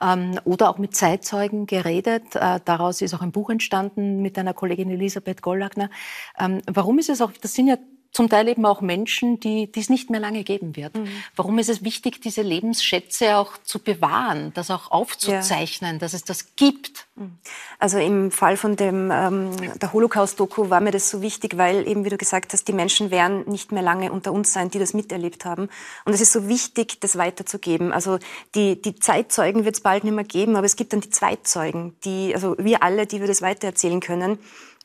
ähm, 0.00 0.40
oder 0.44 0.68
auch 0.68 0.78
mit 0.78 0.96
Zeitzeugen 0.96 1.66
geredet. 1.66 2.34
Äh, 2.34 2.58
daraus 2.64 3.00
ist 3.00 3.14
auch 3.14 3.22
ein 3.22 3.30
Buch 3.30 3.50
entstanden 3.50 4.22
mit 4.22 4.36
deiner 4.36 4.54
Kollegin 4.54 4.90
Elisabeth 4.90 5.40
Gollagner. 5.40 5.88
Ähm, 6.36 6.60
warum 6.66 6.98
ist 6.98 7.10
es 7.10 7.20
auch, 7.20 7.30
das 7.40 7.54
sind 7.54 7.68
ja 7.68 7.76
zum 8.12 8.28
Teil 8.28 8.46
eben 8.48 8.66
auch 8.66 8.82
Menschen, 8.82 9.40
die, 9.40 9.72
die 9.72 9.80
es 9.80 9.88
nicht 9.88 10.10
mehr 10.10 10.20
lange 10.20 10.44
geben 10.44 10.76
wird. 10.76 10.94
Mhm. 10.94 11.08
Warum 11.34 11.58
ist 11.58 11.70
es 11.70 11.82
wichtig, 11.82 12.20
diese 12.20 12.42
Lebensschätze 12.42 13.38
auch 13.38 13.56
zu 13.64 13.78
bewahren, 13.78 14.52
das 14.54 14.70
auch 14.70 14.90
aufzuzeichnen, 14.90 15.94
ja. 15.94 15.98
dass 15.98 16.12
es 16.12 16.22
das 16.22 16.54
gibt? 16.54 17.06
Mhm. 17.16 17.38
Also 17.78 17.98
im 17.98 18.30
Fall 18.30 18.58
von 18.58 18.76
dem, 18.76 19.10
ähm, 19.10 19.50
der 19.78 19.92
Holocaust-Doku 19.94 20.68
war 20.68 20.80
mir 20.80 20.90
das 20.90 21.08
so 21.08 21.22
wichtig, 21.22 21.56
weil 21.56 21.88
eben, 21.88 22.04
wie 22.04 22.10
du 22.10 22.18
gesagt 22.18 22.52
hast, 22.52 22.68
die 22.68 22.74
Menschen 22.74 23.10
werden 23.10 23.48
nicht 23.48 23.72
mehr 23.72 23.82
lange 23.82 24.12
unter 24.12 24.32
uns 24.32 24.52
sein, 24.52 24.70
die 24.70 24.78
das 24.78 24.92
miterlebt 24.92 25.46
haben. 25.46 25.70
Und 26.04 26.12
es 26.12 26.20
ist 26.20 26.32
so 26.32 26.48
wichtig, 26.48 27.00
das 27.00 27.16
weiterzugeben. 27.16 27.92
Also 27.92 28.18
die, 28.54 28.80
die 28.80 28.94
Zeitzeugen 28.94 29.64
wird 29.64 29.76
es 29.76 29.80
bald 29.80 30.04
nicht 30.04 30.14
mehr 30.14 30.24
geben, 30.24 30.56
aber 30.56 30.66
es 30.66 30.76
gibt 30.76 30.92
dann 30.92 31.00
die 31.00 31.10
Zweitzeugen, 31.10 31.96
die, 32.04 32.34
also 32.34 32.56
wir 32.58 32.82
alle, 32.82 33.06
die 33.06 33.20
wir 33.20 33.26
das 33.26 33.40
weitererzählen 33.40 34.00
können. 34.00 34.38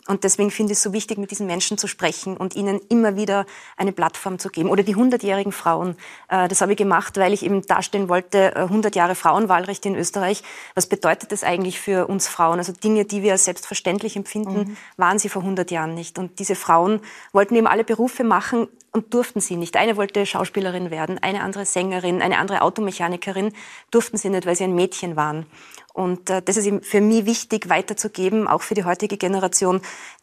Und 0.08 0.24
deswegen 0.24 0.52
finde 0.52 0.74
ich 0.74 0.78
es 0.78 0.84
so 0.84 0.94
wichtig, 0.94 1.18
mit 1.18 1.32
diesen 1.32 1.48
Menschen 1.48 1.78
zu 1.78 1.88
sprechen 1.88 2.38
und 2.38 2.56
ihnen 2.56 2.80
immer 2.90 3.16
wieder 3.16 3.46
eine 3.76 3.92
Plattform 3.92 4.40
zu 4.40 4.50
geben. 4.50 4.70
Oder 4.70 4.84
die 4.84 4.96
hundertjährigen 4.96 5.52
Frauen. 5.52 5.96
Äh, 6.30 6.48
das 6.48 6.62
habe 6.62 6.74
ich 6.74 6.78
gemacht, 6.78 7.18
weil 7.18 7.34
ich 7.34 7.44
eben 7.44 7.62
darstellen 7.66 8.10
wollte, 8.10 8.56
100 8.56 8.96
äh, 8.96 9.00
Jahre 9.00 9.16
Frauenwahlrecht 9.16 9.86
in 9.86 9.96
Österreich. 9.96 10.44
Was 10.76 10.88
bedeutet 10.88 11.32
das 11.32 11.44
eigentlich 11.44 11.80
für 11.80 12.08
uns 12.08 12.28
Frauen? 12.28 12.60
Also 12.60 12.72
Dinge, 12.72 13.06
die 13.06 13.22
wir 13.24 13.34
als 13.34 13.46
selbstverständlich 13.46 14.16
empfinden, 14.16 14.58
mhm. 14.58 14.78
waren 14.98 15.20
sie 15.20 15.30
vor 15.30 15.42
100 15.42 15.72
Jahren 15.72 15.94
nicht. 15.94 16.18
Und 16.20 16.40
diese 16.40 16.56
Frauen 16.56 17.02
wollten 17.34 17.56
eben 17.56 17.68
alle 17.68 17.84
Berufe 17.84 18.24
machen 18.24 18.68
und 18.98 19.14
durften 19.14 19.40
sie 19.40 19.56
nicht. 19.56 19.78
Eine 19.78 19.96
wollte 19.96 20.26
Schauspielerin 20.26 20.90
werden, 20.92 21.20
eine 21.20 21.42
andere 21.42 21.66
Sängerin, 21.66 22.22
eine 22.22 22.38
andere 22.40 22.62
Automechanikerin, 22.62 23.54
durften 23.92 24.18
sie 24.18 24.30
nicht, 24.30 24.46
weil 24.46 24.56
sie 24.56 24.64
ein 24.64 24.76
Mädchen 24.76 25.16
waren. 25.16 25.46
Und 25.94 26.30
äh, 26.30 26.42
das 26.42 26.58
ist 26.58 26.66
eben 26.66 26.82
für 26.82 27.02
mich 27.02 27.26
wichtig 27.26 27.70
weiterzugeben, 27.70 28.48
auch 28.48 28.62
für 28.62 28.74
die 28.74 28.84
heutige 28.84 29.18
Generation. 29.18 29.82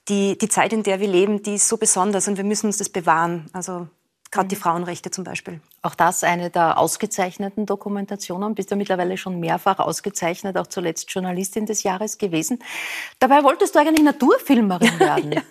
Die, 0.09 0.37
die 0.37 0.49
Zeit, 0.49 0.73
in 0.73 0.83
der 0.83 1.01
wir 1.01 1.09
leben, 1.09 1.43
die 1.43 1.55
ist 1.55 1.69
so 1.69 1.77
besonders 1.77 2.29
und 2.29 2.37
wir 2.37 2.45
müssen 2.45 2.67
uns 2.67 2.79
das 2.79 2.89
bewahren. 2.89 3.49
Also 3.53 3.89
gerade 4.31 4.49
die 4.49 4.57
mhm. 4.57 4.61
Frauenrechte 4.61 5.11
zum 5.11 5.25
Beispiel. 5.25 5.61
Auch 5.83 5.95
das 5.95 6.25
eine 6.25 6.51
der 6.51 6.79
ausgezeichneten 6.79 7.67
Dokumentationen. 7.67 8.55
Bist 8.55 8.71
du 8.71 8.77
mittlerweile 8.77 9.17
schon 9.17 9.41
mehrfach 9.41 9.79
ausgezeichnet, 9.79 10.57
auch 10.59 10.67
zuletzt 10.67 11.11
Journalistin 11.11 11.67
des 11.67 11.85
Jahres 11.85 12.19
gewesen. 12.19 12.59
Dabei 13.19 13.45
wolltest 13.45 13.75
du 13.75 13.79
eigentlich 13.79 14.05
Naturfilmerin 14.05 14.99
werden. 14.99 15.33
ja. 15.33 15.43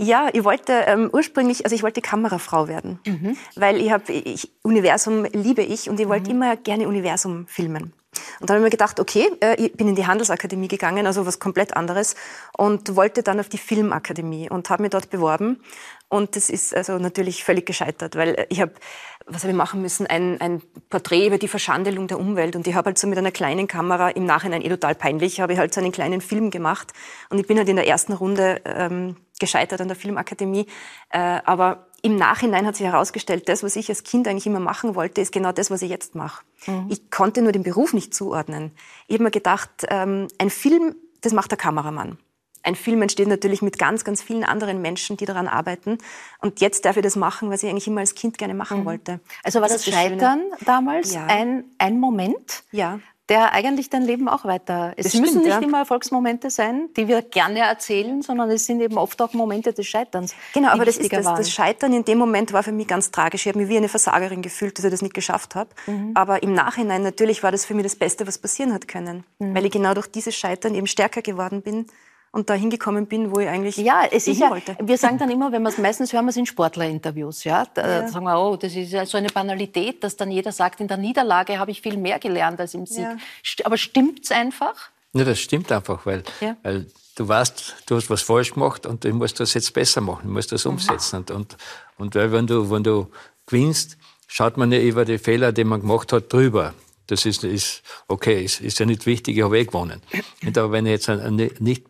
Ja, 0.00 0.28
ich 0.32 0.44
wollte 0.44 0.72
ähm, 0.86 1.10
ursprünglich, 1.12 1.64
also 1.64 1.74
ich 1.74 1.82
wollte 1.82 2.00
Kamerafrau 2.00 2.68
werden, 2.68 3.00
mhm. 3.04 3.36
weil 3.56 3.78
ich 3.78 3.90
habe, 3.90 4.04
Universum 4.62 5.24
liebe 5.24 5.62
ich 5.62 5.90
und 5.90 5.98
ich 5.98 6.08
wollte 6.08 6.30
mhm. 6.30 6.36
immer 6.36 6.56
gerne 6.56 6.86
Universum 6.86 7.48
filmen. 7.48 7.92
Und 8.40 8.48
dann 8.48 8.56
habe 8.56 8.60
ich 8.60 8.64
mir 8.66 8.70
gedacht, 8.70 9.00
okay, 9.00 9.28
äh, 9.40 9.56
ich 9.56 9.72
bin 9.72 9.88
in 9.88 9.96
die 9.96 10.06
Handelsakademie 10.06 10.68
gegangen, 10.68 11.06
also 11.06 11.26
was 11.26 11.40
komplett 11.40 11.76
anderes, 11.76 12.14
und 12.56 12.94
wollte 12.96 13.22
dann 13.22 13.40
auf 13.40 13.48
die 13.48 13.58
Filmakademie 13.58 14.48
und 14.48 14.70
habe 14.70 14.82
mich 14.82 14.90
dort 14.90 15.10
beworben. 15.10 15.60
Und 16.08 16.36
das 16.36 16.48
ist 16.48 16.74
also 16.74 16.98
natürlich 16.98 17.44
völlig 17.44 17.66
gescheitert, 17.66 18.16
weil 18.16 18.46
ich 18.48 18.60
habe, 18.60 18.72
was 19.26 19.42
habe 19.42 19.50
ich 19.50 19.56
machen 19.56 19.82
müssen, 19.82 20.06
ein, 20.06 20.40
ein 20.40 20.62
Porträt 20.88 21.26
über 21.26 21.38
die 21.38 21.48
Verschandelung 21.48 22.06
der 22.06 22.18
Umwelt. 22.18 22.56
Und 22.56 22.66
ich 22.66 22.74
habe 22.74 22.86
halt 22.86 22.98
so 22.98 23.06
mit 23.06 23.18
einer 23.18 23.30
kleinen 23.30 23.66
Kamera, 23.66 24.08
im 24.10 24.24
Nachhinein 24.24 24.62
eh 24.62 24.68
total 24.70 24.94
peinlich, 24.94 25.40
habe 25.40 25.52
ich 25.52 25.58
halt 25.58 25.74
so 25.74 25.80
einen 25.80 25.92
kleinen 25.92 26.20
Film 26.20 26.50
gemacht. 26.50 26.92
Und 27.28 27.38
ich 27.38 27.46
bin 27.46 27.58
halt 27.58 27.68
in 27.68 27.76
der 27.76 27.86
ersten 27.86 28.14
Runde 28.14 28.62
ähm, 28.64 29.16
gescheitert 29.38 29.80
an 29.80 29.88
der 29.88 29.96
Filmakademie. 29.96 30.66
Äh, 31.10 31.18
aber 31.44 31.86
im 32.02 32.16
Nachhinein 32.16 32.66
hat 32.66 32.76
sich 32.76 32.86
herausgestellt, 32.86 33.48
das, 33.48 33.62
was 33.62 33.76
ich 33.76 33.88
als 33.88 34.04
Kind 34.04 34.28
eigentlich 34.28 34.46
immer 34.46 34.60
machen 34.60 34.94
wollte, 34.94 35.20
ist 35.20 35.32
genau 35.32 35.52
das, 35.52 35.70
was 35.70 35.82
ich 35.82 35.90
jetzt 35.90 36.14
mache. 36.14 36.44
Mhm. 36.66 36.86
Ich 36.90 37.10
konnte 37.10 37.42
nur 37.42 37.52
den 37.52 37.62
Beruf 37.62 37.92
nicht 37.92 38.14
zuordnen. 38.14 38.72
Ich 39.08 39.14
habe 39.14 39.24
mir 39.24 39.30
gedacht, 39.30 39.70
ähm, 39.88 40.28
ein 40.38 40.50
Film, 40.50 40.94
das 41.22 41.32
macht 41.32 41.50
der 41.50 41.58
Kameramann. 41.58 42.18
Ein 42.62 42.74
Film 42.74 43.02
entsteht 43.02 43.28
natürlich 43.28 43.62
mit 43.62 43.78
ganz, 43.78 44.04
ganz 44.04 44.20
vielen 44.20 44.44
anderen 44.44 44.82
Menschen, 44.82 45.16
die 45.16 45.24
daran 45.24 45.48
arbeiten. 45.48 45.98
Und 46.40 46.60
jetzt 46.60 46.84
darf 46.84 46.96
ich 46.96 47.02
das 47.02 47.16
machen, 47.16 47.50
was 47.50 47.62
ich 47.62 47.70
eigentlich 47.70 47.86
immer 47.86 48.00
als 48.00 48.14
Kind 48.14 48.36
gerne 48.36 48.54
machen 48.54 48.80
mhm. 48.80 48.84
wollte. 48.84 49.20
Also 49.42 49.60
war 49.60 49.68
das, 49.68 49.84
das 49.84 49.94
Scheitern 49.94 50.42
damals 50.64 51.14
ja. 51.14 51.26
ein, 51.26 51.64
ein 51.78 51.98
Moment? 51.98 52.64
Ja 52.70 53.00
der 53.28 53.52
eigentlich 53.52 53.90
dein 53.90 54.02
Leben 54.02 54.28
auch 54.28 54.44
weiter. 54.44 54.94
Es 54.96 55.06
das 55.06 55.14
müssen 55.14 55.28
stimmt, 55.28 55.44
nicht 55.44 55.54
ja. 55.54 55.60
immer 55.60 55.78
Erfolgsmomente 55.78 56.50
sein, 56.50 56.88
die 56.96 57.08
wir 57.08 57.22
gerne 57.22 57.60
erzählen, 57.60 58.22
sondern 58.22 58.50
es 58.50 58.64
sind 58.66 58.80
eben 58.80 58.96
oft 58.96 59.20
auch 59.20 59.32
Momente 59.34 59.72
des 59.72 59.86
Scheiterns. 59.86 60.34
Genau, 60.54 60.68
aber 60.68 60.84
das, 60.84 60.96
ist 60.96 61.12
das, 61.12 61.24
das, 61.24 61.50
Scheitern 61.50 61.92
in 61.92 62.04
dem 62.04 62.18
Moment 62.18 62.52
war 62.52 62.62
für 62.62 62.72
mich 62.72 62.86
ganz 62.86 63.10
tragisch. 63.10 63.42
Ich 63.42 63.48
habe 63.48 63.58
mich 63.58 63.68
wie 63.68 63.76
eine 63.76 63.88
Versagerin 63.88 64.40
gefühlt, 64.40 64.78
dass 64.78 64.84
ich 64.84 64.90
das 64.90 65.02
nicht 65.02 65.14
geschafft 65.14 65.54
habe. 65.54 65.70
Mhm. 65.86 66.12
Aber 66.14 66.42
im 66.42 66.54
Nachhinein 66.54 67.02
natürlich 67.02 67.42
war 67.42 67.52
das 67.52 67.66
für 67.66 67.74
mich 67.74 67.84
das 67.84 67.96
Beste, 67.96 68.26
was 68.26 68.38
passieren 68.38 68.72
hat 68.72 68.88
können, 68.88 69.24
mhm. 69.38 69.54
weil 69.54 69.66
ich 69.66 69.72
genau 69.72 69.94
durch 69.94 70.06
dieses 70.06 70.34
Scheitern 70.34 70.74
eben 70.74 70.86
stärker 70.86 71.22
geworden 71.22 71.62
bin 71.62 71.86
und 72.38 72.48
da 72.48 72.54
hingekommen 72.54 73.06
bin, 73.06 73.34
wo 73.34 73.40
ich 73.40 73.48
eigentlich 73.48 73.76
ja, 73.76 74.04
es 74.10 74.26
ist 74.26 74.40
ja, 74.40 74.48
wollte. 74.50 74.76
Wir 74.80 74.96
sagen 74.96 75.18
dann 75.18 75.30
immer, 75.30 75.52
wenn 75.52 75.62
wir 75.62 75.68
es 75.68 75.78
meistens 75.78 76.12
hören, 76.12 76.24
wir 76.24 76.32
sind 76.32 76.46
Sportlerinterviews, 76.46 77.44
ja, 77.44 77.66
da 77.74 78.02
ja. 78.02 78.08
sagen 78.08 78.24
wir, 78.24 78.40
oh, 78.40 78.56
das 78.56 78.74
ist 78.74 78.92
ja 78.92 79.04
so 79.04 79.18
eine 79.18 79.28
Banalität, 79.28 80.02
dass 80.02 80.16
dann 80.16 80.30
jeder 80.30 80.52
sagt, 80.52 80.80
in 80.80 80.88
der 80.88 80.96
Niederlage 80.96 81.58
habe 81.58 81.70
ich 81.72 81.82
viel 81.82 81.96
mehr 81.96 82.18
gelernt 82.18 82.60
als 82.60 82.74
im 82.74 82.86
Sieg. 82.86 83.04
Ja. 83.04 83.16
Aber 83.64 83.76
stimmt's 83.76 84.30
einfach? 84.30 84.90
Ja, 85.12 85.24
das 85.24 85.40
stimmt 85.40 85.70
einfach, 85.72 86.06
weil, 86.06 86.22
ja. 86.40 86.56
weil 86.62 86.86
du 87.16 87.26
weißt, 87.26 87.76
du 87.86 87.96
hast 87.96 88.08
was 88.08 88.22
falsch 88.22 88.54
gemacht 88.54 88.86
und 88.86 89.04
du 89.04 89.12
musst 89.12 89.40
das 89.40 89.54
jetzt 89.54 89.74
besser 89.74 90.00
machen, 90.00 90.28
du 90.28 90.32
musst 90.32 90.52
das 90.52 90.64
umsetzen. 90.64 91.16
Mhm. 91.16 91.18
Und, 91.18 91.30
und, 91.30 91.56
und 91.98 92.14
weil 92.14 92.32
wenn 92.32 92.46
du, 92.46 92.70
wenn 92.70 92.84
du 92.84 93.08
gewinnst, 93.46 93.96
schaut 94.28 94.56
man 94.56 94.70
ja 94.70 94.78
über 94.78 95.04
die 95.04 95.18
Fehler, 95.18 95.52
die 95.52 95.64
man 95.64 95.80
gemacht 95.80 96.12
hat, 96.12 96.32
drüber. 96.32 96.74
Das 97.08 97.24
ist, 97.24 97.42
ist 97.42 97.82
okay, 98.06 98.44
ist, 98.44 98.60
ist 98.60 98.78
ja 98.78 98.86
nicht 98.86 99.06
wichtig, 99.06 99.38
ich 99.38 99.42
habe 99.42 99.58
eh 99.58 99.64
gewonnen. 99.64 100.02
Aber 100.46 100.70
wenn 100.70 100.84
ich 100.86 100.92
jetzt 100.92 101.08
nicht 101.60 101.84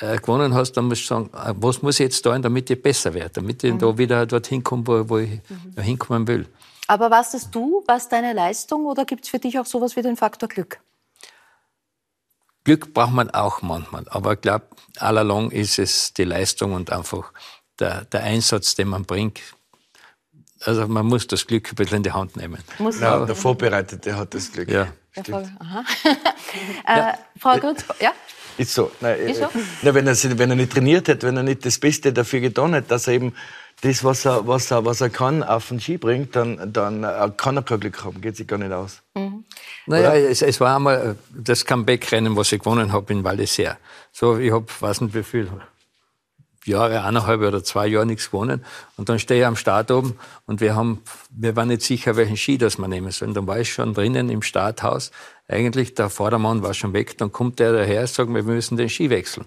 äh, 0.00 0.16
gewonnen 0.16 0.54
hast, 0.54 0.72
dann 0.72 0.86
musst 0.86 1.02
du 1.02 1.06
sagen, 1.06 1.30
äh, 1.34 1.54
was 1.56 1.82
muss 1.82 2.00
ich 2.00 2.04
jetzt 2.04 2.22
tun, 2.22 2.40
damit 2.42 2.70
ich 2.70 2.82
besser 2.82 3.12
werde, 3.14 3.30
damit 3.34 3.62
ich 3.64 3.72
mhm. 3.72 3.78
da 3.78 3.98
wieder 3.98 4.26
dorthin 4.26 4.64
komme, 4.64 4.86
wo, 4.86 5.08
wo 5.08 5.18
ich 5.18 5.40
mhm. 5.48 5.82
hinkommen 5.82 6.26
will. 6.26 6.46
Aber 6.86 7.10
was 7.10 7.32
das 7.32 7.50
du, 7.50 7.84
was 7.86 8.08
deine 8.08 8.32
Leistung 8.32 8.86
oder 8.86 9.04
gibt 9.04 9.24
es 9.24 9.30
für 9.30 9.38
dich 9.38 9.58
auch 9.58 9.66
sowas 9.66 9.96
wie 9.96 10.02
den 10.02 10.16
Faktor 10.16 10.48
Glück? 10.48 10.80
Glück 12.64 12.92
braucht 12.92 13.12
man 13.12 13.30
auch 13.30 13.62
manchmal, 13.62 14.06
aber 14.08 14.34
ich 14.34 14.40
glaube, 14.40 14.66
allalong 14.98 15.50
ist 15.50 15.78
es 15.78 16.12
die 16.12 16.24
Leistung 16.24 16.72
und 16.72 16.92
einfach 16.92 17.32
der, 17.78 18.04
der 18.06 18.24
Einsatz, 18.24 18.74
den 18.74 18.88
man 18.88 19.04
bringt. 19.04 19.40
Also 20.64 20.86
man 20.88 21.06
muss 21.06 21.26
das 21.26 21.46
Glück 21.46 21.70
ein 21.72 21.74
bisschen 21.74 21.98
in 21.98 22.02
die 22.02 22.12
Hand 22.12 22.36
nehmen. 22.36 22.62
Muss 22.78 23.00
ja, 23.00 23.24
der 23.24 23.34
Vorbereitete 23.34 24.16
hat 24.16 24.34
das 24.34 24.52
Glück. 24.52 24.68
Ja. 24.68 24.88
Aha. 25.16 25.84
äh, 27.12 27.14
Frau 27.38 27.56
Grutz, 27.58 27.84
ja? 28.00 28.12
Ist 28.58 28.74
so. 28.74 28.90
Nein, 29.00 29.18
ist 29.20 29.38
so? 29.38 29.48
Na, 29.82 29.94
wenn, 29.94 30.06
er, 30.06 30.16
wenn 30.38 30.50
er 30.50 30.56
nicht 30.56 30.72
trainiert 30.72 31.08
hätte, 31.08 31.26
wenn 31.26 31.36
er 31.36 31.42
nicht 31.42 31.64
das 31.64 31.78
Beste 31.78 32.12
dafür 32.12 32.40
getan 32.40 32.74
hätte, 32.74 32.88
dass 32.88 33.06
er 33.06 33.14
eben 33.14 33.32
das, 33.82 34.04
was 34.04 34.24
er, 34.26 34.46
was 34.46 34.70
er, 34.70 34.84
was 34.84 35.00
er 35.00 35.10
kann, 35.10 35.42
auf 35.42 35.68
den 35.68 35.80
Ski 35.80 35.96
bringt, 35.96 36.36
dann, 36.36 36.72
dann 36.72 37.04
äh, 37.04 37.30
kann 37.36 37.56
er 37.56 37.62
kein 37.62 37.80
Glück 37.80 38.04
haben. 38.04 38.20
Geht 38.20 38.36
sich 38.36 38.46
gar 38.46 38.58
nicht 38.58 38.72
aus. 38.72 39.02
Mhm. 39.14 39.44
Naja, 39.86 40.14
es, 40.14 40.42
es, 40.42 40.60
war 40.60 40.76
einmal 40.76 41.10
äh, 41.10 41.14
das 41.34 41.64
Comeback-Rennen, 41.64 42.36
was 42.36 42.52
ich 42.52 42.60
gewonnen 42.60 42.92
habe 42.92 43.12
in 43.12 43.24
Val 43.24 43.36
d'Isère. 43.36 43.76
So, 44.12 44.38
ich 44.38 44.52
habe, 44.52 44.66
weiß 44.80 45.00
nicht 45.00 45.14
wie 45.14 45.22
viel, 45.22 45.48
Jahre, 46.64 47.02
eineinhalb 47.04 47.40
oder 47.40 47.64
zwei 47.64 47.86
Jahre 47.86 48.06
nichts 48.06 48.30
gewonnen. 48.30 48.64
Und 48.96 49.08
dann 49.08 49.18
stehe 49.18 49.40
ich 49.40 49.46
am 49.46 49.56
Start 49.56 49.90
oben 49.90 50.18
und 50.46 50.60
wir 50.60 50.74
haben, 50.74 51.02
wir 51.30 51.56
waren 51.56 51.68
nicht 51.68 51.82
sicher, 51.82 52.16
welchen 52.16 52.36
Ski 52.36 52.58
das 52.58 52.78
wir 52.78 52.88
nehmen 52.88 53.10
sollen. 53.12 53.34
Dann 53.34 53.46
war 53.46 53.58
ich 53.58 53.72
schon 53.72 53.94
drinnen 53.94 54.28
im 54.28 54.42
Starthaus. 54.42 55.10
Eigentlich, 55.48 55.94
der 55.94 56.10
Vordermann 56.10 56.62
war 56.62 56.74
schon 56.74 56.92
weg. 56.92 57.16
Dann 57.18 57.32
kommt 57.32 57.58
der 57.58 57.72
daher 57.72 58.02
und 58.02 58.08
sagt, 58.08 58.32
wir 58.32 58.42
müssen 58.42 58.76
den 58.76 58.88
Ski 58.88 59.10
wechseln. 59.10 59.46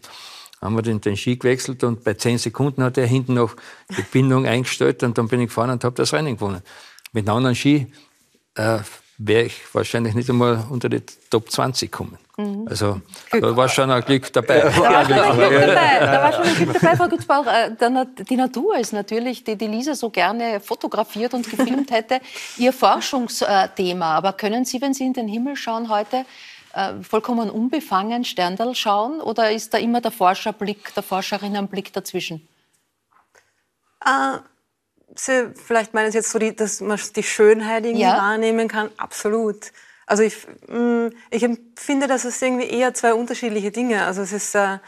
Dann 0.60 0.72
haben 0.72 0.76
wir 0.76 0.82
den, 0.82 1.02
den 1.02 1.18
Ski 1.18 1.38
gewechselt 1.38 1.84
und 1.84 2.04
bei 2.04 2.14
zehn 2.14 2.38
Sekunden 2.38 2.84
hat 2.84 2.98
er 2.98 3.06
hinten 3.06 3.36
noch 3.36 3.56
die 3.96 4.02
Bindung 4.12 4.46
eingestellt 4.46 5.04
und 5.04 5.18
dann 5.18 5.28
bin 5.28 5.42
ich 5.42 5.48
gefahren 5.48 5.70
und 5.70 5.84
habe 5.84 5.96
das 5.96 6.14
Rennen 6.14 6.36
gewonnen. 6.36 6.62
Mit 7.12 7.28
einem 7.28 7.38
anderen 7.38 7.56
Ski 7.56 7.88
äh, 8.56 8.80
wäre 9.18 9.44
ich 9.44 9.62
wahrscheinlich 9.74 10.16
nicht 10.16 10.30
einmal 10.30 10.66
unter 10.70 10.90
die 10.90 11.02
Top 11.30 11.52
20 11.52 11.92
gekommen. 11.92 12.18
Mhm. 12.38 12.68
Also 12.68 13.00
da 13.32 13.56
war 13.56 13.70
schon 13.70 13.92
ein 13.92 14.02
Glück 14.04 14.34
dabei. 14.34 14.60
Da 14.60 14.76
war 14.78 15.06
schon 15.06 15.14
ein 15.14 15.38
Glück 15.38 15.68
dabei. 15.68 16.00
Da 16.00 16.24
war 16.24 16.34
schon 16.34 16.44
ein 16.44 16.56
Glück 16.56 16.74
dabei, 16.74 16.96
Frau 16.96 17.08
Gutzbauch. 17.08 17.46
Äh, 17.46 18.24
die 18.24 18.36
Natur 18.36 18.78
ist 18.78 18.92
natürlich, 18.92 19.44
die, 19.44 19.56
die 19.56 19.68
Lisa 19.68 19.94
so 19.94 20.10
gerne 20.10 20.60
fotografiert 20.60 21.34
und 21.34 21.50
gefilmt 21.50 21.92
hätte, 21.92 22.22
ihr 22.58 22.74
Forschungsthema. 22.74 24.16
Aber 24.16 24.34
können 24.34 24.66
Sie, 24.66 24.82
wenn 24.82 24.94
Sie 24.94 25.06
in 25.06 25.14
den 25.14 25.28
Himmel 25.28 25.56
schauen 25.56 25.90
heute, 25.90 26.26
äh, 26.74 26.94
vollkommen 27.04 27.52
unbefangen 27.52 28.26
Sterndal 28.26 28.74
schauen? 28.74 29.22
Oder 29.22 29.52
ist 29.52 29.74
da 29.74 29.78
immer 29.78 30.02
der 30.02 30.12
Forscherblick, 30.12 30.94
der 30.96 31.04
Forscherinnenblick 31.04 31.94
dazwischen? 31.94 32.48
Uh 34.04 34.40
Sie, 35.16 35.54
vielleicht 35.54 35.94
meinen 35.94 36.12
Sie 36.12 36.18
jetzt 36.18 36.32
so, 36.32 36.40
die, 36.40 36.56
dass 36.56 36.82
man 36.82 37.00
die 37.16 37.24
Schönheit 37.24 37.86
irgendwie 37.86 38.04
ja. 38.04 38.18
wahrnehmen 38.18 38.68
kann? 38.68 38.90
Absolut. 38.98 39.72
Also 40.06 40.24
ich, 40.24 40.48
mm, 40.68 41.08
ich 41.30 41.44
empfinde, 41.44 42.08
dass 42.08 42.26
es 42.26 42.42
irgendwie 42.42 42.68
eher 42.68 42.94
zwei 42.94 43.14
unterschiedliche 43.14 43.72
Dinge. 43.72 44.06
Also 44.06 44.22
es 44.22 44.32
ist 44.32 44.56
äh, 44.56 44.80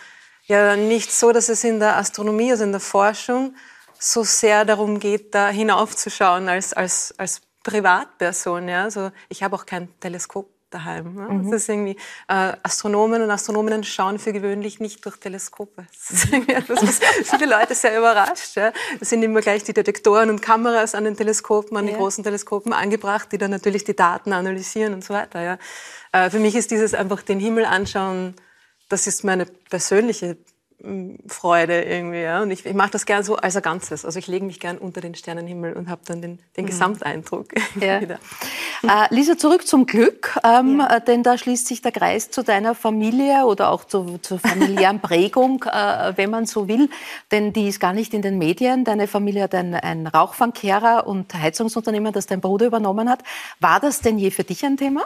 ja 0.43 0.75
nicht 0.75 1.11
so, 1.11 1.31
dass 1.31 1.49
es 1.49 1.63
in 1.63 1.79
der 1.79 1.97
Astronomie, 1.97 2.51
also 2.51 2.63
in 2.63 2.71
der 2.71 2.81
Forschung, 2.81 3.55
so 3.97 4.23
sehr 4.23 4.65
darum 4.65 4.99
geht, 4.99 5.33
da 5.33 5.49
hinaufzuschauen 5.49 6.49
als, 6.49 6.73
als, 6.73 7.13
als 7.17 7.41
Privatperson. 7.63 8.67
Ja? 8.67 8.83
Also 8.83 9.11
ich 9.29 9.43
habe 9.43 9.55
auch 9.55 9.65
kein 9.65 9.87
Teleskop 9.99 10.54
daheim. 10.75 11.15
Ne? 11.15 11.21
Mhm. 11.29 11.51
Das 11.51 11.63
ist 11.63 11.69
irgendwie, 11.69 11.97
äh, 12.27 12.53
Astronomen 12.63 13.21
und 13.21 13.31
Astronominnen 13.31 13.83
schauen 13.83 14.19
für 14.19 14.33
gewöhnlich 14.33 14.79
nicht 14.79 15.05
durch 15.05 15.17
Teleskope. 15.17 15.85
Das 15.91 16.11
ist 16.11 16.31
irgendwie 16.31 16.53
etwas, 16.53 16.81
was 16.81 16.99
viele 17.29 17.45
Leute 17.45 17.73
sehr 17.73 17.97
überrascht. 17.97 18.55
Ja? 18.55 18.71
Es 18.99 19.09
sind 19.09 19.23
immer 19.23 19.41
gleich 19.41 19.63
die 19.63 19.73
Detektoren 19.73 20.29
und 20.29 20.41
Kameras 20.41 20.95
an 20.95 21.05
den 21.05 21.15
Teleskopen, 21.15 21.77
an 21.77 21.85
ja. 21.85 21.93
den 21.93 21.97
großen 21.97 22.23
Teleskopen 22.23 22.73
angebracht, 22.73 23.31
die 23.31 23.37
dann 23.37 23.51
natürlich 23.51 23.83
die 23.83 23.95
Daten 23.95 24.33
analysieren 24.33 24.93
und 24.93 25.03
so 25.03 25.13
weiter. 25.13 25.41
Ja? 25.41 25.57
Äh, 26.11 26.29
für 26.29 26.39
mich 26.39 26.55
ist 26.55 26.71
dieses 26.71 26.93
einfach 26.93 27.21
den 27.21 27.39
Himmel 27.39 27.65
anschauen, 27.65 28.35
das 28.89 29.07
ist 29.07 29.23
meine 29.23 29.45
persönliche 29.45 30.37
Freude 31.27 31.83
irgendwie. 31.83 32.21
Ja? 32.21 32.41
Und 32.41 32.51
ich, 32.51 32.65
ich 32.65 32.73
mache 32.73 32.91
das 32.91 33.05
gern 33.05 33.23
so 33.23 33.37
als 33.37 33.55
ein 33.55 33.61
Ganzes. 33.61 34.05
Also 34.05 34.19
ich 34.19 34.27
lege 34.27 34.45
mich 34.45 34.59
gern 34.59 34.77
unter 34.77 35.01
den 35.01 35.15
Sternenhimmel 35.15 35.73
und 35.73 35.89
habe 35.89 36.01
dann 36.05 36.21
den, 36.21 36.39
den 36.57 36.65
mhm. 36.65 36.69
Gesamteindruck. 36.69 37.47
Ja. 37.81 37.99
äh, 37.99 38.17
Lisa, 39.09 39.37
zurück 39.37 39.67
zum 39.67 39.85
Glück, 39.85 40.39
ähm, 40.43 40.79
ja. 40.79 40.97
Äh, 40.97 41.01
denn 41.03 41.23
da 41.23 41.37
schließt 41.37 41.67
sich 41.67 41.81
der 41.81 41.91
Kreis 41.91 42.31
zu 42.31 42.41
deiner 42.41 42.73
Familie 42.73 43.45
oder 43.45 43.69
auch 43.69 43.83
zu, 43.83 44.17
zur 44.21 44.39
familiären 44.39 44.99
Prägung, 45.01 45.63
äh, 45.63 46.13
wenn 46.15 46.29
man 46.29 46.45
so 46.45 46.67
will. 46.67 46.89
Denn 47.31 47.51
die 47.51 47.67
ist 47.67 47.79
gar 47.79 47.93
nicht 47.93 48.13
in 48.13 48.21
den 48.21 48.37
Medien. 48.37 48.85
Deine 48.85 49.07
Familie 49.07 49.43
hat 49.43 49.55
ein, 49.55 49.73
ein 49.73 50.07
Rauchfangkehrer 50.07 51.05
und 51.05 51.33
Heizungsunternehmer, 51.33 52.11
das 52.11 52.27
dein 52.27 52.39
Bruder 52.39 52.67
übernommen 52.67 53.09
hat. 53.09 53.23
War 53.59 53.79
das 53.79 53.99
denn 53.99 54.17
je 54.17 54.31
für 54.31 54.43
dich 54.43 54.65
ein 54.65 54.77
Thema? 54.77 55.03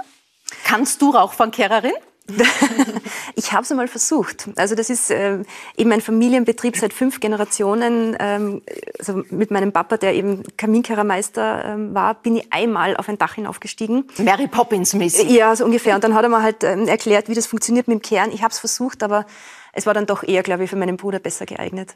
Kannst 0.64 1.02
du 1.02 1.10
Rauchfangkehrerin? 1.10 1.94
ich 3.36 3.52
habe 3.52 3.64
es 3.64 3.72
einmal 3.72 3.88
versucht. 3.88 4.50
Also 4.56 4.76
das 4.76 4.90
ist 4.90 5.12
äh, 5.12 5.40
eben 5.78 5.92
ein 5.92 6.02
Familienbetrieb 6.02 6.78
seit 6.78 6.94
fünf 6.94 7.20
Generationen. 7.20 8.16
Ähm, 8.20 8.62
also 8.98 9.24
mit 9.30 9.52
meinem 9.52 9.72
Papa, 9.72 9.98
der 9.98 10.14
eben 10.14 10.44
Kaminkehrermeister 10.58 11.66
ähm, 11.66 11.94
war, 11.94 12.16
bin 12.16 12.38
ich 12.38 12.52
einmal 12.52 12.98
auf 12.98 13.10
ein 13.10 13.18
Dach 13.18 13.36
hinaufgestiegen. 13.36 14.06
Mary 14.18 14.48
Poppins 14.48 14.94
mäßig. 14.94 15.30
Ja, 15.30 15.56
so 15.56 15.66
ungefähr. 15.66 15.96
Und 15.96 16.04
dann 16.04 16.14
hat 16.14 16.24
er 16.24 16.30
mir 16.30 16.42
halt 16.42 16.64
ähm, 16.64 16.88
erklärt, 16.88 17.30
wie 17.30 17.36
das 17.36 17.48
funktioniert 17.48 17.88
mit 17.88 18.00
dem 18.00 18.02
Kehren. 18.02 18.32
Ich 18.32 18.44
habe 18.44 18.52
es 18.52 18.60
versucht, 18.60 19.04
aber 19.04 19.26
es 19.74 19.86
war 19.86 19.94
dann 19.94 20.06
doch 20.06 20.24
eher, 20.24 20.44
glaube 20.44 20.64
ich, 20.64 20.70
für 20.70 20.76
meinen 20.76 20.98
Bruder 20.98 21.20
besser 21.20 21.46
geeignet. 21.46 21.94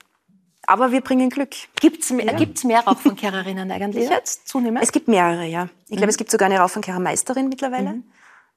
Aber 0.66 0.92
wir 0.94 1.02
bringen 1.02 1.30
Glück. 1.30 1.52
Gibt 1.82 2.04
es 2.04 2.12
mehr, 2.12 2.26
ja. 2.26 2.34
Gibt's 2.34 2.64
mehr 2.64 2.82
Rauchfangkehrerinnen 2.82 3.70
eigentlich 3.70 4.06
ja. 4.06 4.12
jetzt 4.12 4.48
zunehmend? 4.48 4.82
Es 4.82 4.94
gibt 4.94 5.10
mehrere, 5.10 5.46
ja. 5.46 5.68
Ich 5.84 5.98
glaube, 5.98 6.06
mhm. 6.06 6.10
es 6.10 6.18
gibt 6.18 6.32
sogar 6.32 6.46
eine 6.46 6.60
Rauchfangkehrermeisterin 6.60 7.50
mittlerweile. 7.50 7.90
Mhm 7.90 8.04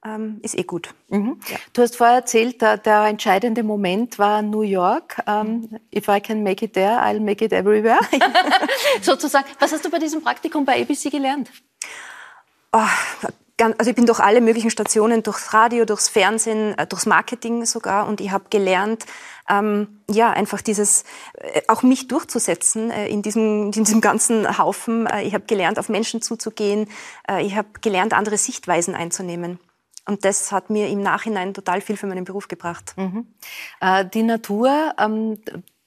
ähm, 0.06 0.38
ist 0.42 0.56
eh 0.56 0.62
gut. 0.62 0.94
Mhm. 1.08 1.40
Ja. 1.48 1.56
Du 1.72 1.82
hast 1.82 1.96
vorher 1.96 2.16
erzählt, 2.16 2.62
der, 2.62 2.78
der, 2.78 3.04
entscheidende 3.04 3.62
Moment 3.62 4.18
war 4.18 4.42
New 4.42 4.62
York. 4.62 5.22
Um, 5.26 5.68
if 5.94 6.08
I 6.08 6.20
can 6.20 6.42
make 6.42 6.64
it 6.64 6.74
there, 6.74 7.00
I'll 7.02 7.20
make 7.20 7.44
it 7.44 7.52
everywhere. 7.52 8.00
Sozusagen. 9.02 9.46
Was 9.58 9.72
hast 9.72 9.84
du 9.84 9.90
bei 9.90 9.98
diesem 9.98 10.22
Praktikum 10.22 10.64
bei 10.64 10.80
ABC 10.80 11.10
gelernt? 11.10 11.50
Oh, 12.72 12.80
also 13.78 13.90
ich 13.90 13.96
bin 13.96 14.06
durch 14.06 14.20
alle 14.20 14.40
möglichen 14.40 14.70
Stationen, 14.70 15.22
durchs 15.22 15.54
Radio, 15.54 15.84
durchs 15.86 16.08
Fernsehen, 16.08 16.76
äh, 16.78 16.86
durchs 16.86 17.06
Marketing 17.06 17.64
sogar 17.64 18.06
und 18.06 18.20
ich 18.20 18.30
habe 18.30 18.44
gelernt, 18.50 19.06
ähm, 19.48 20.00
ja, 20.10 20.30
einfach 20.30 20.60
dieses, 20.60 21.04
äh, 21.34 21.62
auch 21.68 21.82
mich 21.82 22.08
durchzusetzen 22.08 22.90
äh, 22.90 23.08
in, 23.08 23.22
diesem, 23.22 23.66
in 23.66 23.84
diesem 23.84 24.00
ganzen 24.00 24.58
Haufen. 24.58 25.06
Äh, 25.06 25.22
ich 25.22 25.34
habe 25.34 25.44
gelernt, 25.46 25.78
auf 25.78 25.88
Menschen 25.88 26.20
zuzugehen. 26.20 26.88
Äh, 27.28 27.46
ich 27.46 27.56
habe 27.56 27.68
gelernt, 27.80 28.12
andere 28.12 28.36
Sichtweisen 28.36 28.94
einzunehmen. 28.94 29.58
Und 30.06 30.24
das 30.24 30.52
hat 30.52 30.70
mir 30.70 30.88
im 30.88 31.02
Nachhinein 31.02 31.52
total 31.52 31.80
viel 31.80 31.96
für 31.96 32.06
meinen 32.06 32.24
Beruf 32.24 32.48
gebracht. 32.48 32.94
Mhm. 32.96 33.26
Äh, 33.80 34.04
die 34.06 34.22
Natur, 34.22 34.94
ähm, 34.98 35.38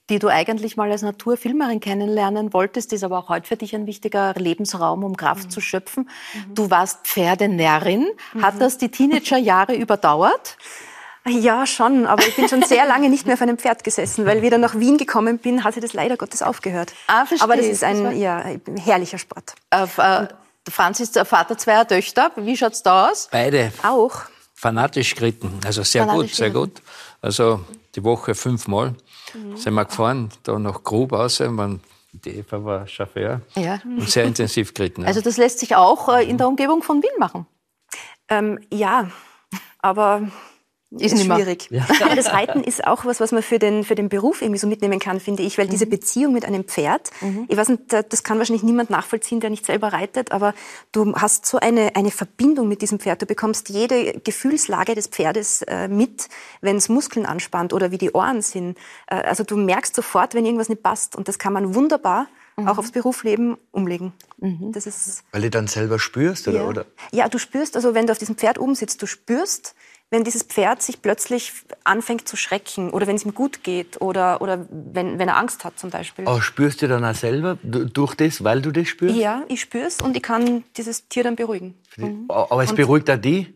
die 0.09 0.19
du 0.19 0.27
eigentlich 0.27 0.75
mal 0.75 0.91
als 0.91 1.03
Naturfilmerin 1.03 1.79
kennenlernen 1.79 2.51
wolltest, 2.51 2.91
ist 2.93 3.03
aber 3.03 3.19
auch 3.19 3.29
heute 3.29 3.47
für 3.47 3.55
dich 3.55 3.75
ein 3.75 3.85
wichtiger 3.85 4.33
Lebensraum, 4.33 5.03
um 5.03 5.15
Kraft 5.15 5.45
mhm. 5.45 5.49
zu 5.51 5.61
schöpfen. 5.61 6.09
Mhm. 6.33 6.55
Du 6.55 6.69
warst 6.69 7.07
Pferdenärrin. 7.07 8.07
Hat 8.41 8.55
mhm. 8.55 8.59
das 8.59 8.77
die 8.77 8.89
Teenagerjahre 8.89 9.75
überdauert? 9.75 10.57
Ja, 11.27 11.65
schon, 11.65 12.07
aber 12.07 12.25
ich 12.25 12.35
bin 12.35 12.47
schon 12.47 12.63
sehr 12.63 12.85
lange 12.87 13.09
nicht 13.09 13.25
mehr 13.25 13.35
auf 13.35 13.41
einem 13.41 13.57
Pferd 13.57 13.83
gesessen, 13.83 14.25
weil 14.25 14.41
wieder 14.41 14.57
nach 14.57 14.79
Wien 14.79 14.97
gekommen 14.97 15.37
bin, 15.37 15.63
hatte 15.63 15.79
das 15.79 15.93
leider 15.93 16.17
Gottes 16.17 16.41
aufgehört. 16.41 16.93
Ah, 17.07 17.25
verstehe. 17.25 17.43
Aber 17.43 17.55
das 17.55 17.67
ist 17.67 17.83
ein, 17.83 18.03
das 18.03 18.15
ja, 18.15 18.37
ein 18.37 18.77
herrlicher 18.77 19.17
Sport. 19.17 19.53
Äh, 19.69 19.85
Franz 20.69 20.99
ist 20.99 21.15
der 21.15 21.25
Vater 21.25 21.57
zweier 21.57 21.87
Töchter. 21.87 22.31
Wie 22.35 22.55
schaut's 22.55 22.83
da 22.83 23.09
aus? 23.09 23.27
Beide. 23.31 23.71
Auch. 23.83 24.21
Fanatisch 24.53 25.15
geritten. 25.15 25.59
Also 25.65 25.83
sehr 25.83 26.05
Fanatisch 26.05 26.31
gut, 26.31 26.35
sehr 26.35 26.49
gut. 26.49 26.81
Also 27.21 27.65
die 27.95 28.03
Woche 28.03 28.35
fünfmal 28.35 28.95
mhm. 29.33 29.57
sind 29.57 29.73
wir 29.73 29.85
gefahren, 29.85 30.29
da 30.43 30.57
nach 30.59 30.83
Grub 30.83 31.13
raus. 31.13 31.39
Man, 31.39 31.81
die 32.11 32.37
Eva 32.37 32.63
war 32.63 32.87
Chauffeur 32.87 33.41
ja. 33.55 33.79
und 33.85 34.09
sehr 34.09 34.25
intensiv 34.25 34.73
geritten. 34.73 35.05
Also 35.05 35.21
das 35.21 35.37
lässt 35.37 35.59
sich 35.59 35.75
auch 35.75 36.09
äh, 36.09 36.29
in 36.29 36.37
der 36.37 36.47
Umgebung 36.47 36.83
von 36.83 37.01
Wien 37.01 37.09
machen? 37.19 37.45
Ähm, 38.27 38.59
ja, 38.71 39.09
aber 39.79 40.29
ist, 40.91 41.13
ist 41.13 41.25
schwierig. 41.25 41.67
Ja. 41.69 41.85
Aber 42.03 42.15
das 42.15 42.31
Reiten 42.31 42.63
ist 42.63 42.85
auch 42.87 43.05
was, 43.05 43.19
was 43.19 43.31
man 43.31 43.43
für 43.43 43.59
den, 43.59 43.83
für 43.83 43.95
den 43.95 44.09
Beruf 44.09 44.41
irgendwie 44.41 44.59
so 44.59 44.67
mitnehmen 44.67 44.99
kann, 44.99 45.19
finde 45.19 45.43
ich, 45.43 45.57
weil 45.57 45.67
mhm. 45.67 45.71
diese 45.71 45.85
Beziehung 45.85 46.33
mit 46.33 46.45
einem 46.45 46.63
Pferd, 46.63 47.11
mhm. 47.21 47.45
ich 47.47 47.57
weiß 47.57 47.69
nicht, 47.69 47.81
das 47.91 48.23
kann 48.23 48.39
wahrscheinlich 48.39 48.63
niemand 48.63 48.89
nachvollziehen, 48.89 49.39
der 49.39 49.51
nicht 49.51 49.65
selber 49.65 49.93
reitet, 49.93 50.31
aber 50.31 50.53
du 50.91 51.13
hast 51.15 51.45
so 51.45 51.59
eine, 51.59 51.95
eine 51.95 52.11
Verbindung 52.11 52.67
mit 52.67 52.81
diesem 52.81 52.99
Pferd. 52.99 53.21
Du 53.21 53.27
bekommst 53.27 53.69
jede 53.69 54.19
Gefühlslage 54.19 54.95
des 54.95 55.07
Pferdes 55.07 55.61
äh, 55.63 55.87
mit, 55.87 56.27
wenn 56.61 56.77
es 56.77 56.89
Muskeln 56.89 57.25
anspannt 57.25 57.73
oder 57.73 57.91
wie 57.91 57.99
die 57.99 58.11
Ohren 58.11 58.41
sind. 58.41 58.77
Äh, 59.07 59.15
also 59.15 59.43
du 59.43 59.57
merkst 59.57 59.95
sofort, 59.95 60.33
wenn 60.33 60.45
irgendwas 60.45 60.69
nicht 60.69 60.81
passt 60.81 61.15
und 61.15 61.27
das 61.27 61.37
kann 61.37 61.53
man 61.53 61.75
wunderbar 61.75 62.27
mhm. 62.59 62.67
auch 62.67 62.77
aufs 62.77 62.91
Berufsleben 62.91 63.57
umlegen. 63.71 64.13
Mhm. 64.37 64.71
Das 64.71 64.87
ist 64.87 65.23
Weil 65.31 65.41
du 65.41 65.49
dann 65.49 65.67
selber 65.67 65.99
spürst, 65.99 66.47
oder, 66.47 66.61
ja. 66.61 66.67
oder? 66.67 66.85
Ja, 67.11 67.29
du 67.29 67.37
spürst, 67.37 67.75
also 67.75 67.93
wenn 67.93 68.07
du 68.07 68.11
auf 68.11 68.17
diesem 68.17 68.35
Pferd 68.35 68.59
oben 68.59 68.75
sitzt, 68.75 69.01
du 69.01 69.05
spürst, 69.05 69.75
wenn 70.11 70.23
dieses 70.23 70.43
Pferd 70.43 70.81
sich 70.81 71.01
plötzlich 71.01 71.53
anfängt 71.83 72.27
zu 72.27 72.35
schrecken 72.35 72.89
oder 72.89 73.05
wenn 73.05 73.15
es 73.15 73.25
ihm 73.25 73.33
gut 73.33 73.63
geht 73.63 74.01
oder, 74.01 74.41
oder 74.41 74.65
wenn, 74.69 75.19
wenn 75.19 75.27
er 75.27 75.37
Angst 75.37 75.63
hat 75.63 75.77
zum 75.77 75.91
Beispiel. 75.91 76.25
Aber 76.27 76.41
spürst 76.41 76.81
du 76.81 76.87
dann 76.87 77.05
auch 77.05 77.13
selber 77.13 77.57
durch 77.61 78.15
das, 78.15 78.43
weil 78.43 78.61
du 78.61 78.71
das 78.71 78.87
spürst? 78.87 79.15
Ja, 79.15 79.43
ich 79.47 79.61
spüre 79.61 79.85
es 79.85 80.01
und 80.01 80.17
ich 80.17 80.23
kann 80.23 80.63
dieses 80.77 81.07
Tier 81.07 81.23
dann 81.23 81.35
beruhigen. 81.35 81.75
Mhm. 81.97 82.25
Aber 82.27 82.63
es 82.63 82.71
und 82.71 82.75
beruhigt 82.75 83.09
auch 83.09 83.17
die? 83.17 83.53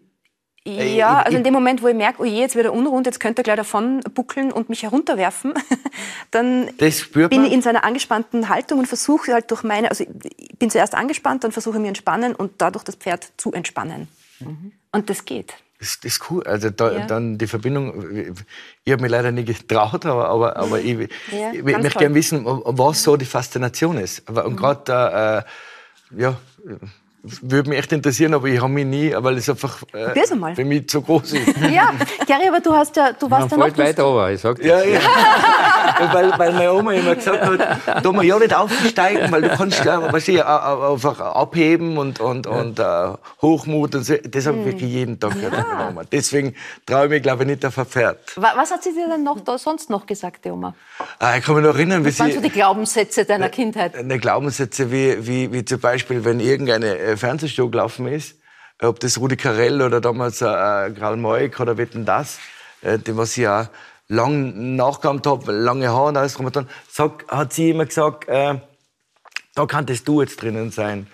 Ja, 0.65 1.21
also 1.21 1.37
in 1.37 1.43
dem 1.43 1.53
Moment, 1.53 1.81
wo 1.81 1.87
ich 1.87 1.95
merke, 1.95 2.21
oh 2.21 2.25
je, 2.25 2.39
jetzt 2.39 2.55
wird 2.55 2.65
er 2.65 2.73
unrund, 2.73 3.05
jetzt 3.05 3.19
könnte 3.19 3.41
er 3.41 3.43
gleich 3.43 3.57
davon 3.57 3.99
buckeln 4.13 4.49
und 4.49 4.69
mich 4.69 4.83
herunterwerfen, 4.83 5.53
dann 6.31 6.67
bin 6.77 7.43
ich 7.43 7.51
in 7.51 7.61
seiner 7.61 7.83
angespannten 7.83 8.47
Haltung 8.47 8.79
und 8.79 8.85
versuche 8.85 9.33
halt 9.33 9.51
durch 9.51 9.63
meine, 9.63 9.89
also 9.89 10.05
ich 10.05 10.57
bin 10.57 10.69
zuerst 10.69 10.95
angespannt, 10.95 11.43
dann 11.43 11.51
versuche 11.51 11.75
ich 11.75 11.81
mich 11.81 11.89
entspannen 11.89 12.33
und 12.33 12.53
dadurch 12.59 12.85
das 12.85 12.95
Pferd 12.95 13.33
zu 13.35 13.51
entspannen. 13.51 14.07
Mhm. 14.39 14.71
Und 14.93 15.09
das 15.09 15.25
geht. 15.25 15.53
Das, 15.83 15.99
das 15.99 16.13
ist 16.13 16.31
cool. 16.31 16.43
Also 16.43 16.69
da, 16.69 16.91
ja. 16.93 17.05
dann 17.05 17.37
die 17.37 17.45
Verbindung, 17.45 18.33
ich 18.85 18.91
habe 18.91 19.01
mich 19.01 19.11
leider 19.11 19.33
nicht 19.33 19.47
getraut, 19.47 20.05
aber, 20.05 20.29
aber, 20.29 20.55
aber 20.55 20.79
ich, 20.79 21.09
ja, 21.29 21.51
ich, 21.51 21.61
möchte 21.61 21.99
gerne 21.99 22.15
wissen, 22.15 22.45
was 22.45 23.03
so 23.03 23.17
die 23.17 23.25
Faszination 23.25 23.97
ist. 23.97 24.29
Und 24.29 24.53
mhm. 24.53 24.55
gerade, 24.55 25.45
äh, 26.15 26.21
ja, 26.21 26.37
würde 27.23 27.69
mich 27.69 27.79
echt 27.79 27.91
interessieren, 27.91 28.33
aber 28.33 28.47
ich 28.47 28.61
habe 28.61 28.71
mich 28.71 28.85
nie, 28.85 29.13
weil 29.17 29.37
es 29.37 29.49
einfach 29.49 29.81
äh, 29.91 30.55
für 30.55 30.63
mich 30.63 30.87
zu 30.87 31.01
groß 31.01 31.33
ist. 31.33 31.57
Ja, 31.69 31.93
Gary, 32.27 32.47
aber 32.47 32.61
du 32.61 32.73
hast 32.73 32.95
ja, 32.95 33.11
du 33.11 33.29
warst 33.29 33.51
ja, 33.51 33.57
ja 33.57 33.67
noch... 33.67 33.77
weiter 33.77 34.03
runter, 34.03 34.31
ich 34.31 34.39
sag 34.39 34.57
das. 34.57 34.65
Ja, 34.65 34.83
ja. 34.83 34.99
Weil, 35.99 36.37
weil 36.37 36.53
meine 36.53 36.73
Oma 36.73 36.93
immer 36.93 37.15
gesagt 37.15 37.41
hat, 37.41 38.03
da 38.03 38.11
mal 38.11 38.23
ja 38.23 38.37
nicht 38.39 38.53
aufsteigen, 38.53 39.31
weil 39.31 39.41
du 39.41 39.49
kannst 39.49 39.83
ja, 39.83 40.11
weißt 40.11 40.27
du, 40.29 40.47
einfach 40.47 41.19
abheben 41.19 41.97
und, 41.97 42.19
und, 42.19 42.47
und 42.47 42.79
uh, 42.79 43.17
Hochmut 43.41 43.95
und 43.95 44.03
so. 44.03 44.15
Das 44.17 44.45
habe 44.45 44.59
ich 44.59 44.65
wirklich 44.65 44.91
jeden 44.91 45.19
Tag 45.19 45.33
gehört. 45.33 45.53
Ja. 45.53 45.93
Deswegen 46.11 46.55
traue 46.85 47.05
ich 47.05 47.09
mich, 47.11 47.23
glaube 47.23 47.43
ich, 47.43 47.49
nicht 47.49 47.65
auf 47.65 47.77
ein 47.77 47.85
Pferd. 47.85 48.19
Was 48.35 48.71
hat 48.71 48.83
sie 48.83 48.93
dir 48.93 49.07
denn 49.07 49.23
noch, 49.23 49.39
da 49.39 49.57
sonst 49.57 49.89
noch 49.89 50.05
gesagt, 50.05 50.45
die 50.45 50.51
Oma? 50.51 50.75
Ah, 51.19 51.37
ich 51.37 51.45
kann 51.45 51.55
mich 51.55 51.63
noch 51.63 51.75
erinnern, 51.75 52.03
wie 52.03 52.09
Was 52.09 52.19
waren 52.19 52.31
so 52.31 52.41
die 52.41 52.49
Glaubenssätze 52.49 53.25
deiner 53.25 53.49
Kindheit? 53.49 53.95
Eine 53.95 54.19
Glaubenssätze 54.19 54.91
wie, 54.91 55.25
wie, 55.25 55.51
wie 55.53 55.65
zum 55.65 55.79
Beispiel, 55.79 56.23
wenn 56.25 56.39
irgendeine 56.39 56.97
äh, 56.97 57.17
Fernsehshow 57.17 57.69
gelaufen 57.69 58.07
ist, 58.07 58.37
ob 58.81 58.99
das 58.99 59.19
Rudi 59.19 59.37
Carell 59.37 59.81
oder 59.81 60.01
damals 60.01 60.41
äh, 60.41 60.45
Karl 60.45 61.17
Moik 61.17 61.59
oder 61.59 61.77
Wetten 61.77 62.05
das, 62.05 62.39
äh, 62.81 62.97
dem 62.99 63.17
was 63.17 63.37
ich 63.37 63.47
auch 63.47 63.67
lang 64.07 64.75
nachgehabt 64.75 65.25
habe, 65.27 65.51
lange 65.51 65.89
Haare 65.89 66.09
und 66.09 66.17
alles 66.17 66.33
drum 66.33 66.47
und 66.47 66.55
dran, 66.55 66.69
sag, 66.89 67.25
hat 67.27 67.53
sie 67.53 67.71
immer 67.71 67.85
gesagt, 67.85 68.27
äh, 68.27 68.59
da 69.55 69.65
könntest 69.65 70.07
du 70.07 70.21
jetzt 70.21 70.41
drinnen 70.41 70.71
sein. 70.71 71.07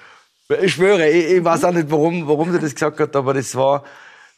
Ich 0.61 0.73
schwöre, 0.73 1.09
ich, 1.09 1.33
ich 1.33 1.43
weiß 1.43 1.65
auch 1.65 1.71
nicht, 1.71 1.91
warum, 1.91 2.27
warum 2.27 2.51
sie 2.51 2.59
das 2.59 2.73
gesagt 2.73 2.99
hat, 2.99 3.15
aber 3.15 3.33
das 3.33 3.55
war, 3.55 3.83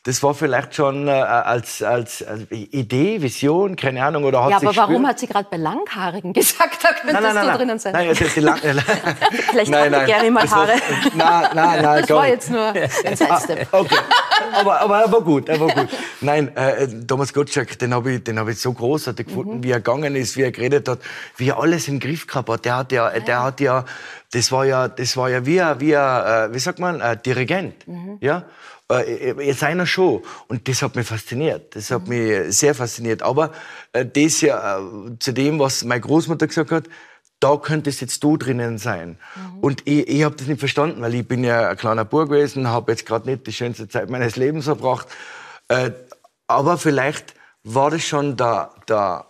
das 0.04 0.24
war 0.24 0.34
vielleicht 0.34 0.74
schon 0.74 1.08
äh, 1.08 1.12
als, 1.12 1.84
als, 1.84 2.24
als, 2.24 2.50
Idee, 2.50 3.22
Vision, 3.22 3.76
keine 3.76 4.04
Ahnung. 4.04 4.24
Oder 4.24 4.44
hat 4.44 4.50
ja, 4.50 4.58
aber 4.58 4.76
warum 4.76 5.06
hat 5.06 5.20
sie 5.20 5.28
gerade 5.28 5.48
bei 5.52 5.58
Langhaarigen 5.58 6.34
gesagt, 6.34 6.84
da 6.84 6.90
könntest 6.90 7.14
nein, 7.14 7.22
nein, 7.22 7.36
nein, 7.36 7.52
du 7.52 7.58
drinnen 7.58 7.80
sein? 7.80 7.94
Nein, 7.94 8.08
also 8.08 8.26
die 8.26 8.40
Lang 8.40 8.58
Vielleicht 9.52 9.70
nein, 9.70 9.92
nein, 9.92 10.06
gerne 10.08 10.32
mal 10.32 10.50
Haare. 10.50 10.74
Nein, 11.14 11.50
nein, 11.54 11.82
nein, 11.84 12.02
das 12.02 12.10
war 12.10 12.28
jetzt 12.28 12.50
nur 12.50 12.66
ein 12.66 13.16
Sidestep. 13.16 13.68
Ah, 13.72 13.80
okay, 13.80 13.98
aber, 14.54 14.82
aber 14.82 15.02
er 15.02 15.12
war 15.12 15.22
gut, 15.22 15.48
er 15.48 15.60
war 15.60 15.68
gut. 15.68 15.90
Nein, 16.22 16.56
äh, 16.56 16.88
Thomas 17.06 17.32
Gottschalk, 17.32 17.78
den 17.78 17.94
habe 17.94 18.14
ich, 18.14 18.24
den 18.24 18.40
hab 18.40 18.48
ich 18.48 18.60
so 18.60 18.74
großartig 18.74 19.28
gefunden, 19.28 19.58
mhm. 19.58 19.64
wie 19.64 19.70
er 19.70 19.82
gegangen 19.82 20.16
ist, 20.16 20.36
wie 20.36 20.42
er 20.42 20.52
geredet 20.52 20.88
hat, 20.88 20.98
wie 21.38 21.50
er 21.50 21.60
alles 21.60 21.88
im 21.88 22.00
Griff 22.00 22.26
gehabt 22.26 22.50
hat. 22.50 22.66
Der 22.66 22.78
hat 22.78 22.92
ja, 22.92 23.12
der 23.20 23.44
hat 23.44 23.60
ja, 23.60 23.86
das 24.32 24.52
war 24.52 24.66
ja, 24.66 24.88
das 24.88 25.16
war 25.16 25.30
ja 25.30 25.46
wie 25.46 25.62
ein, 25.62 25.80
wie 25.80 25.96
ein, 25.96 26.50
äh, 26.50 26.54
wie 26.56 26.60
sagt 26.60 26.80
man, 26.80 27.04
ein 27.04 27.22
Dirigent, 27.22 27.88
mhm. 27.88 28.18
ja 28.20 28.46
äh, 28.92 29.32
in 29.32 29.54
seiner 29.54 29.86
Show. 29.86 30.22
Und 30.48 30.68
das 30.68 30.82
hat 30.82 30.96
mich 30.96 31.08
fasziniert. 31.08 31.76
Das 31.76 31.92
hat 31.92 32.08
mich 32.08 32.56
sehr 32.56 32.76
fasziniert. 32.76 33.22
Aber 33.22 33.52
äh, 33.94 34.06
das 34.06 34.42
ja 34.42 34.80
äh, 34.80 35.20
zu 35.20 35.34
dem, 35.34 35.60
was 35.60 35.84
meine 35.84 36.02
Großmutter 36.02 36.48
gesagt 36.48 36.72
hat, 36.72 36.86
da 37.40 37.58
könntest 37.58 38.02
jetzt 38.02 38.24
du 38.24 38.38
drinnen 38.38 38.78
sein. 38.78 39.18
Mhm. 39.36 39.60
Und 39.60 39.88
ich, 39.88 40.08
ich 40.08 40.24
habe 40.24 40.36
das 40.36 40.48
nicht 40.48 40.60
verstanden, 40.60 41.02
weil 41.02 41.16
ich 41.16 41.28
bin 41.28 41.44
ja 41.44 41.70
ein 41.70 41.78
kleiner 41.78 42.06
Bub 42.06 42.30
gewesen, 42.30 42.68
habe 42.68 42.92
jetzt 42.92 43.06
gerade 43.06 43.30
nicht 43.30 43.48
die 43.48 43.54
schönste 43.54 43.88
Zeit 43.88 44.10
meines 44.10 44.36
Lebens 44.36 44.66
verbracht. 44.66 45.08
Äh, 45.68 45.92
aber 46.48 46.78
vielleicht 46.78 47.34
war 47.64 47.90
das 47.90 48.04
schon 48.04 48.38
der, 48.38 48.72
der 48.88 49.26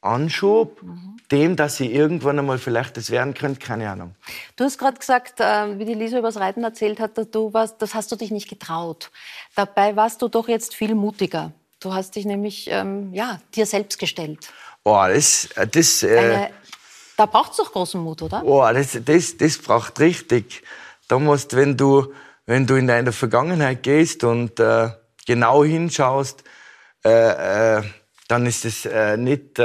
Anschub, 0.00 0.82
mhm 0.82 1.11
dem, 1.32 1.56
dass 1.56 1.76
sie 1.76 1.92
irgendwann 1.92 2.38
einmal 2.38 2.58
vielleicht 2.58 2.96
das 2.96 3.10
werden 3.10 3.34
könnte, 3.34 3.58
keine 3.58 3.90
Ahnung. 3.90 4.14
Du 4.56 4.64
hast 4.64 4.78
gerade 4.78 4.98
gesagt, 4.98 5.40
äh, 5.40 5.78
wie 5.78 5.84
die 5.84 5.94
Lisa 5.94 6.18
über 6.18 6.28
das 6.28 6.36
Reiten 6.36 6.62
erzählt 6.62 7.00
hat, 7.00 7.16
dass 7.16 7.30
du 7.30 7.52
warst, 7.54 7.80
das 7.80 7.94
hast 7.94 8.12
du 8.12 8.16
dich 8.16 8.30
nicht 8.30 8.48
getraut. 8.48 9.10
Dabei 9.54 9.96
warst 9.96 10.20
du 10.22 10.28
doch 10.28 10.46
jetzt 10.48 10.74
viel 10.74 10.94
mutiger. 10.94 11.52
Du 11.80 11.92
hast 11.92 12.14
dich 12.14 12.26
nämlich 12.26 12.68
ähm, 12.70 13.12
ja, 13.12 13.40
dir 13.54 13.66
selbst 13.66 13.98
gestellt. 13.98 14.38
Boah, 14.84 15.08
das, 15.08 15.46
äh, 15.56 15.66
das, 15.66 16.02
äh, 16.02 16.18
Eine, 16.18 16.50
da 17.16 17.26
braucht 17.26 17.52
es 17.52 17.56
doch 17.56 17.72
großen 17.72 18.00
Mut, 18.00 18.22
oder? 18.22 18.40
Boah, 18.40 18.72
das, 18.72 18.98
das, 19.04 19.36
das 19.36 19.58
braucht 19.58 19.98
richtig. 20.00 20.62
Da 21.08 21.18
musst, 21.18 21.56
wenn 21.56 21.76
du, 21.76 22.12
wenn 22.46 22.66
du 22.66 22.74
in 22.76 22.86
deine 22.86 23.12
Vergangenheit 23.12 23.82
gehst 23.82 24.22
und 24.22 24.60
äh, 24.60 24.90
genau 25.26 25.64
hinschaust, 25.64 26.44
äh, 27.04 27.78
äh, 27.78 27.82
dann 28.28 28.46
ist 28.46 28.64
es 28.64 28.86
äh, 28.86 29.16
nicht 29.16 29.58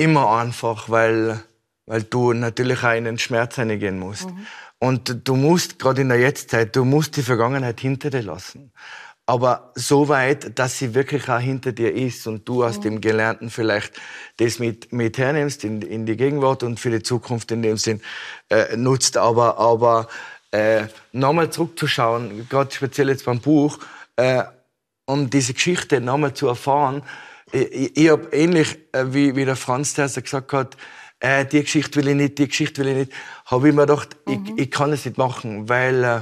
immer 0.00 0.30
einfach, 0.30 0.88
weil, 0.88 1.42
weil 1.84 2.02
du 2.02 2.32
natürlich 2.32 2.82
auch 2.82 2.94
in 2.94 3.04
den 3.04 3.18
Schmerz 3.18 3.56
hineingehen 3.56 3.98
musst. 3.98 4.30
Mhm. 4.30 4.46
Und 4.78 5.28
du 5.28 5.36
musst, 5.36 5.78
gerade 5.78 6.00
in 6.00 6.08
der 6.08 6.18
Jetztzeit, 6.18 6.74
du 6.74 6.86
musst 6.86 7.16
die 7.16 7.22
Vergangenheit 7.22 7.80
hinter 7.80 8.08
dir 8.08 8.22
lassen. 8.22 8.72
Aber 9.26 9.72
so 9.74 10.08
weit, 10.08 10.58
dass 10.58 10.78
sie 10.78 10.94
wirklich 10.94 11.28
auch 11.28 11.38
hinter 11.38 11.72
dir 11.72 11.94
ist 11.94 12.26
und 12.26 12.48
du 12.48 12.64
aus 12.64 12.78
mhm. 12.78 12.82
dem 12.82 13.00
Gelernten 13.02 13.50
vielleicht 13.50 13.92
das 14.38 14.58
mit, 14.58 14.90
mit 14.90 15.18
hernimmst 15.18 15.64
in, 15.64 15.82
in 15.82 16.06
die 16.06 16.16
Gegenwart 16.16 16.62
und 16.62 16.80
für 16.80 16.90
die 16.90 17.02
Zukunft 17.02 17.52
in 17.52 17.62
dem 17.62 17.76
Sinn 17.76 18.00
äh, 18.48 18.76
nutzt. 18.78 19.18
Aber, 19.18 19.58
aber 19.58 20.08
äh, 20.50 20.84
nochmal 21.12 21.50
zurückzuschauen, 21.50 22.48
gerade 22.48 22.74
speziell 22.74 23.10
jetzt 23.10 23.26
beim 23.26 23.40
Buch, 23.40 23.78
äh, 24.16 24.44
um 25.04 25.28
diese 25.28 25.52
Geschichte 25.52 26.00
nochmal 26.00 26.32
zu 26.32 26.48
erfahren, 26.48 27.02
ich, 27.52 27.96
ich 27.96 28.10
habe 28.10 28.28
ähnlich 28.32 28.78
äh, 28.92 29.04
wie, 29.08 29.36
wie 29.36 29.44
der 29.44 29.56
Franz, 29.56 29.94
der 29.94 30.08
gesagt 30.08 30.52
hat, 30.52 30.76
äh, 31.20 31.44
die 31.44 31.62
Geschichte 31.62 32.00
will 32.00 32.08
ich 32.08 32.16
nicht, 32.16 32.38
die 32.38 32.48
Geschichte 32.48 32.82
will 32.82 32.88
ich 32.88 32.96
nicht, 32.96 33.12
habe 33.46 33.68
ich 33.68 33.74
mir 33.74 33.86
gedacht, 33.86 34.16
mhm. 34.26 34.54
ich, 34.56 34.64
ich 34.64 34.70
kann 34.70 34.92
es 34.92 35.04
nicht 35.04 35.18
machen, 35.18 35.68
weil, 35.68 36.04
äh, 36.04 36.20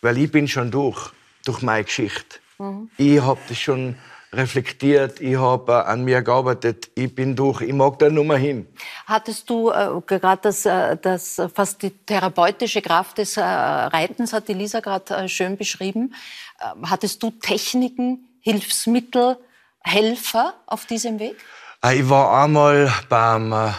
weil 0.00 0.18
ich 0.18 0.30
bin 0.30 0.48
schon 0.48 0.70
durch, 0.70 1.10
durch 1.44 1.62
meine 1.62 1.84
Geschichte. 1.84 2.38
Mhm. 2.58 2.90
Ich 2.96 3.20
habe 3.20 3.40
das 3.48 3.58
schon 3.58 3.96
reflektiert, 4.32 5.20
ich 5.20 5.36
habe 5.36 5.72
äh, 5.72 5.90
an 5.90 6.04
mir 6.04 6.22
gearbeitet, 6.22 6.90
ich 6.94 7.12
bin 7.12 7.34
durch, 7.34 7.62
ich 7.62 7.72
mag 7.72 7.98
da 7.98 8.08
nur 8.08 8.24
mal 8.24 8.38
hin. 8.38 8.66
Hattest 9.06 9.50
du 9.50 9.70
äh, 9.70 10.00
gerade 10.06 10.42
das, 10.42 10.64
äh, 10.66 10.96
das 10.96 11.42
fast 11.52 11.82
die 11.82 11.90
therapeutische 11.90 12.80
Kraft 12.80 13.18
des 13.18 13.36
äh, 13.36 13.42
Reitens, 13.42 14.32
hat 14.32 14.46
die 14.46 14.54
Lisa 14.54 14.80
gerade 14.80 15.16
äh, 15.16 15.28
schön 15.28 15.56
beschrieben. 15.56 16.14
Äh, 16.60 16.86
hattest 16.86 17.22
du 17.22 17.30
Techniken, 17.32 18.28
Hilfsmittel, 18.40 19.36
Helfer 19.82 20.54
auf 20.66 20.86
diesem 20.86 21.18
Weg? 21.18 21.36
Äh, 21.84 22.00
ich 22.00 22.08
war 22.08 22.42
einmal 22.42 22.92
beim 23.08 23.52
äh, 23.52 23.70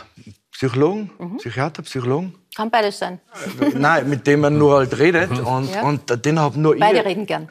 Psychologen, 0.51 1.11
mhm. 1.17 1.37
Psychiater, 1.37 1.83
Psychologen. 1.83 2.35
Kann 2.55 2.69
beides 2.69 2.99
sein. 2.99 3.19
Äh, 3.59 3.69
nein, 3.75 4.09
mit 4.09 4.27
dem 4.27 4.41
man 4.41 4.57
nur 4.57 4.77
halt 4.77 4.97
redet. 4.97 5.31
Und, 5.39 5.73
ja. 5.73 5.83
und 5.83 6.25
den 6.25 6.39
hab 6.39 6.55
nur 6.55 6.77
Beide 6.77 6.99
ich. 6.99 7.05
reden 7.05 7.25
gern. 7.25 7.49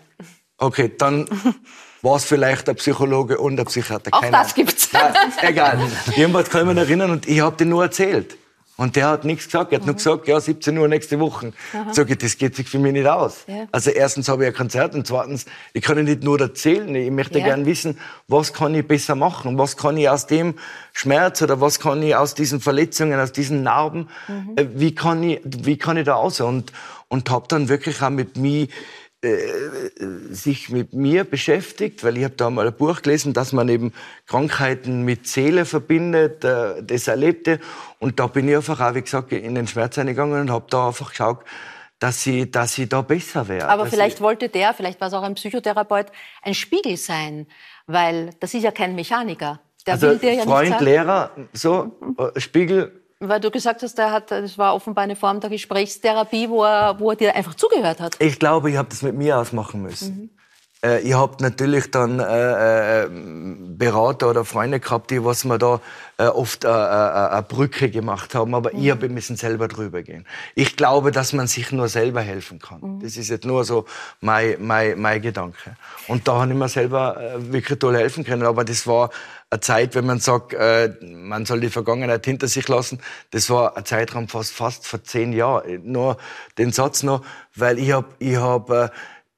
Okay, 0.59 0.93
dann 0.97 1.27
war 2.03 2.17
es 2.17 2.25
vielleicht 2.25 2.69
der 2.69 2.75
Psychologe 2.75 3.39
und 3.39 3.57
der 3.57 3.65
Psychiater. 3.65 4.11
Auch 4.13 4.21
Keine 4.21 4.33
das 4.33 4.55
gibt's. 4.55 4.93
Nein, 4.93 5.15
egal. 5.43 5.79
Jedenfalls 6.15 6.51
kann 6.51 6.69
ich 6.69 6.75
mich 6.75 6.85
erinnern 6.85 7.11
und 7.13 7.27
ich 7.27 7.41
habe 7.41 7.57
den 7.57 7.71
nur 7.71 7.85
erzählt. 7.85 8.37
Und 8.81 8.97
der 8.97 9.09
hat 9.09 9.27
nichts 9.27 9.45
gesagt. 9.45 9.73
Er 9.73 9.77
hat 9.77 9.83
mhm. 9.83 9.89
nur 9.89 9.97
gesagt, 9.97 10.27
ja, 10.27 10.41
17 10.41 10.79
Uhr 10.79 10.89
nächste 10.89 11.21
Woche. 11.21 11.53
Sag 11.93 12.09
ich, 12.09 12.17
das 12.17 12.39
geht 12.39 12.57
sich 12.57 12.67
für 12.67 12.79
mich 12.79 12.95
nicht 12.95 13.07
aus. 13.07 13.45
Ja. 13.47 13.67
Also 13.73 13.91
erstens 13.91 14.27
habe 14.31 14.45
ich 14.45 14.49
ein 14.49 14.55
Konzert 14.55 14.95
und 14.95 15.07
zweitens, 15.07 15.45
ich 15.75 15.83
kann 15.83 16.03
nicht 16.03 16.23
nur 16.23 16.41
erzählen. 16.41 16.95
Ich 16.95 17.11
möchte 17.11 17.41
ja. 17.41 17.45
gern 17.45 17.67
wissen, 17.67 17.99
was 18.27 18.55
kann 18.55 18.75
ich 18.75 18.89
besser 18.89 19.17
machen? 19.17 19.59
Was 19.59 19.77
kann 19.77 19.99
ich 19.99 20.09
aus 20.09 20.27
dem 20.27 20.55
Schmerz 20.95 21.43
oder 21.43 21.61
was 21.61 21.79
kann 21.79 22.03
ich 22.03 22.17
aus 22.17 22.35
diesen 22.35 22.59
Verletzungen, 22.59 23.21
aus 23.21 23.33
diesen 23.33 23.63
Narben, 23.63 24.09
mhm. 24.29 24.53
Äh, 24.57 24.67
wie 24.73 24.95
kann 24.95 25.23
ich, 25.25 25.43
wie 25.45 25.77
kann 25.77 25.99
ich 25.99 26.07
da 26.07 26.15
raus? 26.15 26.41
Und, 26.41 26.73
und 27.09 27.29
habe 27.29 27.49
dann 27.49 27.69
wirklich 27.69 28.01
auch 28.01 28.09
mit 28.09 28.39
mir 28.39 28.67
sich 30.31 30.71
mit 30.71 30.95
mir 30.95 31.25
beschäftigt, 31.25 32.03
weil 32.05 32.17
ich 32.17 32.25
habe 32.25 32.37
da 32.37 32.49
mal 32.49 32.67
ein 32.67 32.73
Buch 32.73 33.03
gelesen, 33.03 33.35
dass 33.35 33.53
man 33.53 33.69
eben 33.69 33.93
Krankheiten 34.27 35.05
mit 35.05 35.27
Seele 35.27 35.67
verbindet, 35.67 36.43
äh, 36.43 36.83
das 36.83 37.07
erlebte. 37.07 37.61
Und 37.99 38.19
da 38.19 38.29
bin 38.29 38.49
ich 38.49 38.57
einfach 38.57 38.81
auch, 38.81 38.95
wie 38.95 39.03
gesagt, 39.03 39.33
in 39.33 39.55
den 39.55 39.67
Schmerz 39.67 39.99
eingegangen 39.99 40.41
und 40.41 40.51
habe 40.51 40.65
da 40.71 40.87
einfach 40.87 41.11
geschaut, 41.11 41.45
dass 41.99 42.23
sie, 42.23 42.51
dass 42.51 42.75
sie 42.75 42.89
da 42.89 43.03
besser 43.03 43.47
wäre. 43.47 43.69
Aber 43.69 43.85
vielleicht 43.85 44.23
wollte 44.23 44.49
der, 44.49 44.73
vielleicht 44.73 45.01
war 45.03 45.09
es 45.09 45.15
auch 45.15 45.23
ein 45.23 45.35
Psychotherapeut, 45.35 46.07
ein 46.41 46.55
Spiegel 46.55 46.97
sein, 46.97 47.47
weil 47.87 48.31
das 48.41 48.55
ist 48.55 48.63
ja 48.63 48.71
kein 48.71 48.95
Mechaniker. 48.95 49.61
Der 49.87 49.95
also 49.95 50.09
will 50.09 50.19
dir 50.19 50.33
ja 50.33 50.45
Freund, 50.45 50.71
nicht 50.71 50.73
sagen. 50.73 50.85
Lehrer, 50.85 51.31
so, 51.53 51.99
äh, 52.17 52.41
Spiegel, 52.41 53.00
weil 53.21 53.39
du 53.39 53.51
gesagt 53.51 53.83
hast, 53.83 53.99
er 53.99 54.11
hat, 54.11 54.31
das 54.31 54.57
war 54.57 54.75
offenbar 54.75 55.05
eine 55.05 55.15
Form 55.15 55.41
der 55.41 55.51
Gesprächstherapie, 55.51 56.49
wo 56.49 56.65
er, 56.65 56.99
wo 56.99 57.11
er 57.11 57.17
dir 57.17 57.37
einfach 57.37 57.55
zugehört 57.55 58.01
hat. 58.01 58.17
Ich 58.19 58.39
glaube, 58.39 58.71
ich 58.71 58.77
habe 58.77 58.89
das 58.89 59.03
mit 59.03 59.15
mir 59.15 59.39
ausmachen 59.39 59.83
müssen. 59.83 60.23
Mhm. 60.23 60.31
Äh, 60.83 61.01
ich 61.01 61.13
habe 61.13 61.37
natürlich 61.43 61.91
dann 61.91 62.19
äh, 62.19 63.05
äh, 63.05 63.09
Berater 63.11 64.31
oder 64.31 64.47
Freunde 64.47 64.81
gehabt, 64.81 65.11
die 65.11 65.23
was 65.23 65.45
mir 65.45 65.59
da 65.59 65.81
äh, 66.17 66.25
oft 66.29 66.65
äh, 66.65 66.69
äh, 66.69 66.71
eine 66.71 67.43
Brücke 67.43 67.91
gemacht 67.91 68.35
haben, 68.35 68.55
aber 68.55 68.73
mhm. 68.73 68.83
ich 68.83 68.91
habe 68.91 69.09
müssen 69.11 69.37
selber 69.37 69.69
drüber 69.69 70.03
gehen. 70.03 70.27
Ich 70.55 70.77
glaube, 70.77 71.11
dass 71.11 71.35
man 71.35 71.47
sich 71.47 71.71
nur 71.73 71.89
selber 71.89 72.23
helfen 72.23 72.59
kann. 72.59 72.81
Mhm. 72.81 73.01
Das 73.01 73.19
ist 73.19 73.29
jetzt 73.29 73.45
nur 73.45 73.65
so 73.65 73.85
mein, 74.23 74.57
mein, 74.61 74.99
mein 74.99 75.21
Gedanke. 75.21 75.77
Und 76.09 76.27
da 76.27 76.41
habe 76.41 76.53
ich 76.53 76.59
mir 76.59 76.69
selber 76.69 77.35
wirklich 77.37 77.79
toll 77.79 77.97
helfen 77.97 78.25
können, 78.25 78.45
aber 78.45 78.65
das 78.65 78.87
war 78.87 79.11
eine 79.51 79.61
Zeit, 79.61 79.95
wenn 79.95 80.07
man 80.07 80.21
sagt, 80.21 80.55
äh, 80.55 80.95
man 81.03 81.45
soll 81.45 81.61
die 81.61 81.71
Vergangenheit 81.71 82.25
hinter 82.25 82.47
sich 82.47 82.69
lassen. 82.69 83.01
Das 83.33 83.51
war 83.51 83.77
ein 83.77 83.85
Zeitraum 83.85 84.29
fast 84.29 84.53
fast 84.53 84.87
vor 84.87 85.03
zehn 85.03 85.33
Jahren. 85.33 85.91
Nur 85.91 86.19
den 86.57 86.73
Satz 86.73 87.03
noch, 87.03 87.25
weil 87.57 87.79
ich 87.79 87.93
habe 87.93 88.09
ich 88.21 88.37
hab, 88.37 88.71
äh, 88.71 88.89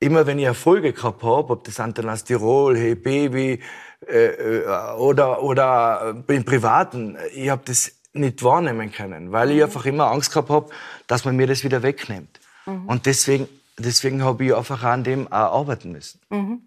immer, 0.00 0.26
wenn 0.26 0.38
ich 0.38 0.44
Erfolge 0.44 0.92
gehabt 0.92 1.22
habe, 1.22 1.52
ob 1.52 1.64
das 1.64 1.80
Antanas 1.80 2.24
Tirol, 2.24 2.76
Hey 2.76 2.94
Baby 2.94 3.60
äh, 4.06 4.26
äh, 4.26 4.66
oder 4.98 5.42
oder 5.42 6.22
im 6.26 6.44
Privaten, 6.44 7.16
ich 7.34 7.48
habe 7.48 7.62
das 7.64 7.92
nicht 8.12 8.42
wahrnehmen 8.42 8.92
können, 8.92 9.32
weil 9.32 9.50
ich 9.50 9.56
mhm. 9.56 9.62
einfach 9.62 9.86
immer 9.86 10.10
Angst 10.10 10.30
gehabt 10.30 10.50
habe, 10.50 10.68
dass 11.06 11.24
man 11.24 11.36
mir 11.36 11.46
das 11.46 11.64
wieder 11.64 11.82
wegnimmt. 11.82 12.38
Mhm. 12.66 12.86
Und 12.86 13.06
deswegen 13.06 13.48
deswegen 13.78 14.22
habe 14.22 14.44
ich 14.44 14.54
einfach 14.54 14.82
an 14.82 15.04
dem 15.04 15.26
auch 15.28 15.60
arbeiten 15.60 15.92
müssen. 15.92 16.20
Mhm. 16.30 16.62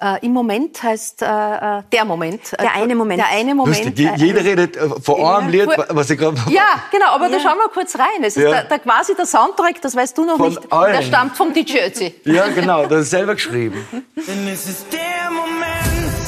Äh, 0.00 0.24
Im 0.24 0.32
Moment 0.32 0.80
heißt 0.80 1.22
äh, 1.22 1.26
äh 1.26 1.82
der 1.92 2.04
Moment. 2.04 2.52
Der 2.52 2.72
eine 2.72 2.94
Moment. 2.94 3.20
Der 3.20 3.30
eine 3.30 3.52
Moment. 3.52 3.84
Lustig, 3.84 4.06
äh, 4.06 4.14
jeder 4.16 4.44
redet 4.44 4.76
äh, 4.76 4.88
vor 5.02 5.36
einem 5.36 5.48
Lied, 5.48 5.68
was 5.88 6.08
ich 6.10 6.18
gerade. 6.18 6.36
Ja, 6.48 6.84
genau, 6.92 7.06
aber 7.06 7.26
ja. 7.26 7.32
da 7.32 7.40
schauen 7.40 7.58
wir 7.58 7.68
kurz 7.68 7.98
rein. 7.98 8.22
Es 8.22 8.36
ist 8.36 8.44
ja. 8.44 8.50
der, 8.50 8.64
der, 8.64 8.78
quasi 8.78 9.16
der 9.16 9.26
Soundtrack, 9.26 9.82
das 9.82 9.96
weißt 9.96 10.16
du 10.16 10.24
noch 10.24 10.36
Von 10.36 10.50
nicht. 10.50 10.72
Allen. 10.72 10.92
Der 10.92 11.02
stammt 11.02 11.36
vom 11.36 11.52
DJ 11.52 11.78
Ötzi. 11.86 12.14
Ja, 12.24 12.46
genau, 12.46 12.86
das 12.86 13.02
ist 13.02 13.10
selber 13.10 13.34
geschrieben. 13.34 13.84
Denn 14.14 14.46
es 14.46 14.68
ist 14.68 14.86
der 14.92 15.30
Moment, 15.32 16.22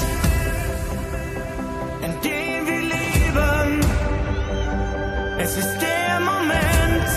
in 2.02 2.20
dem 2.28 2.66
wir 2.66 2.80
leben. 2.80 3.80
Es 5.38 5.56
ist 5.56 5.78
der 5.80 6.18
Moment, 6.18 7.08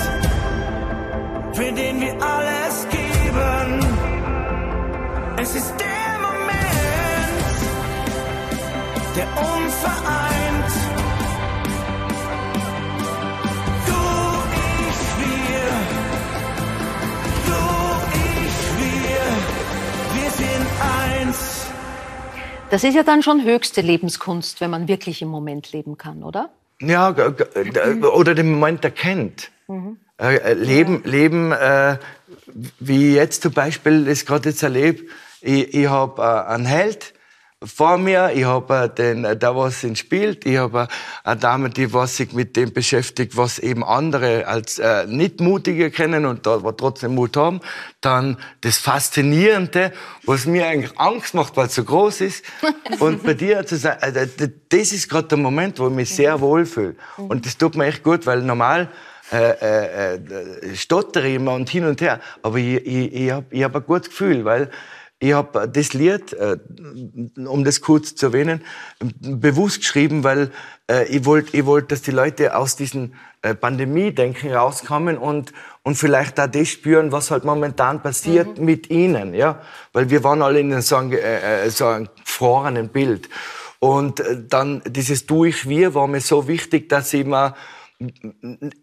für 1.54 1.72
den 1.72 2.00
wir 2.00 2.14
alles 2.22 2.88
geben. 2.92 3.80
Es 5.42 5.56
ist 5.56 5.83
der 9.16 9.28
uns 9.28 9.76
vereint. 9.76 10.72
Du, 13.86 14.02
ich, 14.90 15.02
wir. 15.22 15.68
Du, 17.46 17.60
ich, 18.20 18.58
wir. 18.80 19.24
Wir 20.22 20.30
sind 20.32 20.68
eins. 21.30 21.68
Das 22.72 22.84
ist 22.84 22.96
ja 22.96 23.04
dann 23.04 23.22
schon 23.22 23.44
höchste 23.44 23.82
Lebenskunst, 23.82 24.62
wenn 24.62 24.72
man 24.72 24.88
wirklich 24.88 25.22
im 25.22 25.28
Moment 25.28 25.72
leben 25.74 25.98
kann, 25.98 26.24
oder? 26.24 26.50
Ja, 26.82 27.10
oder 27.10 28.34
den 28.34 28.52
Moment 28.52 28.84
erkennt. 28.84 29.52
Mhm. 29.68 29.98
Äh, 30.20 30.54
leben, 30.54 31.04
leben 31.06 31.52
äh, 31.52 31.98
wie 32.80 33.14
jetzt 33.14 33.44
zum 33.44 33.54
Beispiel 33.54 34.06
das 34.06 34.26
gerade 34.26 34.50
jetzt 34.50 34.64
erlebe, 34.64 35.04
ich, 35.42 35.74
ich 35.74 35.88
habe 35.88 36.22
äh, 36.22 36.52
einen 36.52 36.66
Held 36.66 37.14
vor 37.66 37.98
mir, 37.98 38.32
ich 38.34 38.46
habe 38.46 38.76
äh, 38.76 38.90
den, 38.90 39.26
äh, 39.26 39.38
der 39.38 39.56
was 39.56 39.84
ihn 39.84 39.96
spielt, 39.96 40.46
ich 40.46 40.58
habe 40.58 40.82
äh, 40.82 40.88
eine 41.24 41.40
Dame, 41.40 41.70
die 41.70 41.94
was 41.94 42.18
sich 42.18 42.34
mit 42.34 42.56
dem 42.56 42.74
beschäftigt, 42.74 43.38
was 43.38 43.60
eben 43.60 43.84
andere 43.84 44.48
als 44.48 44.80
äh, 44.80 45.06
nicht 45.08 45.40
mutige 45.40 45.92
kennen 45.92 46.26
und 46.26 46.46
da 46.46 46.56
aber 46.56 46.76
trotzdem 46.76 47.16
Mut 47.16 47.38
haben. 47.38 47.62
Dann 48.02 48.38
das 48.62 48.78
Faszinierende, 48.78 49.94
was 50.26 50.46
mir 50.46 50.68
eigentlich 50.68 51.00
Angst 51.00 51.34
macht, 51.34 51.56
weil 51.56 51.68
es 51.68 51.76
so 51.76 51.84
groß 51.84 52.22
ist. 52.22 52.44
und 53.00 53.24
bei 53.24 53.34
dir 53.34 53.66
zu 53.66 53.78
sein, 53.78 53.98
äh, 54.02 54.28
das 54.70 54.92
ist 54.92 55.10
gerade 55.10 55.28
der 55.28 55.38
Moment, 55.38 55.80
wo 55.80 55.88
ich 55.88 55.94
mich 55.94 56.14
sehr 56.14 56.42
wohlfühle. 56.42 56.96
Und 57.18 57.46
das 57.46 57.58
tut 57.58 57.76
mir 57.76 57.86
echt 57.86 58.04
gut, 58.04 58.26
weil 58.26 58.42
normal 58.42 58.90
äh, 59.32 60.16
äh, 60.16 60.76
stottere 60.76 61.34
immer 61.34 61.54
und 61.54 61.70
hin 61.70 61.86
und 61.86 62.02
her. 62.02 62.20
Aber 62.42 62.58
ich, 62.58 62.86
ich, 62.86 63.14
ich 63.14 63.32
habe 63.32 63.46
ich 63.50 63.64
hab 63.64 63.76
ein 63.76 63.84
gutes 63.86 64.10
Gefühl, 64.10 64.46
weil 64.46 64.70
ich 65.24 65.32
habe 65.32 65.70
das 65.70 65.94
Lied, 65.94 66.34
äh, 66.34 66.58
um 67.46 67.64
das 67.64 67.80
kurz 67.80 68.14
zu 68.14 68.26
erwähnen, 68.28 68.62
bewusst 69.00 69.80
geschrieben, 69.80 70.26
weil 70.26 70.52
äh, 70.92 71.06
ich 71.06 71.24
wollte, 71.24 71.56
ich 71.56 71.66
wollt, 71.66 71.94
dass 71.94 72.02
die 72.02 72.12
Leute 72.12 72.58
aus 72.58 72.76
diesem 72.76 73.14
äh, 73.42 73.56
Pandemie-Denken 73.56 74.54
rauskommen 74.54 75.18
und, 75.18 75.54
und 75.84 75.96
vielleicht 75.96 76.42
auch 76.42 76.48
das 76.48 76.68
spüren, 76.68 77.14
was 77.14 77.32
halt 77.32 77.46
momentan 77.46 78.04
passiert 78.04 78.60
mhm. 78.60 78.66
mit 78.66 78.90
ihnen. 78.90 79.34
Ja? 79.34 79.62
Weil 79.94 80.10
wir 80.10 80.26
waren 80.26 80.42
alle 80.42 80.60
in 80.60 80.82
so 80.82 80.98
einem, 80.98 81.14
äh, 81.14 81.70
so 81.70 81.88
einem 81.88 82.10
gefrorenen 82.26 82.90
Bild. 82.90 83.30
Und 83.80 84.22
dann 84.50 84.82
dieses 84.86 85.26
Du, 85.26 85.46
ich, 85.46 85.70
wir 85.70 85.94
war 85.94 86.08
mir 86.08 86.22
so 86.22 86.50
wichtig, 86.50 86.90
dass 86.90 87.14
ich 87.14 87.26
mir 87.26 87.56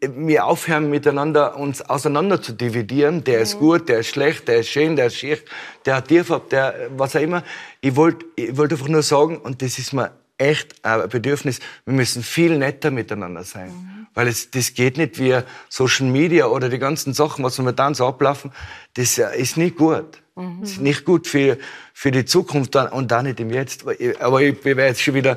wir 0.01 0.45
aufhören 0.47 0.91
miteinander 0.91 1.57
uns 1.57 1.83
auseinander 1.83 2.41
zu 2.41 2.53
dividieren. 2.53 3.25
Der 3.25 3.41
ist 3.41 3.57
mhm. 3.57 3.59
gut, 3.61 3.89
der 3.89 4.01
ist 4.01 4.09
schlecht, 4.09 4.49
der 4.49 4.61
ist 4.61 4.69
schön, 4.69 4.97
der 4.97 5.07
ist 5.07 5.17
schier, 5.17 5.39
der 5.85 5.97
hat 5.97 6.09
Tierfarbe, 6.09 6.47
der 6.51 6.91
was 6.97 7.17
auch 7.17 7.21
immer. 7.21 7.43
Ich 7.81 7.97
wollte 7.97 8.27
ich 8.37 8.57
wollt 8.57 8.73
einfach 8.73 8.89
nur 8.89 9.03
sagen, 9.03 9.39
und 9.39 9.63
das 9.63 9.79
ist 9.79 9.93
mir 9.93 10.13
echt 10.39 10.85
ein 10.85 11.09
Bedürfnis, 11.09 11.61
wir 11.85 11.95
müssen 11.95 12.23
viel 12.23 12.57
netter 12.57 12.91
miteinander 12.91 13.45
sein. 13.45 13.69
Mhm. 13.69 14.07
Weil 14.15 14.29
es, 14.29 14.51
das 14.51 14.75
geht 14.75 14.97
nicht 14.97 15.19
wie 15.19 15.39
Social 15.69 16.07
Media 16.07 16.47
oder 16.47 16.69
die 16.69 16.79
ganzen 16.79 17.13
Sachen, 17.13 17.45
was 17.45 17.59
momentan 17.59 17.95
so 17.95 18.07
ablaufen, 18.07 18.51
das 18.95 19.19
ist 19.19 19.57
nicht 19.57 19.77
gut. 19.77 20.23
Mhm. 20.35 20.61
Das 20.63 20.71
ist 20.73 20.81
nicht 20.81 21.05
gut 21.05 21.27
für, 21.27 21.59
für 22.01 22.11
die 22.11 22.25
Zukunft 22.25 22.75
und 22.77 23.13
auch 23.13 23.21
nicht 23.21 23.41
im 23.41 23.51
Jetzt. 23.51 23.85
Aber 24.21 24.41
ich 24.41 24.59
bin 24.59 24.79
jetzt 24.79 25.03
schon 25.03 25.13
wieder 25.13 25.37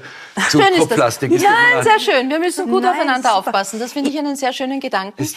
zu 0.50 0.62
schön 0.62 0.80
Kopflastig. 0.80 1.34
Ja, 1.34 1.84
sehr 1.84 2.00
schön. 2.00 2.30
Wir 2.30 2.40
müssen 2.40 2.72
gut 2.72 2.84
Nein, 2.84 2.94
aufeinander 2.94 3.30
super. 3.32 3.40
aufpassen. 3.40 3.82
Das 3.82 3.92
finde 3.92 4.10
ich 4.10 4.18
einen 4.18 4.38
sehr 4.38 4.54
schönen 4.54 4.80
Gedanken. 4.80 5.28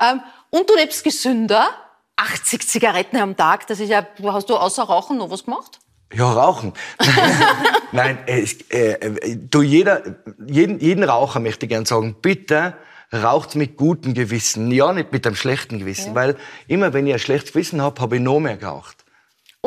Ähm, 0.00 0.20
und 0.50 0.70
du 0.70 0.76
lebst 0.76 1.02
gesünder. 1.02 1.70
80 2.14 2.68
Zigaretten 2.68 3.16
am 3.16 3.36
Tag, 3.36 3.66
das 3.66 3.80
ist 3.80 3.88
ja, 3.90 4.06
hast 4.26 4.48
du 4.48 4.56
außer 4.56 4.84
Rauchen 4.84 5.18
noch 5.18 5.28
was 5.28 5.44
gemacht? 5.44 5.80
Ja, 6.14 6.32
rauchen. 6.32 6.72
Nein, 7.92 8.18
es, 8.26 8.62
äh, 8.70 8.92
äh, 8.92 9.36
du 9.36 9.62
jeder, 9.62 10.02
jeden, 10.46 10.78
jeden 10.78 11.02
Raucher 11.02 11.40
möchte 11.40 11.66
ich 11.66 11.70
gern 11.70 11.84
sagen, 11.84 12.14
bitte 12.22 12.74
raucht 13.12 13.56
mit 13.56 13.76
gutem 13.76 14.14
Gewissen, 14.14 14.70
ja 14.70 14.92
nicht 14.92 15.12
mit 15.12 15.26
einem 15.26 15.36
schlechten 15.36 15.80
Gewissen, 15.80 16.10
ja. 16.10 16.14
weil 16.14 16.36
immer 16.68 16.92
wenn 16.92 17.08
ich 17.08 17.12
ein 17.12 17.18
schlechtes 17.18 17.52
Gewissen 17.52 17.82
habe, 17.82 18.00
habe 18.00 18.16
ich 18.16 18.22
noch 18.22 18.38
mehr 18.38 18.56
geraucht. 18.56 19.04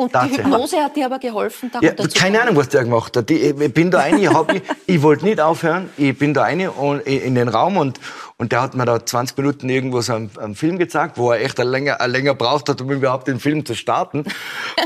Und 0.00 0.14
die 0.14 0.38
Hypnose 0.38 0.78
hat 0.78 0.96
dir 0.96 1.04
aber 1.04 1.18
geholfen, 1.18 1.70
ja, 1.82 1.92
Keine 1.92 2.40
Ahnung, 2.40 2.56
was 2.56 2.70
der 2.70 2.84
gemacht 2.84 3.14
hat. 3.18 3.30
Ich, 3.30 3.42
ich 3.42 3.74
bin 3.74 3.90
da 3.90 3.98
rein, 3.98 4.16
ich, 4.16 4.32
hab, 4.32 4.50
ich, 4.50 4.62
ich 4.86 5.02
wollte 5.02 5.26
nicht 5.26 5.38
aufhören. 5.38 5.90
Ich 5.98 6.16
bin 6.16 6.32
da 6.32 6.44
rein 6.44 6.66
und, 6.70 7.00
in 7.00 7.34
den 7.34 7.48
Raum 7.48 7.76
und, 7.76 8.00
und 8.38 8.50
der 8.50 8.62
hat 8.62 8.74
mir 8.74 8.86
da 8.86 9.04
20 9.04 9.36
Minuten 9.36 9.68
irgendwo 9.68 10.00
so 10.00 10.14
einen, 10.14 10.30
einen 10.38 10.54
Film 10.54 10.78
gezeigt, 10.78 11.18
wo 11.18 11.32
er 11.32 11.42
echt 11.42 11.58
länger, 11.58 11.98
länger 12.08 12.34
braucht 12.34 12.70
hat, 12.70 12.80
um 12.80 12.90
überhaupt 12.90 13.28
den 13.28 13.40
Film 13.40 13.66
zu 13.66 13.74
starten. 13.74 14.24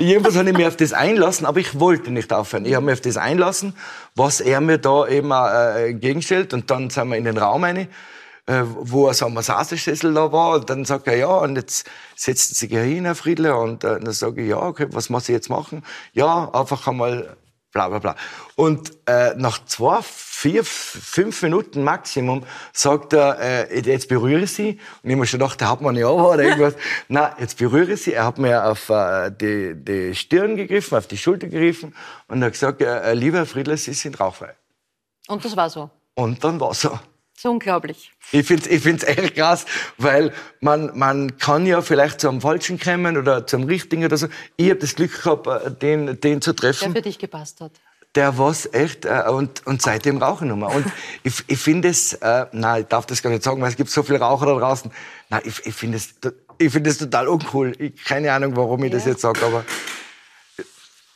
Irgendwas 0.01 0.37
habe 0.37 0.51
ich 0.51 0.57
mich 0.57 0.67
auf 0.67 0.77
das 0.77 0.93
einlassen, 0.93 1.47
aber 1.47 1.61
ich 1.61 1.79
wollte 1.79 2.11
nicht 2.11 2.33
aufhören. 2.33 2.65
Ich 2.65 2.75
habe 2.75 2.85
mich 2.85 2.95
auf 2.95 3.01
das 3.01 3.17
einlassen, 3.17 3.77
was 4.17 4.41
er 4.41 4.61
mir 4.61 4.79
da 4.79 5.07
eben 5.07 5.31
äh, 5.31 5.91
entgegenstellt. 5.91 6.53
Und 6.53 6.73
dann 6.73 6.91
sind 6.91 7.09
wir 7.09 7.17
in 7.17 7.25
den 7.25 7.39
Raum 7.39 7.63
rein 7.63 7.87
wo 8.47 9.13
so 9.13 9.27
ein 9.27 9.35
Massagesessel 9.35 10.13
da 10.15 10.31
war. 10.33 10.57
Und 10.57 10.71
dann 10.71 10.85
sagt 10.85 11.07
er, 11.07 11.17
ja, 11.17 11.29
und 11.29 11.57
jetzt 11.57 11.89
setzt 12.15 12.55
sich 12.55 12.71
hin, 12.71 13.05
Herr 13.05 13.15
Friedle. 13.15 13.57
Und 13.57 13.85
äh, 13.85 14.01
dann 14.01 14.13
sage 14.13 14.43
ich, 14.43 14.51
ja, 14.51 14.59
okay, 14.59 14.87
was 14.91 15.11
muss 15.11 15.29
ich 15.29 15.35
jetzt 15.35 15.49
machen? 15.49 15.83
Ja, 16.13 16.51
einfach 16.53 16.87
einmal 16.87 17.37
bla 17.75 17.89
bla 17.89 17.99
bla. 17.99 18.17
Und 18.55 18.93
äh, 19.07 19.35
nach 19.37 19.63
zwei, 19.67 20.01
vier, 20.03 20.65
fünf 20.65 21.43
Minuten 21.43 21.83
Maximum 21.83 22.45
sagt 22.73 23.13
er, 23.13 23.39
äh, 23.41 23.81
jetzt 23.81 24.09
berühre 24.09 24.47
sie. 24.47 24.79
Und 25.03 25.11
ich 25.11 25.11
habe 25.11 25.17
mir 25.17 25.27
schon 25.27 25.41
gedacht, 25.41 25.61
der 25.61 25.71
hat 25.71 25.81
man 25.81 25.97
ja 25.97 26.09
oder 26.09 26.45
irgendwas. 26.45 26.75
Nein, 27.09 27.33
jetzt 27.39 27.59
berühre 27.59 27.97
sie. 27.97 28.15
Er 28.15 28.27
hat 28.27 28.39
mir 28.39 28.65
auf 28.65 28.89
äh, 28.89 29.31
die, 29.31 29.75
die 29.75 30.15
Stirn 30.15 30.57
gegriffen, 30.57 30.97
auf 30.97 31.09
die 31.09 31.19
Schulter 31.19 31.49
gegriffen 31.49 31.95
und 32.29 32.43
hat 32.43 32.53
gesagt, 32.53 32.81
äh, 32.81 33.13
lieber 33.13 33.39
Herr 33.39 33.47
Friedle, 33.47 33.77
Sie 33.77 33.93
sind 33.93 34.19
rauchfrei. 34.21 34.55
Und 35.27 35.45
das 35.45 35.57
war 35.57 35.69
so? 35.69 35.91
Und 36.15 36.45
dann 36.45 36.61
war 36.61 36.75
so. 36.75 36.99
So 37.45 37.51
unglaublich. 37.51 38.11
Ich 38.33 38.47
finde 38.47 38.63
es 38.63 38.71
ich 38.71 38.83
find's 38.83 39.05
echt 39.05 39.35
krass, 39.35 39.67
weil 39.99 40.33
man, 40.61 40.99
man 40.99 41.37
kann 41.37 41.67
ja 41.67 41.83
vielleicht 41.83 42.23
zum 42.23 42.41
Falschen 42.41 42.81
kommen 42.81 43.19
oder 43.19 43.47
zum 43.47 43.65
Richtigen 43.65 44.03
oder 44.03 44.17
so. 44.17 44.29
Ich 44.57 44.71
habe 44.71 44.81
das 44.81 44.95
Glück 44.95 45.23
gehabt, 45.23 45.47
äh, 45.47 45.71
den, 45.71 46.19
den 46.21 46.41
zu 46.41 46.55
treffen. 46.55 46.95
Der 46.95 47.03
für 47.03 47.07
dich 47.07 47.19
gepasst 47.19 47.61
hat. 47.61 47.73
Der 48.15 48.39
war's 48.39 48.67
echt 48.73 49.05
äh, 49.05 49.25
und, 49.29 49.67
und 49.67 49.83
seitdem 49.83 50.23
rauche 50.23 50.47
ich 50.47 50.49
noch 50.49 50.57
mal. 50.57 50.75
Und 50.75 50.87
ich, 51.23 51.45
ich 51.47 51.59
finde 51.59 51.89
es, 51.89 52.15
äh, 52.15 52.47
nein, 52.53 52.85
ich 52.85 52.89
darf 52.89 53.05
das 53.05 53.23
gar 53.23 53.29
nicht 53.29 53.43
sagen, 53.43 53.61
weil 53.61 53.69
es 53.69 53.77
gibt 53.77 53.91
so 53.91 54.03
viele 54.03 54.21
Raucher 54.21 54.47
da 54.47 54.55
draußen. 54.55 54.91
Nein, 55.29 55.43
ich, 55.45 55.67
ich 55.67 55.75
finde 55.75 55.99
es, 55.99 56.15
ich 56.57 56.73
finde 56.73 56.89
es 56.89 56.97
total 56.97 57.29
uncool. 57.29 57.75
Ich, 57.79 58.03
keine 58.07 58.33
Ahnung, 58.33 58.57
warum 58.57 58.83
ich 58.85 58.91
ja. 58.91 58.97
das 58.97 59.05
jetzt 59.05 59.21
sage, 59.21 59.45
aber 59.45 59.67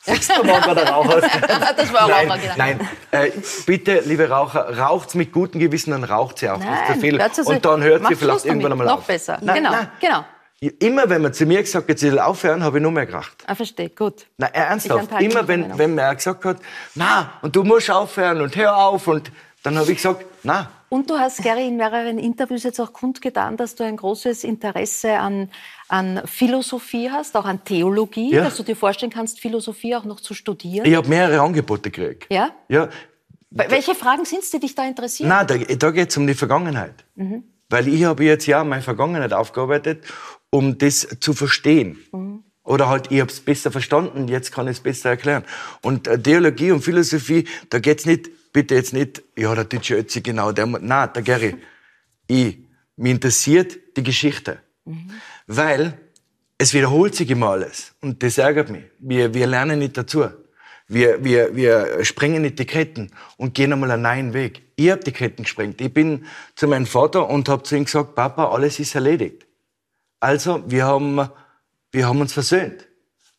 Siehst 0.08 0.30
du, 0.30 0.42
wann 0.44 0.74
der 0.74 0.88
Raucher 0.88 1.20
Das 1.20 1.92
war 1.92 2.08
nein, 2.08 2.30
Raucher, 2.30 2.40
genau. 2.40 2.54
Nein, 2.56 2.88
äh, 3.10 3.30
bitte, 3.66 4.02
liebe 4.04 4.28
Raucher, 4.28 4.78
raucht's 4.78 5.14
mit 5.14 5.32
gutem 5.32 5.60
Gewissen, 5.60 5.90
dann 5.90 6.04
raucht 6.04 6.38
sie 6.38 6.48
auch. 6.48 6.58
Nein, 6.58 6.68
das 6.86 6.96
ist 6.96 7.00
viel. 7.02 7.54
Und 7.54 7.64
dann 7.64 7.82
hört 7.82 8.06
sie 8.06 8.16
vielleicht 8.16 8.44
irgendwann 8.44 8.72
einmal 8.72 8.86
Noch 8.86 8.98
auf. 8.98 9.06
besser. 9.06 9.38
Nein, 9.40 9.56
genau, 9.56 9.70
nein. 9.72 9.88
genau. 10.00 10.24
Immer 10.60 11.08
wenn 11.08 11.22
man 11.22 11.32
zu 11.32 11.46
mir 11.46 11.62
gesagt 11.62 11.88
hat, 11.88 11.98
sie 12.00 12.18
aufhören, 12.20 12.64
habe 12.64 12.78
ich 12.78 12.82
nur 12.82 12.90
mehr 12.90 13.06
geraucht. 13.06 13.44
Ah, 13.46 13.54
verstehe, 13.54 13.90
gut. 13.90 14.26
Na, 14.38 14.48
ernsthaft. 14.48 15.08
Immer 15.20 15.46
wenn, 15.46 15.78
wenn 15.78 15.94
man 15.94 16.16
gesagt 16.16 16.44
hat, 16.44 16.56
na, 16.96 17.34
und 17.42 17.54
du 17.54 17.62
musst 17.62 17.90
aufhören 17.90 18.40
und 18.40 18.56
hör 18.56 18.76
auf 18.76 19.06
und 19.06 19.30
dann 19.74 19.82
habe 19.82 19.90
ich 19.90 19.98
gesagt, 19.98 20.24
na. 20.42 20.70
Und 20.88 21.10
du 21.10 21.18
hast, 21.18 21.42
Gary, 21.42 21.68
in 21.68 21.76
mehreren 21.76 22.18
Interviews 22.18 22.62
jetzt 22.62 22.80
auch 22.80 22.92
kundgetan, 22.92 23.56
dass 23.56 23.74
du 23.74 23.84
ein 23.84 23.96
großes 23.96 24.44
Interesse 24.44 25.18
an, 25.18 25.50
an 25.88 26.22
Philosophie 26.24 27.10
hast, 27.10 27.36
auch 27.36 27.44
an 27.44 27.62
Theologie, 27.64 28.32
ja. 28.32 28.44
dass 28.44 28.56
du 28.56 28.62
dir 28.62 28.76
vorstellen 28.76 29.12
kannst, 29.12 29.40
Philosophie 29.40 29.94
auch 29.96 30.04
noch 30.04 30.20
zu 30.20 30.32
studieren. 30.32 30.86
Ich 30.86 30.94
habe 30.94 31.08
mehrere 31.08 31.40
Angebote 31.40 31.90
gekriegt. 31.90 32.26
Ja? 32.30 32.50
Ja. 32.68 32.88
Welche 33.50 33.94
Fragen 33.94 34.24
sind 34.24 34.42
es, 34.42 34.50
die 34.50 34.60
dich 34.60 34.74
da 34.74 34.86
interessieren? 34.86 35.28
Nein, 35.28 35.46
da, 35.46 35.56
da 35.56 35.90
geht 35.90 36.10
es 36.10 36.16
um 36.16 36.26
die 36.26 36.34
Vergangenheit. 36.34 37.04
Mhm. 37.16 37.44
Weil 37.68 37.88
ich 37.88 38.04
habe 38.04 38.24
jetzt 38.24 38.46
ja 38.46 38.64
meine 38.64 38.82
Vergangenheit 38.82 39.32
aufgearbeitet, 39.32 40.04
um 40.50 40.78
das 40.78 41.06
zu 41.20 41.34
verstehen. 41.34 41.98
Mhm. 42.12 42.44
Oder 42.68 42.88
halt, 42.88 43.10
ich 43.10 43.20
habe 43.20 43.30
es 43.30 43.40
besser 43.40 43.70
verstanden, 43.70 44.28
jetzt 44.28 44.52
kann 44.52 44.66
ich 44.66 44.76
es 44.76 44.80
besser 44.80 45.10
erklären. 45.10 45.44
Und 45.80 46.06
äh, 46.06 46.20
Theologie 46.20 46.70
und 46.70 46.82
Philosophie, 46.82 47.46
da 47.70 47.78
geht's 47.78 48.04
nicht 48.04 48.28
bitte 48.58 48.74
jetzt 48.74 48.92
nicht, 48.92 49.22
ja, 49.36 49.54
der 49.54 49.66
Deutsche 49.66 49.94
Ötzi, 49.94 50.20
genau, 50.20 50.50
der, 50.50 50.66
nein, 50.66 51.10
der 51.14 51.22
Gary. 51.22 51.54
Ich, 52.26 52.58
mich 52.96 53.12
interessiert 53.12 53.78
die 53.96 54.02
Geschichte. 54.02 54.58
Mhm. 54.84 55.12
Weil 55.46 55.96
es 56.58 56.74
wiederholt 56.74 57.14
sich 57.14 57.30
immer 57.30 57.50
alles. 57.50 57.94
Und 58.00 58.20
das 58.20 58.36
ärgert 58.36 58.68
mich. 58.68 58.82
Wir, 58.98 59.32
wir 59.32 59.46
lernen 59.46 59.78
nicht 59.78 59.96
dazu. 59.96 60.24
Wir, 60.88 61.22
wir, 61.22 61.54
wir 61.54 62.04
sprengen 62.04 62.42
nicht 62.42 62.58
die 62.58 62.66
Ketten 62.66 63.12
und 63.36 63.54
gehen 63.54 63.72
einmal 63.72 63.92
einen 63.92 64.02
neuen 64.02 64.34
Weg. 64.34 64.62
Ich 64.74 64.90
habe 64.90 65.04
die 65.04 65.12
Ketten 65.12 65.44
gesprengt. 65.44 65.80
Ich 65.80 65.94
bin 65.94 66.26
zu 66.56 66.66
meinem 66.66 66.86
Vater 66.86 67.28
und 67.28 67.48
habe 67.48 67.62
zu 67.62 67.76
ihm 67.76 67.84
gesagt, 67.84 68.16
Papa, 68.16 68.48
alles 68.48 68.80
ist 68.80 68.96
erledigt. 68.96 69.46
Also, 70.18 70.64
wir 70.66 70.84
haben, 70.84 71.28
wir 71.92 72.08
haben 72.08 72.20
uns 72.20 72.32
versöhnt. 72.32 72.88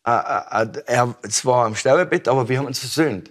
Äh, 0.06 0.12
äh, 0.12 0.62
äh, 0.62 0.82
er 0.86 1.14
war 1.42 1.66
am 1.66 1.74
Sterbebett, 1.74 2.26
aber 2.26 2.48
wir 2.48 2.56
haben 2.56 2.66
uns 2.66 2.78
versöhnt. 2.78 3.30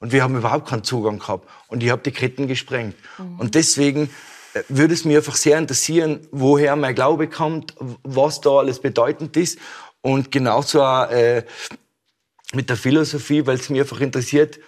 Und 0.00 0.12
wir 0.12 0.22
haben 0.22 0.36
überhaupt 0.36 0.68
keinen 0.68 0.82
Zugang 0.82 1.18
gehabt. 1.18 1.48
Und 1.68 1.82
ich 1.82 1.90
habe 1.90 2.02
die 2.02 2.10
Ketten 2.10 2.48
gesprengt. 2.48 2.96
Mhm. 3.18 3.38
Und 3.38 3.54
deswegen 3.54 4.10
äh, 4.54 4.62
würde 4.68 4.94
es 4.94 5.04
mich 5.04 5.16
einfach 5.16 5.36
sehr 5.36 5.58
interessieren, 5.58 6.26
woher 6.32 6.74
mein 6.74 6.94
Glaube 6.94 7.28
kommt, 7.28 7.74
was 8.02 8.40
da 8.40 8.50
alles 8.50 8.80
bedeutend 8.80 9.36
ist. 9.36 9.58
Und 10.00 10.32
genauso 10.32 10.82
auch 10.82 11.10
äh, 11.10 11.44
mit 12.52 12.70
der 12.70 12.76
Philosophie, 12.76 13.46
weil 13.46 13.56
es 13.56 13.68
mich 13.68 13.80
einfach 13.80 14.00
interessiert, 14.00 14.58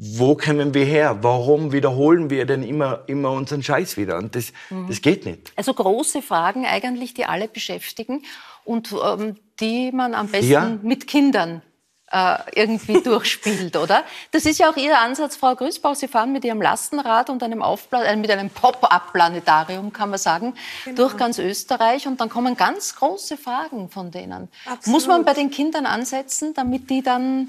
wo 0.00 0.36
kommen 0.36 0.74
wir 0.74 0.84
her? 0.84 1.18
Warum 1.22 1.72
wiederholen 1.72 2.30
wir 2.30 2.46
denn 2.46 2.62
immer, 2.62 3.02
immer 3.08 3.32
unseren 3.32 3.62
Scheiß 3.62 3.96
wieder? 3.96 4.16
Und 4.16 4.36
das, 4.36 4.52
mhm. 4.70 4.86
das 4.88 5.02
geht 5.02 5.26
nicht. 5.26 5.52
Also 5.56 5.74
große 5.74 6.22
Fragen 6.22 6.64
eigentlich, 6.64 7.14
die 7.14 7.24
alle 7.24 7.48
beschäftigen 7.48 8.22
und 8.64 8.94
ähm, 9.04 9.34
die 9.60 9.90
man 9.92 10.14
am 10.14 10.28
besten 10.28 10.50
ja. 10.50 10.78
mit 10.82 11.08
Kindern 11.08 11.62
äh, 12.10 12.38
irgendwie 12.54 13.00
durchspielt, 13.04 13.76
oder? 13.76 14.04
Das 14.30 14.46
ist 14.46 14.58
ja 14.58 14.70
auch 14.70 14.76
Ihr 14.76 14.98
Ansatz, 14.98 15.36
Frau 15.36 15.54
Grüßbauch. 15.54 15.94
Sie 15.94 16.08
fahren 16.08 16.32
mit 16.32 16.44
Ihrem 16.44 16.62
Lastenrad 16.62 17.30
und 17.30 17.42
einem, 17.42 17.62
äh, 17.62 18.16
mit 18.16 18.30
einem 18.30 18.50
Pop-up-Planetarium, 18.50 19.92
kann 19.92 20.10
man 20.10 20.18
sagen, 20.18 20.54
genau. 20.84 20.96
durch 20.96 21.16
ganz 21.16 21.38
Österreich. 21.38 22.06
Und 22.06 22.20
dann 22.20 22.28
kommen 22.28 22.56
ganz 22.56 22.96
große 22.96 23.36
Fragen 23.36 23.90
von 23.90 24.10
denen. 24.10 24.48
Absolut. 24.64 24.86
Muss 24.86 25.06
man 25.06 25.24
bei 25.24 25.34
den 25.34 25.50
Kindern 25.50 25.86
ansetzen, 25.86 26.54
damit 26.54 26.90
die 26.90 27.02
dann 27.02 27.48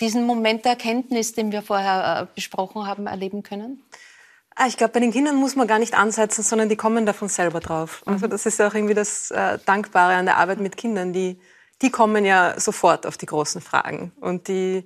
diesen 0.00 0.24
Moment 0.24 0.64
der 0.64 0.72
Erkenntnis, 0.72 1.34
den 1.34 1.52
wir 1.52 1.62
vorher 1.62 2.22
äh, 2.22 2.26
besprochen 2.34 2.86
haben, 2.86 3.06
erleben 3.06 3.42
können? 3.42 3.82
Ah, 4.56 4.66
ich 4.66 4.76
glaube, 4.76 4.92
bei 4.94 5.00
den 5.00 5.12
Kindern 5.12 5.36
muss 5.36 5.56
man 5.56 5.66
gar 5.66 5.78
nicht 5.78 5.94
ansetzen, 5.94 6.42
sondern 6.42 6.68
die 6.68 6.76
kommen 6.76 7.06
davon 7.06 7.28
selber 7.28 7.60
drauf. 7.60 8.02
Also 8.06 8.26
mhm. 8.26 8.30
das 8.30 8.46
ist 8.46 8.60
auch 8.60 8.74
irgendwie 8.74 8.94
das 8.94 9.30
äh, 9.30 9.58
Dankbare 9.64 10.14
an 10.14 10.26
der 10.26 10.38
Arbeit 10.38 10.60
mit 10.60 10.76
Kindern, 10.76 11.12
die 11.12 11.40
die 11.82 11.90
kommen 11.90 12.24
ja 12.24 12.58
sofort 12.58 13.06
auf 13.06 13.16
die 13.16 13.26
großen 13.26 13.60
Fragen. 13.60 14.12
Und 14.20 14.48
die, 14.48 14.84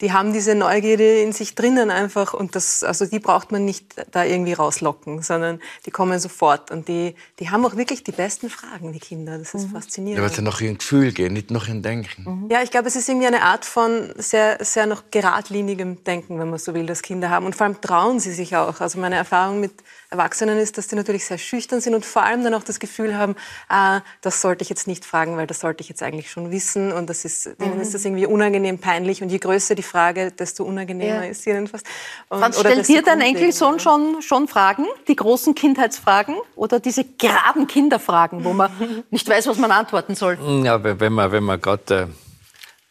die 0.00 0.12
haben 0.12 0.34
diese 0.34 0.54
Neugierde 0.54 1.22
in 1.22 1.32
sich 1.32 1.54
drinnen 1.54 1.90
einfach 1.90 2.34
und 2.34 2.54
das, 2.54 2.84
also 2.84 3.06
die 3.06 3.18
braucht 3.18 3.50
man 3.50 3.64
nicht 3.64 3.94
da 4.10 4.24
irgendwie 4.24 4.52
rauslocken, 4.52 5.22
sondern 5.22 5.58
die 5.86 5.90
kommen 5.90 6.18
sofort 6.18 6.70
und 6.70 6.86
die, 6.88 7.14
die 7.38 7.48
haben 7.48 7.64
auch 7.64 7.76
wirklich 7.76 8.04
die 8.04 8.12
besten 8.12 8.50
Fragen, 8.50 8.92
die 8.92 8.98
Kinder. 8.98 9.38
Das 9.38 9.54
ist 9.54 9.68
mhm. 9.68 9.72
faszinierend. 9.72 10.18
Ja, 10.18 10.22
weil 10.22 10.34
sie 10.34 10.42
nach 10.42 10.60
ihrem 10.60 10.76
Gefühl 10.76 11.12
gehen, 11.12 11.32
nicht 11.32 11.50
nach 11.50 11.66
ihrem 11.66 11.80
Denken. 11.80 12.24
Mhm. 12.24 12.50
Ja, 12.50 12.62
ich 12.62 12.70
glaube, 12.70 12.88
es 12.88 12.96
ist 12.96 13.08
irgendwie 13.08 13.26
eine 13.26 13.42
Art 13.42 13.64
von 13.64 14.12
sehr, 14.16 14.58
sehr 14.60 14.86
noch 14.86 15.04
geradlinigem 15.10 16.04
Denken, 16.04 16.38
wenn 16.38 16.50
man 16.50 16.58
so 16.58 16.74
will, 16.74 16.84
das 16.84 17.00
Kinder 17.00 17.30
haben. 17.30 17.46
Und 17.46 17.56
vor 17.56 17.64
allem 17.64 17.80
trauen 17.80 18.20
sie 18.20 18.32
sich 18.32 18.54
auch. 18.54 18.82
Also 18.82 18.98
meine 19.00 19.16
Erfahrung 19.16 19.60
mit 19.60 19.72
Erwachsenen 20.10 20.58
ist, 20.58 20.78
dass 20.78 20.86
die 20.86 20.94
natürlich 20.94 21.24
sehr 21.24 21.38
schüchtern 21.38 21.80
sind 21.80 21.94
und 21.94 22.04
vor 22.04 22.22
allem 22.22 22.44
dann 22.44 22.54
auch 22.54 22.62
das 22.62 22.78
Gefühl 22.78 23.16
haben, 23.16 23.34
ah, 23.68 24.00
das 24.20 24.40
sollte 24.40 24.62
ich 24.62 24.68
jetzt 24.68 24.86
nicht 24.86 25.04
fragen, 25.04 25.36
weil 25.36 25.46
das 25.46 25.60
sollte 25.60 25.82
ich 25.82 25.88
jetzt 25.88 26.02
eigentlich 26.02 26.30
schon 26.30 26.50
wissen 26.50 26.92
und 26.92 27.10
das 27.10 27.24
ist, 27.24 27.46
denen 27.60 27.74
mhm. 27.74 27.80
ist 27.80 27.94
das 27.94 28.04
irgendwie 28.04 28.26
unangenehm, 28.26 28.78
peinlich 28.78 29.22
und 29.22 29.30
je 29.30 29.38
größer 29.38 29.74
die 29.74 29.82
Frage, 29.82 30.30
desto 30.30 30.64
unangenehmer 30.64 31.24
ja. 31.24 31.30
ist 31.30 31.42
sie 31.42 31.50
jedenfalls. 31.50 31.82
Und, 32.28 32.38
Franz, 32.38 32.60
stellt 32.60 32.86
dir 32.88 33.02
dein 33.02 33.20
Enkelsohn 33.20 33.80
schon, 33.80 34.22
schon 34.22 34.48
Fragen, 34.48 34.84
die 35.08 35.16
großen 35.16 35.54
Kindheitsfragen 35.54 36.36
oder 36.54 36.80
diese 36.80 37.04
geraden 37.04 37.66
Kinderfragen, 37.66 38.44
wo 38.44 38.52
man 38.52 38.70
nicht 39.10 39.28
weiß, 39.28 39.46
was 39.48 39.58
man 39.58 39.72
antworten 39.72 40.14
soll? 40.14 40.38
Ja, 40.64 40.82
wenn 40.82 41.12
man, 41.12 41.32
wenn 41.32 41.44
man 41.44 41.60
gerade 41.60 42.08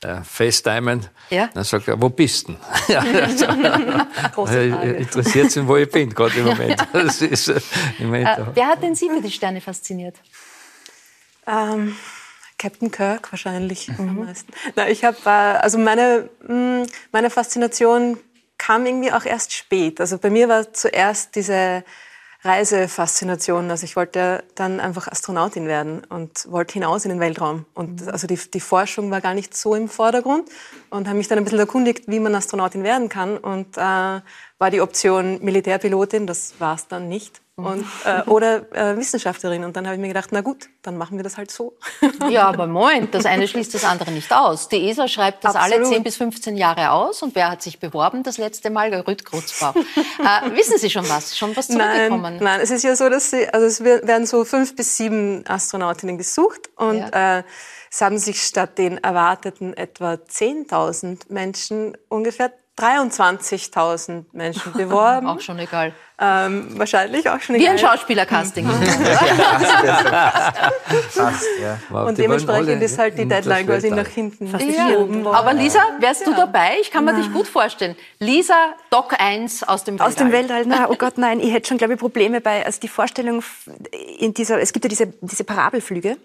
äh 0.06 0.18
äh, 0.20 0.24
FaceTimen. 0.24 1.08
Ja? 1.30 1.50
Dann 1.54 1.64
sagt 1.64 1.88
er, 1.88 2.02
wo 2.02 2.10
bist 2.10 2.48
du 2.48 2.56
ja, 2.88 3.00
also, 4.36 4.56
Interessiert 4.56 5.56
ihn, 5.56 5.68
wo 5.68 5.78
ich 5.78 5.90
bin, 5.90 6.10
gerade 6.10 6.36
im 6.36 6.46
Moment. 6.46 6.86
Das 6.94 7.22
ist, 7.22 7.48
äh, 7.48 7.60
im 8.00 8.08
Moment 8.08 8.28
äh, 8.28 8.46
wer 8.54 8.68
hat 8.68 8.84
denn 8.84 8.96
Sie 8.96 9.10
für 9.10 9.22
die 9.22 9.32
Sterne 9.32 9.62
fasziniert? 9.62 10.16
Ähm, 11.48 11.96
Captain 12.58 12.92
Kirk 12.92 13.32
wahrscheinlich 13.32 13.88
mhm. 13.90 14.10
am 14.10 14.26
meisten. 14.26 14.52
Na, 14.76 14.88
ich 14.88 15.04
habe, 15.04 15.18
äh, 15.26 15.30
also 15.30 15.78
meine, 15.78 16.30
mm, 16.48 16.84
meine 17.12 17.30
Faszination 17.30 18.18
kam 18.58 18.86
irgendwie 18.86 19.12
auch 19.12 19.26
erst 19.26 19.54
spät. 19.54 20.00
Also 20.00 20.18
bei 20.18 20.30
mir 20.30 20.48
war 20.48 20.74
zuerst 20.74 21.36
diese 21.36 21.84
Reisefaszination. 22.46 23.72
Also 23.72 23.86
ich 23.86 23.96
wollte 23.96 24.44
dann 24.54 24.80
einfach 24.80 25.08
Astronautin 25.08 25.68
werden 25.68 26.04
und 26.06 26.50
wollte 26.52 26.74
hinaus 26.74 27.04
in 27.04 27.10
den 27.10 27.20
Weltraum. 27.20 27.66
Und 27.74 28.02
mhm. 28.02 28.10
also 28.10 28.28
die, 28.28 28.40
die 28.54 28.60
Forschung 28.60 29.10
war 29.10 29.20
gar 29.20 29.34
nicht 29.34 29.58
so 29.58 29.74
im 29.74 29.90
Vordergrund 29.90 30.48
und 30.90 31.08
habe 31.08 31.18
mich 31.18 31.28
dann 31.28 31.38
ein 31.38 31.44
bisschen 31.44 31.60
erkundigt, 31.60 32.08
wie 32.08 32.20
man 32.20 32.36
Astronautin 32.36 32.84
werden 32.84 33.10
kann. 33.10 33.38
Und 33.38 33.78
äh, 33.78 33.82
war 33.82 34.72
die 34.72 34.82
Option 34.82 35.40
Militärpilotin, 35.44 36.28
das 36.28 36.54
war 36.60 36.76
es 36.76 36.88
dann 36.88 37.08
nicht. 37.10 37.42
und, 37.58 37.86
äh, 38.04 38.22
oder 38.30 38.70
äh, 38.74 38.98
Wissenschaftlerin. 38.98 39.64
Und 39.64 39.78
dann 39.78 39.86
habe 39.86 39.96
ich 39.96 40.02
mir 40.02 40.10
gedacht, 40.10 40.30
na 40.32 40.42
gut, 40.42 40.68
dann 40.82 40.98
machen 40.98 41.18
wir 41.18 41.24
das 41.24 41.38
halt 41.38 41.52
so. 41.52 41.78
Ja, 42.30 42.48
aber 42.48 42.68
Moment, 42.68 43.14
das 43.14 43.26
eine 43.26 43.48
schließt 43.48 43.74
das 43.74 43.86
andere 43.86 44.12
nicht 44.12 44.32
aus. 44.34 44.68
Die 44.68 44.90
ESA 44.90 45.08
schreibt 45.08 45.44
das 45.46 45.56
Absolut. 45.56 45.86
alle 45.86 45.90
10 45.96 46.04
bis 46.04 46.18
15 46.18 46.58
Jahre 46.58 46.92
aus. 46.92 47.24
Und 47.24 47.34
wer 47.34 47.50
hat 47.50 47.62
sich 47.62 47.80
beworben 47.80 48.24
das 48.24 48.38
letzte 48.38 48.70
Mal? 48.70 48.94
Rüd 48.94 49.24
Krutzbau. 49.24 49.74
äh, 49.76 50.52
wissen 50.56 50.78
Sie 50.78 50.90
schon 50.90 51.08
was? 51.08 51.38
Schon 51.38 51.56
was 51.56 51.68
zurückgekommen? 51.68 52.36
Nein, 52.36 52.44
nein, 52.44 52.60
es 52.62 52.72
ist 52.72 52.84
ja 52.84 52.96
so, 52.96 53.10
dass 53.10 53.30
sie, 53.32 53.48
also 53.48 53.66
es 53.68 53.82
werden 53.84 54.26
so 54.26 54.44
fünf 54.44 54.76
bis 54.76 54.98
sieben 54.98 55.46
Astronautinnen 55.48 56.18
gesucht 56.18 56.70
und 56.76 57.02
äh, 57.02 57.44
es 57.96 58.02
haben 58.02 58.18
sich 58.18 58.44
statt 58.44 58.78
den 58.78 58.98
erwarteten 58.98 59.74
etwa 59.74 60.16
10.000 60.16 60.68
Menschen 61.30 61.98
ungefähr 62.10 62.52
23.000 62.78 64.26
Menschen 64.34 64.74
beworben. 64.74 65.28
Auch 65.28 65.40
schon 65.40 65.60
egal. 65.60 65.94
Ähm, 66.18 66.68
wahrscheinlich 66.80 67.30
auch 67.30 67.42
schon 67.42 67.56
Wie 67.58 67.68
ein 67.68 67.76
egal. 67.76 67.98
Schauspielercasting. 67.98 68.66
Fast, 71.10 71.46
ja. 71.62 71.78
Wow, 71.90 72.08
Und 72.08 72.18
dementsprechend 72.18 72.82
ist 72.82 72.98
halt 72.98 73.18
die 73.18 73.26
Deadline 73.28 73.66
quasi 73.66 73.92
nach 73.92 74.08
hinten 74.08 74.48
Ja. 74.48 74.58
geschoben 74.58 75.24
worden. 75.26 75.36
Aber 75.36 75.54
Lisa, 75.54 75.80
wärst 76.00 76.26
du 76.26 76.34
dabei? 76.34 76.78
Ich 76.82 76.92
kann 76.92 77.04
mir 77.06 77.14
dich 77.16 77.32
gut 77.34 77.48
vorstellen. 77.48 77.96
Lisa, 78.20 78.74
Doc 78.90 79.14
1 79.20 79.64
aus 79.64 79.84
dem 79.84 79.96
Weltall. 79.96 80.08
Aus 80.08 80.16
dem 80.16 80.32
Weltall, 80.32 80.64
na, 80.66 80.90
oh 80.90 80.96
Gott, 80.96 81.18
nein, 81.18 81.40
ich 81.40 81.52
hätte 81.54 81.68
schon, 81.68 81.78
glaube 81.78 81.94
ich, 81.96 82.00
Probleme 82.00 82.40
bei, 82.42 82.66
also 82.66 82.80
die 82.80 82.88
Vorstellung 82.88 83.44
in 84.20 84.34
dieser, 84.34 84.60
es 84.62 84.72
gibt 84.74 84.86
ja 84.86 84.90
diese, 84.90 85.08
diese 85.22 85.44
Parabelflüge. 85.44 86.18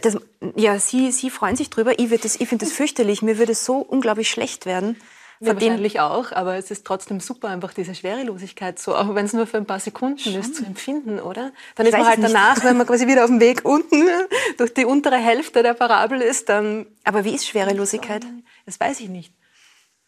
Das, 0.00 0.16
ja, 0.54 0.78
Sie, 0.78 1.10
Sie 1.10 1.30
freuen 1.30 1.56
sich 1.56 1.70
drüber, 1.70 1.98
ich, 1.98 2.08
das- 2.20 2.36
ich 2.40 2.48
finde 2.48 2.64
das 2.66 2.72
fürchterlich, 2.74 3.22
mir 3.22 3.38
würde 3.38 3.52
es 3.52 3.64
so 3.64 3.78
unglaublich 3.78 4.28
schlecht 4.30 4.64
werden. 4.66 4.96
Ja, 5.40 5.54
wahrscheinlich 5.54 6.00
auch, 6.00 6.32
aber 6.32 6.56
es 6.56 6.70
ist 6.70 6.84
trotzdem 6.84 7.20
super, 7.20 7.48
einfach 7.48 7.72
diese 7.72 7.94
Schwerelosigkeit 7.94 8.78
so, 8.78 8.96
auch 8.96 9.14
wenn 9.14 9.24
es 9.26 9.32
nur 9.32 9.46
für 9.46 9.56
ein 9.58 9.66
paar 9.66 9.78
Sekunden 9.80 10.34
ist, 10.34 10.56
zu 10.56 10.64
empfinden, 10.64 11.20
oder? 11.20 11.52
Dann 11.76 11.86
Ich 11.86 11.92
ist 11.92 11.98
man 11.98 12.08
halt 12.08 12.18
nicht. 12.18 12.34
danach, 12.34 12.64
wenn 12.64 12.76
man 12.76 12.86
quasi 12.88 13.06
wieder 13.06 13.22
auf 13.24 13.30
dem 13.30 13.40
Weg 13.40 13.64
unten 13.64 14.08
durch 14.56 14.74
die 14.74 14.84
untere 14.84 15.16
Hälfte 15.16 15.62
der 15.62 15.74
Parabel 15.74 16.20
ist, 16.20 16.48
dann, 16.48 16.86
Aber 17.04 17.24
wie 17.24 17.34
ist 17.34 17.46
Schwerelosigkeit? 17.46 18.24
das 18.66 18.80
weiß 18.80 19.00
ich 19.00 19.08
nicht. 19.08 19.32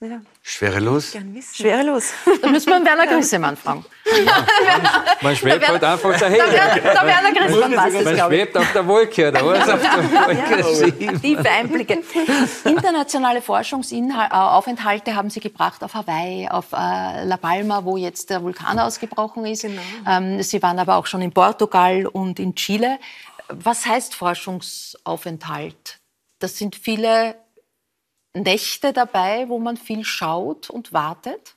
Ja, 0.03 0.23
Schwerelos? 0.43 1.13
Schwerelos. 1.55 2.13
Da 2.41 2.49
müssen 2.49 2.69
wir 2.69 2.77
einen 2.77 2.87
Werner 2.87 3.07
Grissemann 3.07 3.55
fragen. 3.55 3.85
Man 5.21 5.37
schwebt 5.37 5.69
halt 5.69 5.85
einfach 5.85 6.19
Der, 6.19 6.31
daher. 6.31 6.45
Wer- 6.51 6.95
der 6.95 7.07
Werner 7.07 7.33
Grissemann 7.35 7.77
weiß 7.77 7.95
es, 7.95 8.05
Man 8.05 8.15
glaube 8.15 8.35
ich. 8.35 8.41
schwebt 8.41 8.57
auf 8.57 8.73
der 8.73 8.87
Wolke, 8.87 9.29
oder 9.29 9.47
was? 9.47 9.69
Auf 9.69 9.81
der 9.83 10.11
Wolke 10.63 10.75
sieben. 10.75 11.21
Tiefe 11.21 11.51
Einblicke. 11.51 11.99
Internationale 12.65 13.43
Forschungsaufenthalte 13.43 15.15
haben 15.15 15.29
Sie 15.29 15.41
gebracht 15.41 15.85
auf 15.85 15.93
Hawaii, 15.93 16.49
auf 16.49 16.73
äh, 16.73 17.25
La 17.25 17.37
Palma, 17.37 17.85
wo 17.85 17.99
jetzt 17.99 18.31
der 18.31 18.43
Vulkan 18.43 18.79
ausgebrochen 18.79 19.45
ist. 19.45 19.67
Ähm, 20.07 20.43
Sie 20.43 20.63
waren 20.63 20.79
aber 20.79 20.97
auch 20.97 21.05
schon 21.07 21.21
in 21.21 21.33
Portugal 21.33 22.07
und 22.07 22.39
in 22.39 22.55
Chile. 22.55 22.99
Was 23.49 23.85
heißt 23.85 24.15
Forschungsaufenthalt? 24.15 25.99
Das 26.39 26.57
sind 26.57 26.75
viele 26.75 27.35
Nächte 28.35 28.93
dabei, 28.93 29.49
wo 29.49 29.59
man 29.59 29.77
viel 29.77 30.05
schaut 30.05 30.71
und 30.71 30.93
wartet. 30.93 31.57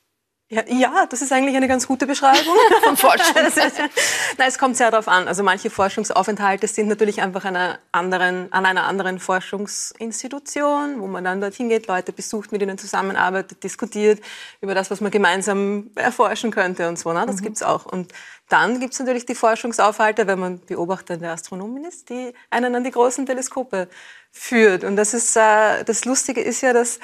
Ja, 0.50 0.62
ja, 0.68 1.06
das 1.06 1.22
ist 1.22 1.32
eigentlich 1.32 1.56
eine 1.56 1.68
ganz 1.68 1.86
gute 1.86 2.06
Beschreibung 2.06 2.54
von 2.84 2.96
Forschung. 2.96 3.34
Nein, 4.38 4.48
es 4.48 4.58
kommt 4.58 4.76
sehr 4.76 4.90
darauf 4.90 5.08
an. 5.08 5.26
Also 5.26 5.42
manche 5.42 5.70
Forschungsaufenthalte 5.70 6.68
sind 6.68 6.86
natürlich 6.86 7.22
einfach 7.22 7.46
einer 7.46 7.78
anderen, 7.92 8.52
an 8.52 8.66
einer 8.66 8.84
anderen 8.84 9.18
Forschungsinstitution, 9.18 11.00
wo 11.00 11.06
man 11.06 11.24
dann 11.24 11.40
dorthin 11.40 11.70
geht, 11.70 11.86
Leute 11.86 12.12
besucht, 12.12 12.52
mit 12.52 12.60
ihnen 12.60 12.76
zusammenarbeitet, 12.76 13.64
diskutiert 13.64 14.20
über 14.60 14.74
das, 14.74 14.90
was 14.90 15.00
man 15.00 15.10
gemeinsam 15.10 15.90
erforschen 15.94 16.50
könnte 16.50 16.88
und 16.88 16.98
so. 16.98 17.12
Ne? 17.12 17.24
Das 17.26 17.40
gibt's 17.40 17.62
auch. 17.62 17.86
Und 17.86 18.12
dann 18.50 18.80
gibt's 18.80 18.98
natürlich 18.98 19.24
die 19.24 19.34
Forschungsaufhalte, 19.34 20.26
wenn 20.26 20.38
man 20.38 20.60
beobachtende 20.60 21.30
Astronomin 21.30 21.84
ist, 21.84 22.10
die 22.10 22.34
einen 22.50 22.74
an 22.74 22.84
die 22.84 22.90
großen 22.90 23.24
Teleskope 23.24 23.88
führt. 24.34 24.84
Und 24.84 24.96
das 24.96 25.14
ist 25.14 25.36
äh, 25.36 25.84
das 25.84 26.04
Lustige 26.04 26.42
ist 26.42 26.60
ja, 26.60 26.72
dass 26.72 26.98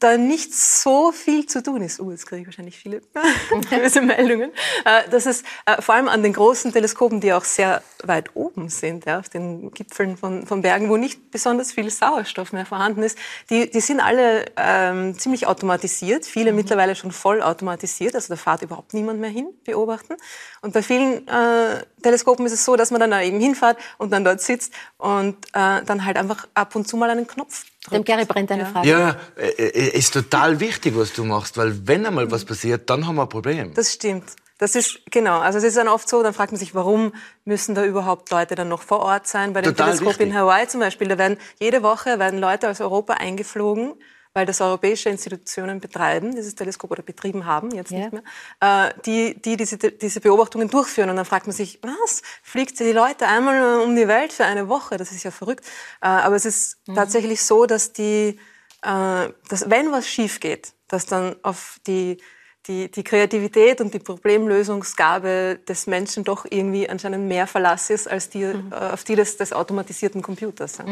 da 0.00 0.16
nicht 0.16 0.54
so 0.54 1.12
viel 1.12 1.46
zu 1.46 1.62
tun 1.62 1.82
ist. 1.82 2.00
Uh, 2.00 2.10
jetzt 2.10 2.26
kriege 2.26 2.40
ich 2.40 2.46
wahrscheinlich 2.48 2.78
viele 2.78 3.02
böse 3.70 4.00
Meldungen. 4.00 4.50
Äh, 4.84 5.08
Das 5.10 5.26
ist 5.26 5.44
äh, 5.66 5.80
vor 5.80 5.94
allem 5.94 6.08
an 6.08 6.22
den 6.22 6.32
großen 6.32 6.72
Teleskopen, 6.72 7.20
die 7.20 7.32
auch 7.32 7.44
sehr 7.44 7.82
weit 8.02 8.34
oben 8.34 8.70
sind, 8.70 9.04
ja, 9.04 9.18
auf 9.18 9.28
den 9.28 9.70
Gipfeln 9.72 10.16
von, 10.16 10.46
von 10.46 10.62
Bergen, 10.62 10.88
wo 10.88 10.96
nicht 10.96 11.30
besonders 11.30 11.72
viel 11.72 11.90
Sauerstoff 11.90 12.52
mehr 12.52 12.64
vorhanden 12.64 13.02
ist. 13.02 13.18
Die, 13.50 13.70
die 13.70 13.80
sind 13.80 14.00
alle 14.00 14.46
ähm, 14.56 15.18
ziemlich 15.18 15.46
automatisiert, 15.46 16.24
viele 16.24 16.52
mittlerweile 16.52 16.96
schon 16.96 17.12
voll 17.12 17.42
automatisiert, 17.42 18.14
also 18.14 18.32
da 18.32 18.36
fährt 18.36 18.62
überhaupt 18.62 18.94
niemand 18.94 19.20
mehr 19.20 19.30
hin, 19.30 19.48
beobachten. 19.64 20.14
Und 20.62 20.72
bei 20.72 20.82
vielen 20.82 21.28
äh, 21.28 21.84
Teleskopen 22.02 22.46
ist 22.46 22.52
es 22.52 22.64
so, 22.64 22.74
dass 22.76 22.90
man 22.90 23.00
dann 23.00 23.10
da 23.10 23.20
eben 23.20 23.38
hinfährt 23.38 23.78
und 23.98 24.10
dann 24.12 24.24
dort 24.24 24.40
sitzt 24.40 24.72
und 24.96 25.36
äh, 25.52 25.82
dann 25.84 26.06
halt 26.06 26.16
einfach 26.16 26.48
ab 26.54 26.74
und 26.74 26.88
zu 26.88 26.96
mal 26.96 27.10
einen 27.10 27.26
Knopf. 27.26 27.64
Dem 27.90 28.04
Gary 28.04 28.26
brennt 28.26 28.52
eine 28.52 28.66
Frage. 28.66 28.88
Ja, 28.88 29.16
äh, 29.36 29.48
äh, 29.48 29.98
ist 29.98 30.12
total 30.12 30.60
wichtig, 30.60 30.94
was 30.96 31.12
du 31.14 31.24
machst, 31.24 31.56
weil 31.56 31.86
wenn 31.86 32.04
einmal 32.04 32.30
was 32.30 32.44
passiert, 32.44 32.90
dann 32.90 33.06
haben 33.06 33.16
wir 33.16 33.22
ein 33.22 33.28
Problem. 33.28 33.72
Das 33.74 33.94
stimmt. 33.94 34.24
Das 34.58 34.74
ist, 34.74 35.00
genau. 35.10 35.38
Also 35.38 35.56
es 35.56 35.64
ist 35.64 35.78
dann 35.78 35.88
oft 35.88 36.06
so, 36.06 36.22
dann 36.22 36.34
fragt 36.34 36.52
man 36.52 36.58
sich, 36.58 36.74
warum 36.74 37.14
müssen 37.46 37.74
da 37.74 37.82
überhaupt 37.82 38.30
Leute 38.30 38.54
dann 38.54 38.68
noch 38.68 38.82
vor 38.82 39.00
Ort 39.00 39.26
sein? 39.26 39.54
Bei 39.54 39.62
dem 39.62 39.74
Total 39.74 39.96
Teleskop 39.96 40.20
in. 40.20 40.34
Hawaii 40.34 40.68
zum 40.68 40.80
Beispiel, 40.80 41.08
da 41.08 41.16
werden, 41.16 41.38
jede 41.58 41.82
Woche 41.82 42.18
werden 42.18 42.38
Leute 42.38 42.68
aus 42.68 42.82
Europa 42.82 43.14
eingeflogen, 43.14 43.94
weil 44.32 44.46
das 44.46 44.60
europäische 44.60 45.08
Institutionen 45.08 45.80
betreiben, 45.80 46.34
dieses 46.34 46.54
Teleskop 46.54 46.90
oder 46.92 47.02
betrieben 47.02 47.46
haben, 47.46 47.70
jetzt 47.72 47.90
nicht 47.90 48.12
mehr, 48.12 48.22
äh, 48.60 48.92
die, 49.04 49.40
die 49.40 49.56
diese, 49.56 49.76
diese 49.76 50.20
Beobachtungen 50.20 50.68
durchführen. 50.68 51.10
Und 51.10 51.16
dann 51.16 51.24
fragt 51.24 51.46
man 51.46 51.54
sich, 51.54 51.80
was? 51.82 52.22
Fliegt 52.42 52.78
die 52.78 52.92
Leute 52.92 53.26
einmal 53.26 53.80
um 53.80 53.96
die 53.96 54.06
Welt 54.06 54.32
für 54.32 54.44
eine 54.44 54.68
Woche? 54.68 54.96
Das 54.96 55.10
ist 55.10 55.24
ja 55.24 55.30
verrückt. 55.30 55.66
Äh, 56.00 56.06
aber 56.06 56.36
es 56.36 56.44
ist 56.44 56.78
tatsächlich 56.94 57.42
so, 57.42 57.66
dass 57.66 57.92
die, 57.92 58.38
äh, 58.82 59.28
dass 59.48 59.68
wenn 59.68 59.90
was 59.90 60.06
schief 60.06 60.38
geht, 60.38 60.74
dass 60.86 61.06
dann 61.06 61.36
auf 61.42 61.80
die 61.86 62.18
die, 62.66 62.90
die 62.90 63.02
Kreativität 63.02 63.80
und 63.80 63.94
die 63.94 63.98
Problemlösungsgabe 63.98 65.58
des 65.66 65.86
Menschen 65.86 66.24
doch 66.24 66.44
irgendwie 66.48 66.88
anscheinend 66.88 67.26
mehr 67.26 67.46
Verlass 67.46 67.90
ist 67.90 68.08
als 68.08 68.28
die, 68.28 68.42
äh, 68.42 68.54
auf 68.70 69.04
die 69.04 69.16
des, 69.16 69.36
des 69.36 69.52
automatisierten 69.52 70.22
Computers. 70.22 70.78
ja. 70.78 70.84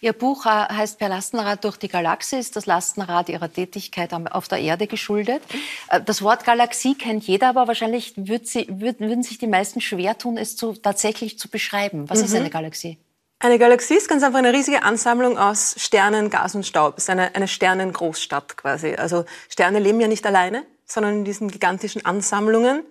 Ihr 0.00 0.12
Buch 0.12 0.44
äh, 0.46 0.48
heißt 0.48 0.98
Per 0.98 1.08
Lastenrad 1.08 1.62
durch 1.64 1.76
die 1.76 1.88
Galaxis, 1.88 2.50
das 2.50 2.66
Lastenrad 2.66 3.28
Ihrer 3.28 3.52
Tätigkeit 3.52 4.12
auf 4.12 4.48
der 4.48 4.58
Erde 4.58 4.86
geschuldet. 4.86 5.42
Äh, 5.88 6.00
Das 6.00 6.22
Wort 6.22 6.44
Galaxie 6.44 6.94
kennt 6.96 7.24
jeder, 7.24 7.48
aber 7.50 7.68
wahrscheinlich 7.68 8.14
würd 8.16 8.46
sie, 8.48 8.66
würd, 8.68 9.00
würden 9.00 9.22
sich 9.22 9.38
die 9.38 9.46
meisten 9.46 9.80
schwer 9.80 10.18
tun, 10.18 10.36
es 10.36 10.56
zu, 10.56 10.72
tatsächlich 10.74 11.38
zu 11.38 11.48
beschreiben. 11.48 12.10
Was 12.10 12.20
ist 12.20 12.30
Mhm. 12.30 12.36
eine 12.40 12.50
Galaxie? 12.50 12.98
Eine 13.40 13.58
Galaxie 13.60 13.94
ist 13.94 14.08
ganz 14.08 14.24
einfach 14.24 14.40
eine 14.40 14.52
riesige 14.52 14.82
Ansammlung 14.82 15.38
aus 15.38 15.76
Sternen, 15.78 16.28
Gas 16.28 16.56
und 16.56 16.66
Staub. 16.66 16.94
Es 16.96 17.04
ist 17.04 17.10
eine, 17.10 17.36
eine 17.36 17.46
Sternengroßstadt 17.46 18.56
quasi. 18.56 18.94
Also 18.96 19.24
Sterne 19.48 19.78
leben 19.78 20.00
ja 20.00 20.08
nicht 20.08 20.26
alleine, 20.26 20.64
sondern 20.88 21.18
in 21.18 21.24
diesen 21.24 21.50
gigantischen 21.50 22.04
Ansammlungen 22.04 22.82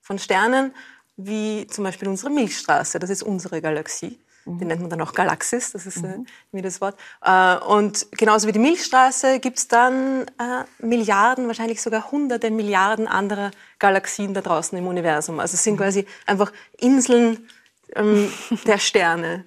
von 0.00 0.18
Sternen, 0.18 0.74
wie 1.16 1.66
zum 1.68 1.84
Beispiel 1.84 2.08
unsere 2.08 2.30
Milchstraße. 2.30 2.98
Das 2.98 3.10
ist 3.10 3.22
unsere 3.22 3.60
Galaxie. 3.60 4.18
Die 4.44 4.64
nennt 4.64 4.80
man 4.80 4.90
dann 4.90 5.00
auch 5.00 5.12
Galaxis, 5.12 5.70
das 5.70 5.86
ist 5.86 5.98
äh, 5.98 6.18
wie 6.50 6.62
das 6.62 6.80
Wort. 6.80 6.98
Äh, 7.20 7.58
und 7.58 8.08
genauso 8.12 8.48
wie 8.48 8.52
die 8.52 8.58
Milchstraße 8.58 9.38
gibt's 9.38 9.68
dann 9.68 10.22
äh, 10.38 10.64
Milliarden, 10.84 11.46
wahrscheinlich 11.46 11.80
sogar 11.80 12.10
hunderte 12.10 12.50
Milliarden 12.50 13.06
anderer 13.06 13.52
Galaxien 13.78 14.34
da 14.34 14.40
draußen 14.40 14.76
im 14.76 14.88
Universum. 14.88 15.38
Also 15.38 15.54
es 15.54 15.62
sind 15.62 15.76
quasi 15.76 16.06
einfach 16.26 16.52
Inseln 16.78 17.48
ähm, 17.94 18.32
der 18.66 18.78
Sterne, 18.78 19.44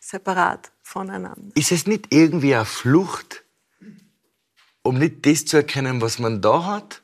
separat 0.00 0.72
voneinander. 0.82 1.52
Ist 1.54 1.72
es 1.72 1.86
nicht 1.86 2.06
irgendwie 2.08 2.54
eine 2.54 2.64
Flucht, 2.64 3.44
um 4.82 4.98
nicht 4.98 5.26
das 5.26 5.44
zu 5.44 5.58
erkennen, 5.58 6.00
was 6.00 6.18
man 6.18 6.40
da 6.40 6.64
hat, 6.64 7.02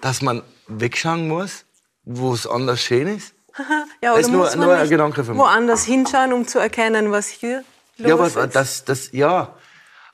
dass 0.00 0.22
man 0.22 0.42
wegschauen 0.68 1.28
muss, 1.28 1.64
wo 2.04 2.32
es 2.34 2.46
anders 2.46 2.80
schön 2.80 3.08
ist? 3.08 3.34
ja, 3.56 3.64
Das 4.00 4.10
oder 4.12 4.20
ist 4.20 4.28
nur- 4.30 4.44
muss 4.44 4.56
man 4.56 4.66
nur 4.68 4.76
ein 4.76 4.88
Gedanke 4.88 5.24
von 5.24 5.34
mir. 5.36 5.42
woanders 5.42 5.84
hinschauen, 5.84 6.32
um 6.32 6.46
zu 6.46 6.58
erkennen, 6.58 7.10
was 7.12 7.28
hier 7.28 7.64
los 7.98 8.08
Ja, 8.08 8.14
aber 8.14 8.26
ist? 8.26 8.54
das, 8.56 8.84
das, 8.84 9.10
ja. 9.12 9.54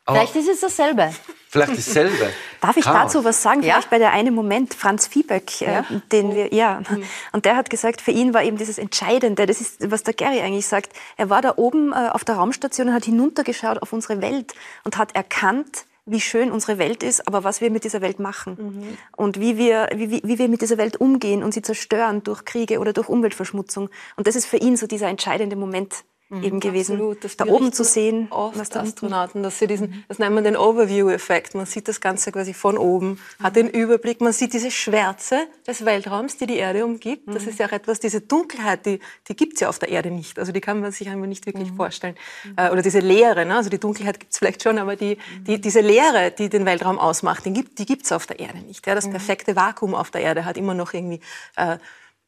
Aber 0.07 0.19
Vielleicht 0.19 0.37
ist 0.37 0.49
es 0.49 0.61
dasselbe. 0.61 1.15
vielleicht 1.51 1.77
dasselbe. 1.77 2.31
Darf 2.61 2.77
ich 2.77 2.85
Chaos. 2.85 3.13
dazu 3.13 3.25
was 3.25 3.43
sagen? 3.43 3.63
Vielleicht 3.63 3.91
bei 3.91 3.99
der 3.99 4.13
einen 4.13 4.35
Moment, 4.35 4.75
Franz 4.75 5.07
Fiebeck, 5.07 5.63
äh, 5.63 5.83
den 6.11 6.35
wir, 6.35 6.53
ja. 6.53 6.83
Und 7.33 7.45
der 7.45 7.57
hat 7.57 7.71
gesagt, 7.71 8.01
für 8.01 8.11
ihn 8.11 8.35
war 8.35 8.43
eben 8.43 8.57
dieses 8.57 8.77
Entscheidende, 8.79 9.47
das 9.47 9.61
ist, 9.61 9.91
was 9.91 10.03
der 10.03 10.15
Gary 10.15 10.41
eigentlich 10.41 10.67
sagt. 10.67 10.93
Er 11.17 11.31
war 11.31 11.43
da 11.43 11.55
oben 11.57 11.93
äh, 11.93 12.09
auf 12.11 12.25
der 12.25 12.35
Raumstation 12.37 12.89
und 12.89 12.95
hat 12.95 13.05
hinuntergeschaut 13.05 13.81
auf 13.83 13.93
unsere 13.93 14.21
Welt 14.21 14.53
und 14.85 14.97
hat 14.99 15.15
erkannt, 15.15 15.85
wie 16.11 16.21
schön 16.21 16.51
unsere 16.51 16.79
Welt 16.79 17.03
ist, 17.03 17.27
aber 17.27 17.45
was 17.45 17.61
wir 17.61 17.71
mit 17.71 17.85
dieser 17.85 18.01
Welt 18.01 18.19
machen. 18.19 18.99
Und 19.17 19.41
wie 19.41 19.57
wir, 19.57 19.89
wie, 19.95 20.11
wie, 20.11 20.23
wie 20.25 20.39
wir 20.39 20.49
mit 20.49 20.63
dieser 20.63 20.79
Welt 20.79 21.01
umgehen 21.01 21.43
und 21.43 21.55
sie 21.55 21.63
zerstören 21.63 22.23
durch 22.23 22.45
Kriege 22.45 22.79
oder 22.81 22.93
durch 22.93 23.09
Umweltverschmutzung. 23.09 23.89
Und 24.17 24.27
das 24.27 24.37
ist 24.37 24.47
für 24.47 24.57
ihn 24.57 24.77
so 24.77 24.87
dieser 24.87 25.09
entscheidende 25.09 25.57
Moment 25.57 26.05
mhm. 26.31 26.43
eben 26.43 26.61
gewesen, 26.61 26.93
Absolut, 26.93 27.25
das 27.25 27.37
da 27.37 27.47
oben 27.47 27.73
zu 27.73 27.85
sehen. 27.85 28.29
Oft 28.31 28.77
Astronauten, 28.77 29.43
dass 29.43 29.59
sie 29.59 29.67
diesen, 29.67 30.05
das 30.09 30.19
nennt 30.19 30.35
man 30.35 30.45
den 30.45 30.57
Overview-Effekt. 30.57 31.55
Man 31.55 31.67
sieht 31.67 31.89
das 31.89 32.01
Ganze 32.01 32.33
quasi 32.33 32.55
von 32.55 32.79
oben, 32.79 33.19
hat 33.43 33.57
den 33.57 33.69
Überblick, 33.69 34.21
man 34.21 34.33
sieht 34.33 34.53
diese 34.53 34.71
Schwärze 34.71 35.47
des 35.67 35.85
Weltraums, 35.85 36.37
die 36.37 36.47
die 36.47 36.57
Erde 36.57 36.85
umgibt. 36.85 37.29
Das 37.29 37.47
ist 37.47 37.59
ja 37.59 37.67
auch 37.67 37.73
etwas, 37.73 38.01
diese 38.01 38.21
Dunkelheit, 38.21 38.87
die, 38.87 39.01
die 39.29 39.37
gibt's 39.37 39.61
ja 39.61 39.69
auf 39.69 39.79
der 39.79 39.91
Erde 39.91 40.11
nicht. 40.11 40.39
Also 40.39 40.53
die 40.53 40.61
kann 40.61 40.81
man 40.81 40.93
sich 40.93 41.09
einfach 41.09 41.27
nicht 41.27 41.47
wirklich 41.47 41.73
vorstellen. 41.73 42.17
Äh, 42.57 42.71
oder 42.71 42.83
diese 42.83 43.01
Leere, 43.01 43.45
ne? 43.45 43.57
also 43.57 43.71
die 43.71 43.79
Dunkelheit 43.79 44.21
gibt's 44.21 44.39
vielleicht 44.39 44.63
schon, 44.63 44.79
aber 44.79 44.97
die, 44.97 45.19
die, 45.47 45.61
diese 45.61 45.81
Leere, 45.81 46.31
die 46.31 46.49
den 46.49 46.65
Weltraum 46.65 46.99
ausmacht, 46.99 47.45
die 47.45 47.53
gibt, 47.53 47.77
gibt's 47.77 48.13
auf 48.13 48.27
der 48.27 48.39
Erde 48.39 48.59
nicht. 48.59 48.87
Ja? 48.87 48.95
Das 48.95 49.09
perfekte 49.09 49.57
Vakuum 49.57 49.95
auf 49.95 50.11
der 50.11 50.23
Erde 50.23 50.45
hat 50.45 50.57
immer 50.57 50.75
noch 50.75 50.95
irgendwie 50.95 51.21
äh, 51.57 51.79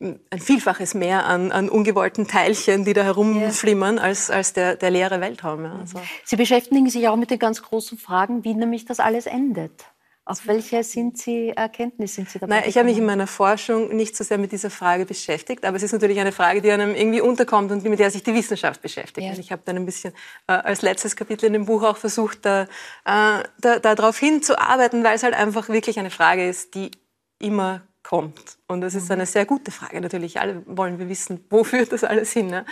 ein 0.03 0.41
Vielfaches 0.41 0.95
mehr 0.95 1.27
an, 1.27 1.53
an 1.53 1.69
ungewollten 1.69 2.27
Teilchen, 2.27 2.85
die 2.85 2.93
da 2.93 3.03
herumflimmern, 3.03 3.99
als, 3.99 4.31
als 4.31 4.53
der, 4.53 4.77
der 4.77 4.91
leere 4.91 5.21
Weltraum. 5.21 5.65
Ja. 5.65 5.77
Also. 5.81 6.01
Sie 6.25 6.37
beschäftigen 6.37 6.89
sich 6.91 7.09
auch 7.09 7.17
mit 7.17 7.31
den 7.31 7.39
ganz 7.39 7.63
großen 7.63 7.99
Fragen, 7.99 8.45
wie 8.45 8.55
nämlich 8.55 8.85
das 8.85 9.01
alles 9.01 9.27
endet. 9.27 9.85
Auf 10.25 10.47
welche 10.47 10.85
sind 10.85 11.19
Sie 11.19 11.49
Erkenntnis 11.51 12.15
sind 12.15 12.31
Sie 12.31 12.39
dabei? 12.39 12.61
Nein, 12.61 12.65
ich 12.69 12.77
habe 12.77 12.89
mich 12.89 12.97
in 12.97 13.05
meiner 13.05 13.27
Forschung 13.27 13.95
nicht 13.97 14.17
so 14.17 14.23
sehr 14.23 14.39
mit 14.39 14.53
dieser 14.53 14.71
Frage 14.71 15.05
beschäftigt, 15.05 15.65
aber 15.65 15.77
es 15.77 15.83
ist 15.83 15.91
natürlich 15.91 16.21
eine 16.21 16.31
Frage, 16.31 16.63
die 16.63 16.71
einem 16.71 16.95
irgendwie 16.95 17.21
unterkommt 17.21 17.73
und 17.73 17.83
mit 17.83 17.99
der 17.99 18.09
sich 18.09 18.23
die 18.23 18.33
Wissenschaft 18.33 18.81
beschäftigt. 18.81 19.27
Ja. 19.27 19.33
Und 19.33 19.41
ich 19.41 19.51
habe 19.51 19.63
dann 19.65 19.75
ein 19.77 19.85
bisschen 19.85 20.15
äh, 20.47 20.53
als 20.53 20.83
letztes 20.83 21.17
Kapitel 21.17 21.47
in 21.47 21.55
dem 21.55 21.65
Buch 21.65 21.83
auch 21.83 21.97
versucht, 21.97 22.47
da, 22.47 22.63
äh, 23.05 23.43
da, 23.61 23.79
darauf 23.81 24.17
hinzuarbeiten, 24.17 25.03
weil 25.03 25.17
es 25.17 25.25
halt 25.25 25.35
einfach 25.35 25.69
wirklich 25.69 25.99
eine 25.99 26.11
Frage 26.11 26.49
ist, 26.49 26.77
die 26.77 26.93
immer 27.41 27.83
kommt. 28.03 28.57
Und 28.67 28.81
das 28.81 28.95
ist 28.95 29.11
eine 29.11 29.27
sehr 29.27 29.47
gute 29.47 29.71
Frage 29.71 30.01
natürlich. 30.01 30.41
Alle 30.41 30.63
wollen 30.67 30.99
wir 30.99 31.09
wissen, 31.09 31.45
wo 31.51 31.65
führt 31.65 31.93
das 31.93 32.05
alles 32.05 32.33
hin. 32.33 32.49
Ne? 32.49 32.65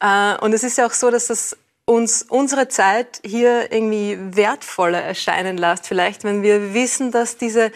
Äh, 0.00 0.36
und 0.44 0.52
es 0.52 0.64
ist 0.64 0.78
ja 0.78 0.86
auch 0.86 0.92
so, 0.92 1.10
dass 1.10 1.28
das 1.28 1.56
uns 1.84 2.22
unsere 2.22 2.68
Zeit 2.68 3.20
hier 3.24 3.72
irgendwie 3.72 4.16
wertvoller 4.18 5.02
erscheinen 5.02 5.56
lässt. 5.56 5.86
Vielleicht, 5.86 6.24
wenn 6.24 6.42
wir 6.42 6.74
wissen, 6.74 7.10
dass 7.10 7.36
diese 7.36 7.72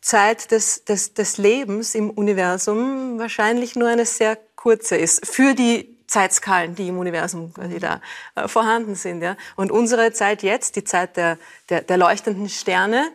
Zeit 0.00 0.52
des, 0.52 0.84
des, 0.84 1.14
des 1.14 1.38
Lebens 1.38 1.94
im 1.94 2.10
Universum 2.10 3.18
wahrscheinlich 3.18 3.74
nur 3.74 3.88
eine 3.88 4.06
sehr 4.06 4.38
kurze 4.54 4.96
ist. 4.96 5.26
Für 5.26 5.54
die 5.54 5.98
Zeitskalen, 6.06 6.74
die 6.74 6.88
im 6.88 6.98
Universum 6.98 7.52
quasi 7.52 7.78
da 7.78 8.00
äh, 8.34 8.48
vorhanden 8.48 8.94
sind. 8.94 9.22
Ja? 9.22 9.36
Und 9.56 9.70
unsere 9.70 10.12
Zeit 10.12 10.42
jetzt, 10.42 10.76
die 10.76 10.84
Zeit 10.84 11.16
der, 11.16 11.38
der, 11.68 11.82
der 11.82 11.98
leuchtenden 11.98 12.48
Sterne, 12.48 13.10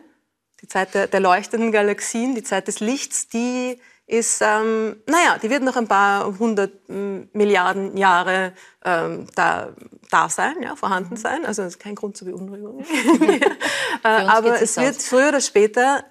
die 0.64 0.68
Zeit 0.68 0.94
der, 0.94 1.08
der 1.08 1.20
leuchtenden 1.20 1.72
Galaxien, 1.72 2.34
die 2.34 2.42
Zeit 2.42 2.68
des 2.68 2.80
Lichts, 2.80 3.28
die 3.28 3.78
ist, 4.06 4.40
ähm, 4.40 4.96
naja, 5.06 5.36
die 5.42 5.50
wird 5.50 5.62
noch 5.62 5.76
ein 5.76 5.88
paar 5.88 6.38
hundert 6.38 6.88
Milliarden 6.88 7.98
Jahre 7.98 8.54
ähm, 8.82 9.26
da, 9.34 9.74
da 10.10 10.30
sein, 10.30 10.54
ja, 10.62 10.74
vorhanden 10.74 11.16
sein. 11.16 11.44
Also 11.44 11.62
das 11.62 11.74
ist 11.74 11.80
kein 11.80 11.94
Grund 11.94 12.16
zur 12.16 12.28
Beunruhigung. 12.28 12.82
äh, 14.04 14.08
aber 14.08 14.60
es 14.62 14.78
wird 14.78 14.96
früher 14.96 15.28
oder 15.28 15.42
später 15.42 16.04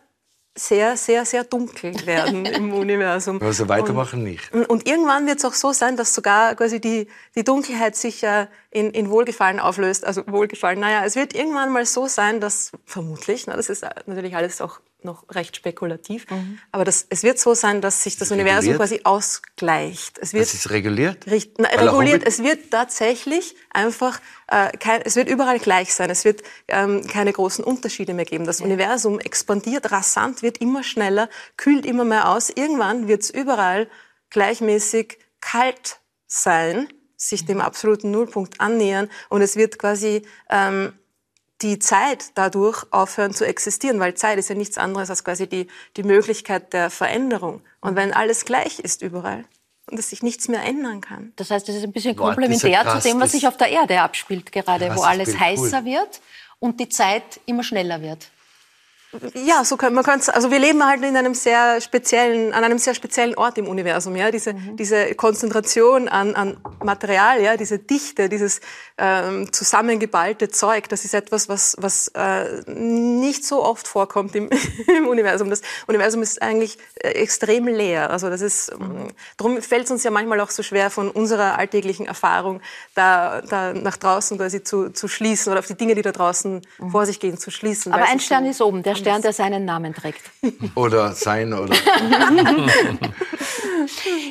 sehr, 0.56 0.97
sehr, 0.97 1.26
sehr 1.26 1.43
dunkel 1.43 2.06
werden 2.06 2.45
im 2.45 2.74
Universum. 2.74 3.41
Also 3.41 3.68
weitermachen 3.68 4.20
und, 4.20 4.26
nicht. 4.26 4.54
Und 4.54 4.88
irgendwann 4.88 5.26
wird 5.26 5.39
es 5.39 5.45
auch 5.45 5.54
so 5.54 5.74
sein, 5.74 5.97
dass 5.97 6.14
sogar 6.14 6.56
quasi 6.56 6.80
die, 6.80 7.08
die 7.36 7.43
Dunkelheit 7.43 7.95
sich 7.95 8.24
äh, 8.24 8.47
in, 8.70 8.91
in 8.91 9.10
Wohlgefallen 9.10 9.60
auflöst. 9.60 10.06
Also 10.06 10.24
Wohlgefallen, 10.28 10.80
naja, 10.80 11.04
es 11.06 11.16
wird 11.16 11.34
irgendwann 11.34 11.72
mal 11.72 11.86
so 11.86 12.08
sein, 12.08 12.39
dass 12.39 12.72
vermutlich, 12.86 13.47
na, 13.47 13.56
das 13.56 13.70
ist 13.70 13.86
natürlich 14.06 14.36
alles 14.36 14.62
auch 14.62 14.80
noch 15.06 15.26
recht 15.30 15.56
spekulativ. 15.56 16.30
Mhm. 16.30 16.60
Aber 16.72 16.86
das, 16.86 17.06
es 17.10 17.24
wird 17.24 17.39
so 17.39 17.54
sein, 17.54 17.82
dass 17.82 18.04
sich 18.04 18.18
das 18.18 18.32
Universum 18.32 18.76
quasi 18.76 19.01
ausgleicht. 19.04 20.18
Es 20.20 20.34
wird 20.34 20.43
das 20.43 20.54
ist 20.54 20.70
reguliert? 20.70 21.28
Richt, 21.28 21.54
na, 21.58 21.70
reguliert. 21.70 22.24
Es 22.26 22.43
wird 22.43 22.72
tatsächlich 22.72 23.56
einfach, 23.72 24.20
äh, 24.47 24.76
kein, 24.78 25.01
es 25.04 25.16
wird 25.16 25.30
überall 25.30 25.60
gleich 25.60 25.93
sein. 25.93 26.10
Es 26.10 26.26
wird 26.26 26.43
ähm, 26.68 27.06
keine 27.08 27.34
großen 27.34 27.64
Unterschiede 27.64 28.14
mehr 28.14 28.26
geben. 28.26 28.45
Das 28.45 28.60
ja. 28.60 28.66
Universum 28.66 29.20
expandiert 29.20 29.91
rasant, 29.91 30.41
wird 30.41 30.60
immer 30.60 30.84
schneller, 30.84 31.30
kühlt 31.58 31.86
immer 31.86 32.06
mehr 32.06 32.30
aus. 32.30 32.49
Irgendwann 32.49 33.08
wird 33.08 33.24
es 33.24 33.30
überall 33.30 33.88
gleichmäßig 34.30 35.20
kalt 35.41 35.99
sein, 36.28 36.88
sich 37.16 37.45
dem 37.45 37.58
mhm. 37.58 37.64
absoluten 37.64 38.12
Nullpunkt 38.12 38.60
annähern 38.60 39.10
und 39.30 39.41
es 39.41 39.56
wird 39.56 39.80
quasi 39.80 40.24
ähm, 40.49 40.93
die 41.64 41.80
Zeit 41.80 42.32
dadurch 42.36 42.84
aufhören 42.91 43.34
zu 43.34 43.45
existieren, 43.45 43.99
weil 43.99 44.14
Zeit 44.14 44.38
ist 44.38 44.49
ja 44.49 44.55
nichts 44.55 44.78
anderes 44.78 45.09
als 45.09 45.24
quasi 45.24 45.47
die, 45.47 45.68
die 45.95 46.03
Möglichkeit 46.03 46.74
der 46.74 46.89
Veränderung. 46.89 47.61
Und 47.80 47.95
wenn 47.95 48.14
alles 48.14 48.45
gleich 48.45 48.80
ist 48.80 49.01
überall 49.01 49.45
und 49.89 49.97
es 49.97 50.09
sich 50.09 50.22
nichts 50.22 50.49
mehr 50.49 50.64
ändern 50.64 51.01
kann. 51.01 51.32
Das 51.38 51.49
heißt, 51.51 51.68
das 51.68 51.76
ist 51.76 51.84
ein 51.84 51.93
bisschen 51.93 52.16
komplementär 52.16 52.86
zu 52.88 53.07
dem, 53.07 53.20
was 53.20 53.32
sich 53.32 53.47
auf 53.47 53.57
der 53.57 53.70
Erde 53.70 54.01
abspielt 54.01 54.51
gerade, 54.51 54.93
wo 54.95 55.01
alles 55.01 55.39
heißer 55.39 55.80
cool. 55.80 55.86
wird 55.86 56.22
und 56.59 56.80
die 56.80 56.89
Zeit 56.89 57.39
immer 57.45 57.64
schneller 57.64 58.01
wird. 58.01 58.30
Ja, 59.34 59.64
so 59.64 59.78
kann 59.78 59.93
man 59.93 60.03
kann 60.03 60.22
also 60.32 60.51
wir 60.51 60.59
leben 60.59 60.86
halt 60.86 61.03
in 61.03 61.16
einem 61.16 61.34
sehr 61.34 61.82
speziellen, 61.82 62.53
an 62.53 62.64
einem 62.64 62.78
sehr 62.78 62.95
speziellen 62.95 63.36
Ort 63.36 63.57
im 63.57 63.68
Universum, 63.68 64.16
ja, 64.16 64.32
diese, 64.32 64.53
mhm. 64.53 64.78
diese 64.78 65.14
Konzentration 65.16 66.07
an, 66.07 66.36
an 66.36 66.57
Material, 66.84 67.41
ja, 67.41 67.57
diese 67.57 67.80
Dichte, 67.80 68.30
dieses 68.30 68.61
ähm, 68.97 69.51
zusammengeballte 69.51 70.49
Zeug, 70.49 70.89
das 70.89 71.05
ist 71.05 71.14
etwas, 71.14 71.49
was, 71.49 71.76
was 71.80 72.09
äh, 72.09 72.64
nicht 72.68 73.45
so 73.45 73.64
oft 73.64 73.88
vorkommt 73.88 74.36
im, 74.36 74.49
im 74.97 75.07
Universum. 75.07 75.49
Das 75.49 75.61
Universum 75.88 76.22
ist 76.22 76.41
eigentlich 76.41 76.78
äh, 76.95 77.09
extrem 77.09 77.68
leer, 77.68 78.09
also 78.09 78.30
das 78.30 78.41
ist, 78.41 78.78
mhm. 78.80 79.09
darum 79.38 79.61
fällt 79.61 79.86
es 79.86 79.91
uns 79.91 80.03
ja 80.03 80.11
manchmal 80.11 80.39
auch 80.39 80.49
so 80.49 80.64
schwer 80.64 80.89
von 80.89 81.11
unserer 81.11 81.57
alltäglichen 81.57 82.07
Erfahrung 82.07 82.61
da, 82.95 83.41
da 83.41 83.74
nach 83.74 83.97
draußen 83.97 84.38
quasi 84.38 84.64
zu, 84.64 84.89
zu 84.89 85.07
schließen 85.07 85.51
oder 85.51 85.59
auf 85.59 85.68
die 85.68 85.76
Dinge, 85.76 85.95
die 85.95 86.01
da 86.01 86.11
draußen 86.11 86.61
mhm. 86.80 86.89
vor 86.91 87.05
sich 87.05 87.20
gehen, 87.20 87.38
zu 87.38 87.51
schließen. 87.51 87.93
Aber 87.93 88.05
ein 88.05 88.20
Stern 88.20 88.45
ist 88.45 88.61
oben, 88.61 88.82
der 88.84 88.95
Stern, 89.04 89.22
der 89.22 89.34
seinen 89.34 89.66
Namen 89.66 89.93
trägt. 89.93 90.22
Oder 90.76 91.14
sein, 91.14 91.54
oder. 91.54 91.76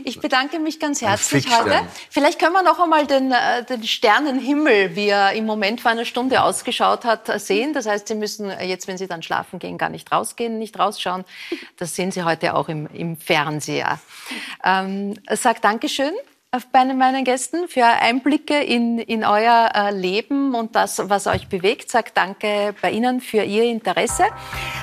ich 0.05 0.21
bedanke 0.21 0.59
mich 0.59 0.81
ganz 0.81 1.01
herzlich 1.03 1.47
heute. 1.57 1.81
Vielleicht 2.11 2.39
können 2.39 2.53
wir 2.53 2.63
noch 2.63 2.81
einmal 2.81 3.07
den, 3.07 3.33
äh, 3.33 3.65
den 3.65 3.85
Sternenhimmel, 3.85 4.97
wie 4.97 5.09
er 5.09 5.33
im 5.33 5.47
Moment 5.47 5.81
vor 5.81 5.91
einer 5.91 6.05
Stunde 6.05 6.43
ausgeschaut 6.43 7.05
hat, 7.05 7.41
sehen. 7.41 7.73
Das 7.73 7.87
heißt, 7.87 8.09
Sie 8.09 8.15
müssen 8.15 8.51
jetzt, 8.61 8.89
wenn 8.89 8.99
Sie 8.99 9.07
dann 9.07 9.23
schlafen 9.23 9.59
gehen, 9.59 9.79
gar 9.79 9.89
nicht 9.89 10.11
rausgehen, 10.11 10.59
nicht 10.59 10.79
rausschauen. 10.79 11.25
Das 11.77 11.95
sehen 11.95 12.11
Sie 12.11 12.25
heute 12.25 12.55
auch 12.55 12.69
im, 12.69 12.87
im 12.93 13.17
Fernseher. 13.17 14.01
Ähm, 14.65 15.15
sag 15.31 15.63
Dankeschön 15.63 16.13
bei 16.71 16.85
meinen 16.85 17.25
Gästen 17.25 17.67
für 17.67 17.87
Einblicke 17.87 18.63
in, 18.63 18.99
in 18.99 19.25
euer 19.25 19.71
äh, 19.75 19.91
Leben 19.91 20.55
und 20.55 20.77
das, 20.77 21.01
was 21.09 21.27
euch 21.27 21.49
bewegt. 21.49 21.91
Sagt 21.91 22.15
danke 22.19 22.75
bei 22.83 22.91
Ihnen 22.91 23.23
für 23.23 23.43
Ihr 23.43 23.65
Interesse. 23.65 24.25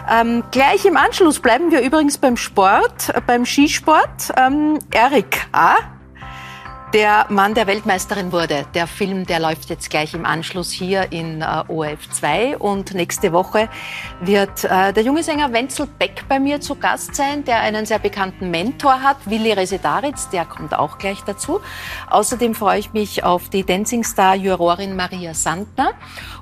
Ähm, 0.09 0.43
gleich 0.49 0.85
im 0.85 0.97
Anschluss 0.97 1.39
bleiben 1.39 1.71
wir 1.71 1.81
übrigens 1.81 2.17
beim 2.17 2.37
Sport, 2.37 3.09
äh, 3.09 3.21
beim 3.21 3.45
Skisport. 3.45 4.33
Ähm, 4.35 4.79
Erik 4.91 5.45
A 5.51 5.98
der 6.93 7.27
Mann, 7.29 7.53
der 7.53 7.67
Weltmeisterin 7.67 8.31
wurde. 8.31 8.65
Der 8.73 8.87
Film, 8.87 9.25
der 9.25 9.39
läuft 9.39 9.69
jetzt 9.69 9.89
gleich 9.89 10.13
im 10.13 10.25
Anschluss 10.25 10.71
hier 10.71 11.11
in 11.11 11.41
äh, 11.41 11.63
ORF 11.67 12.09
2 12.09 12.57
und 12.57 12.93
nächste 12.95 13.31
Woche 13.31 13.69
wird 14.21 14.63
äh, 14.63 14.91
der 14.91 15.03
junge 15.03 15.21
Sänger 15.21 15.53
Wenzel 15.53 15.87
Beck 15.87 16.23
bei 16.27 16.39
mir 16.39 16.61
zu 16.61 16.75
Gast 16.75 17.13
sein, 17.15 17.43
der 17.43 17.59
einen 17.59 17.85
sehr 17.85 17.99
bekannten 17.99 18.49
Mentor 18.49 19.01
hat, 19.03 19.17
Willi 19.25 19.51
Resetaritz, 19.51 20.29
der 20.29 20.45
kommt 20.45 20.73
auch 20.73 20.97
gleich 20.97 21.21
dazu. 21.21 21.59
Außerdem 22.09 22.55
freue 22.55 22.79
ich 22.79 22.91
mich 22.93 23.23
auf 23.23 23.49
die 23.49 23.63
Dancing 23.63 24.03
Star 24.03 24.35
Jurorin 24.35 24.95
Maria 24.95 25.33
Sandner 25.33 25.91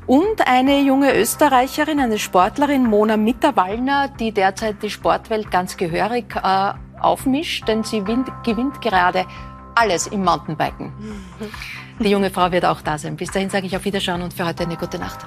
und 0.05 0.47
eine 0.47 0.79
junge 0.81 1.13
Österreicherin, 1.13 1.99
eine 1.99 2.19
Sportlerin 2.19 2.85
Mona 2.85 3.17
Mitterwallner, 3.17 4.07
die 4.07 4.31
derzeit 4.31 4.81
die 4.81 4.89
Sportwelt 4.89 5.51
ganz 5.51 5.75
gehörig 5.75 6.35
äh, 6.35 6.73
aufmischt, 7.01 7.67
denn 7.67 7.83
sie 7.83 8.01
gewinnt 8.01 8.81
gerade 8.81 9.25
alles 9.77 10.07
im 10.07 10.23
Mountainbiken. 10.23 10.91
Die 11.99 12.09
junge 12.09 12.29
Frau 12.29 12.51
wird 12.51 12.65
auch 12.65 12.81
da 12.81 12.97
sein. 12.97 13.15
Bis 13.15 13.31
dahin 13.31 13.49
sage 13.49 13.67
ich 13.67 13.75
auf 13.75 13.85
Wiederschauen 13.85 14.21
und 14.21 14.33
für 14.33 14.45
heute 14.45 14.63
eine 14.63 14.75
gute 14.75 14.97
Nacht. 14.97 15.19